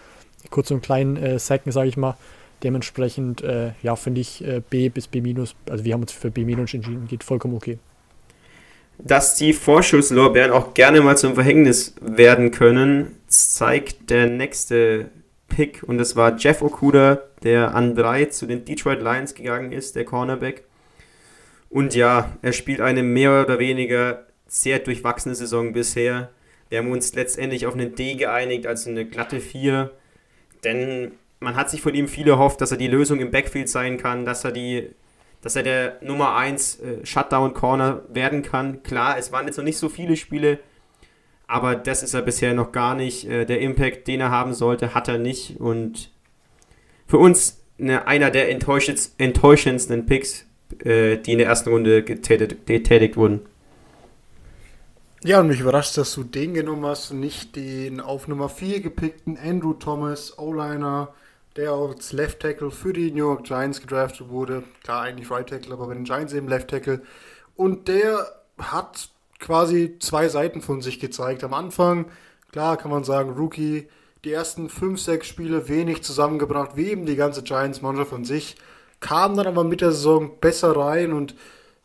kurz 0.50 0.70
und 0.70 0.82
klein 0.82 1.16
äh, 1.16 1.38
sacken, 1.38 1.70
sage 1.70 1.88
ich 1.88 1.96
mal. 1.96 2.16
Dementsprechend, 2.62 3.42
äh, 3.42 3.72
ja, 3.82 3.94
finde 3.96 4.20
ich 4.20 4.44
äh, 4.44 4.62
B 4.68 4.88
bis 4.88 5.06
B 5.06 5.20
minus, 5.20 5.54
also 5.68 5.84
wir 5.84 5.94
haben 5.94 6.02
uns 6.02 6.12
für 6.12 6.30
B 6.30 6.44
minus 6.44 6.74
entschieden, 6.74 7.06
geht 7.08 7.24
vollkommen 7.24 7.54
okay. 7.54 7.78
Dass 8.98 9.34
die 9.36 9.52
Vorschusslorbeeren 9.52 10.52
auch 10.52 10.74
gerne 10.74 11.00
mal 11.00 11.16
zum 11.16 11.34
Verhängnis 11.34 11.94
werden 12.00 12.50
können, 12.50 13.16
zeigt 13.26 14.10
der 14.10 14.28
nächste 14.28 15.10
Pick 15.48 15.82
und 15.82 15.98
das 15.98 16.14
war 16.14 16.36
Jeff 16.36 16.62
Okuda, 16.62 17.20
der 17.42 17.74
an 17.74 17.94
drei 17.94 18.26
zu 18.26 18.46
den 18.46 18.64
Detroit 18.64 19.02
Lions 19.02 19.34
gegangen 19.34 19.72
ist, 19.72 19.96
der 19.96 20.04
Cornerback. 20.04 20.64
Und 21.68 21.94
ja, 21.94 22.32
er 22.42 22.52
spielt 22.52 22.80
eine 22.80 23.02
mehr 23.02 23.42
oder 23.42 23.58
weniger 23.58 24.26
sehr 24.52 24.80
durchwachsene 24.80 25.34
Saison 25.34 25.72
bisher. 25.72 26.30
Wir 26.68 26.78
haben 26.78 26.90
uns 26.90 27.14
letztendlich 27.14 27.66
auf 27.66 27.72
einen 27.72 27.94
D 27.94 28.16
geeinigt, 28.16 28.66
also 28.66 28.90
eine 28.90 29.06
glatte 29.06 29.40
4. 29.40 29.90
Denn 30.62 31.12
man 31.40 31.56
hat 31.56 31.70
sich 31.70 31.80
von 31.80 31.94
ihm 31.94 32.06
viel 32.06 32.28
erhofft, 32.28 32.60
dass 32.60 32.70
er 32.70 32.76
die 32.76 32.86
Lösung 32.86 33.18
im 33.20 33.30
Backfield 33.30 33.70
sein 33.70 33.96
kann, 33.96 34.26
dass 34.26 34.44
er 34.44 34.52
die 34.52 34.90
dass 35.40 35.56
er 35.56 35.64
der 35.64 35.96
Nummer 36.02 36.36
1 36.36 36.80
äh, 36.80 37.04
Shutdown 37.04 37.52
Corner 37.52 38.02
werden 38.12 38.42
kann. 38.42 38.84
Klar, 38.84 39.18
es 39.18 39.32
waren 39.32 39.46
jetzt 39.46 39.56
noch 39.56 39.64
nicht 39.64 39.78
so 39.78 39.88
viele 39.88 40.16
Spiele, 40.16 40.60
aber 41.48 41.74
das 41.74 42.04
ist 42.04 42.14
er 42.14 42.22
bisher 42.22 42.54
noch 42.54 42.70
gar 42.70 42.94
nicht. 42.94 43.28
Äh, 43.28 43.44
der 43.44 43.58
Impact, 43.60 44.06
den 44.06 44.20
er 44.20 44.30
haben 44.30 44.54
sollte, 44.54 44.94
hat 44.94 45.08
er 45.08 45.18
nicht. 45.18 45.58
Und 45.58 46.12
für 47.08 47.18
uns 47.18 47.60
eine, 47.80 48.06
einer 48.06 48.30
der 48.30 48.50
enttäuschendsten 48.50 50.06
Picks, 50.06 50.46
äh, 50.84 51.16
die 51.16 51.32
in 51.32 51.38
der 51.38 51.48
ersten 51.48 51.70
Runde 51.70 52.04
getätigt, 52.04 52.64
getätigt 52.66 53.16
wurden. 53.16 53.40
Ja, 55.24 55.38
und 55.38 55.46
mich 55.46 55.60
überrascht, 55.60 55.96
dass 55.98 56.14
du 56.14 56.24
den 56.24 56.52
genommen 56.52 56.84
hast 56.84 57.12
und 57.12 57.20
nicht 57.20 57.54
den 57.54 58.00
auf 58.00 58.26
Nummer 58.26 58.48
4 58.48 58.80
gepickten 58.80 59.38
Andrew 59.38 59.72
Thomas, 59.72 60.36
O-Liner, 60.36 61.14
der 61.54 61.70
als 61.70 62.12
Left 62.12 62.40
Tackle 62.40 62.72
für 62.72 62.92
die 62.92 63.12
New 63.12 63.28
York 63.28 63.44
Giants 63.44 63.80
gedraftet 63.80 64.30
wurde. 64.30 64.64
Klar, 64.82 65.02
eigentlich 65.02 65.30
Right 65.30 65.48
Tackle, 65.48 65.74
aber 65.74 65.86
bei 65.86 65.94
den 65.94 66.02
Giants 66.02 66.32
eben 66.32 66.48
Left 66.48 66.70
Tackle. 66.70 67.02
Und 67.54 67.86
der 67.86 68.26
hat 68.58 69.10
quasi 69.38 69.96
zwei 70.00 70.28
Seiten 70.28 70.60
von 70.60 70.82
sich 70.82 70.98
gezeigt. 70.98 71.44
Am 71.44 71.54
Anfang, 71.54 72.06
klar 72.50 72.76
kann 72.76 72.90
man 72.90 73.04
sagen, 73.04 73.30
Rookie, 73.30 73.88
die 74.24 74.32
ersten 74.32 74.68
5, 74.68 75.00
6 75.00 75.24
Spiele 75.24 75.68
wenig 75.68 76.02
zusammengebracht, 76.02 76.72
wie 76.74 76.88
eben 76.90 77.06
die 77.06 77.14
ganze 77.14 77.44
Giants-Mannschaft 77.44 78.10
von 78.10 78.24
sich. 78.24 78.56
kam 78.98 79.36
dann 79.36 79.46
aber 79.46 79.62
mit 79.62 79.82
der 79.82 79.92
Saison 79.92 80.40
besser 80.40 80.74
rein 80.76 81.12
und 81.12 81.36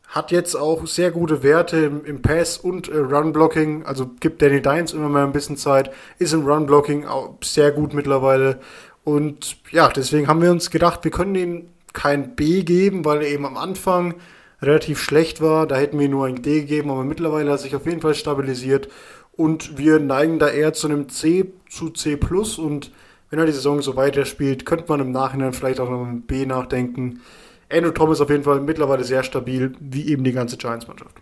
hat 0.07 0.31
jetzt 0.31 0.55
auch 0.55 0.87
sehr 0.87 1.11
gute 1.11 1.43
Werte 1.43 1.77
im, 1.77 2.05
im 2.05 2.21
Pass- 2.21 2.57
und 2.57 2.87
äh, 2.87 2.97
Run-Blocking. 2.97 3.85
Also 3.85 4.09
gibt 4.19 4.41
Danny 4.41 4.61
Dimes 4.61 4.93
immer 4.93 5.09
mal 5.09 5.25
ein 5.25 5.33
bisschen 5.33 5.57
Zeit, 5.57 5.91
ist 6.17 6.33
im 6.33 6.45
Run-Blocking 6.45 7.05
auch 7.05 7.35
sehr 7.43 7.71
gut 7.71 7.93
mittlerweile. 7.93 8.59
Und 9.03 9.57
ja, 9.71 9.89
deswegen 9.89 10.27
haben 10.27 10.41
wir 10.41 10.51
uns 10.51 10.69
gedacht, 10.69 11.03
wir 11.03 11.11
können 11.11 11.35
ihm 11.35 11.67
kein 11.93 12.35
B 12.35 12.63
geben, 12.63 13.05
weil 13.05 13.21
er 13.21 13.29
eben 13.29 13.45
am 13.45 13.57
Anfang 13.57 14.15
relativ 14.61 15.01
schlecht 15.01 15.41
war. 15.41 15.67
Da 15.67 15.75
hätten 15.75 15.99
wir 15.99 16.09
nur 16.09 16.25
ein 16.25 16.41
D 16.41 16.61
gegeben, 16.61 16.89
aber 16.89 17.03
mittlerweile 17.03 17.51
hat 17.51 17.59
er 17.59 17.63
sich 17.63 17.75
auf 17.75 17.85
jeden 17.85 18.01
Fall 18.01 18.15
stabilisiert. 18.15 18.89
Und 19.33 19.77
wir 19.77 19.99
neigen 19.99 20.39
da 20.39 20.47
eher 20.47 20.73
zu 20.73 20.87
einem 20.87 21.09
C 21.09 21.51
zu 21.69 21.89
C 21.89 22.17
und 22.57 22.91
wenn 23.29 23.39
er 23.39 23.45
die 23.45 23.51
Saison 23.51 23.81
so 23.81 23.95
weiterspielt, 23.95 24.65
könnte 24.65 24.85
man 24.87 25.01
im 25.01 25.11
Nachhinein 25.11 25.53
vielleicht 25.53 25.79
auch 25.79 25.89
noch 25.89 26.05
ein 26.05 26.21
B 26.21 26.45
nachdenken. 26.45 27.21
Andrew 27.69 27.91
Thomas 27.91 28.21
auf 28.21 28.29
jeden 28.29 28.43
Fall 28.43 28.61
mittlerweile 28.61 29.03
sehr 29.03 29.23
stabil, 29.23 29.75
wie 29.79 30.07
eben 30.07 30.23
die 30.23 30.31
ganze 30.31 30.57
Giants-Mannschaft. 30.57 31.15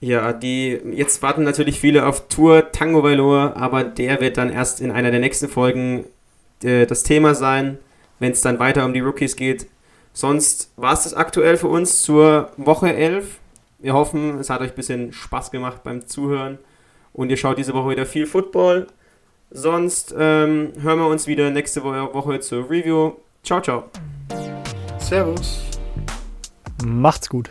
Ja, 0.00 0.32
die 0.32 0.80
jetzt 0.92 1.20
warten 1.22 1.44
natürlich 1.44 1.78
viele 1.78 2.06
auf 2.06 2.26
Tour 2.28 2.72
Tango 2.72 3.02
Valor, 3.02 3.54
aber 3.56 3.84
der 3.84 4.20
wird 4.20 4.38
dann 4.38 4.50
erst 4.50 4.80
in 4.80 4.90
einer 4.90 5.10
der 5.10 5.20
nächsten 5.20 5.48
Folgen 5.48 6.06
äh, 6.62 6.86
das 6.86 7.02
Thema 7.02 7.34
sein, 7.34 7.78
wenn 8.18 8.32
es 8.32 8.40
dann 8.40 8.58
weiter 8.58 8.86
um 8.86 8.94
die 8.94 9.00
Rookies 9.00 9.36
geht. 9.36 9.66
Sonst 10.14 10.72
war 10.76 10.94
es 10.94 11.04
das 11.04 11.14
aktuell 11.14 11.58
für 11.58 11.68
uns 11.68 12.02
zur 12.02 12.50
Woche 12.56 12.92
11. 12.94 13.38
Wir 13.78 13.92
hoffen, 13.92 14.38
es 14.38 14.48
hat 14.50 14.62
euch 14.62 14.70
ein 14.70 14.76
bisschen 14.76 15.12
Spaß 15.12 15.50
gemacht 15.50 15.82
beim 15.84 16.06
Zuhören 16.06 16.58
und 17.12 17.30
ihr 17.30 17.36
schaut 17.36 17.58
diese 17.58 17.74
Woche 17.74 17.90
wieder 17.90 18.06
viel 18.06 18.26
Football. 18.26 18.86
Sonst 19.50 20.14
ähm, 20.18 20.72
hören 20.80 20.98
wir 20.98 21.06
uns 21.08 21.26
wieder 21.26 21.50
nächste 21.50 21.84
Woche 21.84 22.40
zur 22.40 22.70
Review. 22.70 23.12
Ciao, 23.42 23.60
ciao. 23.60 23.84
Servus. 24.98 25.62
Macht's 26.84 27.28
gut. 27.28 27.48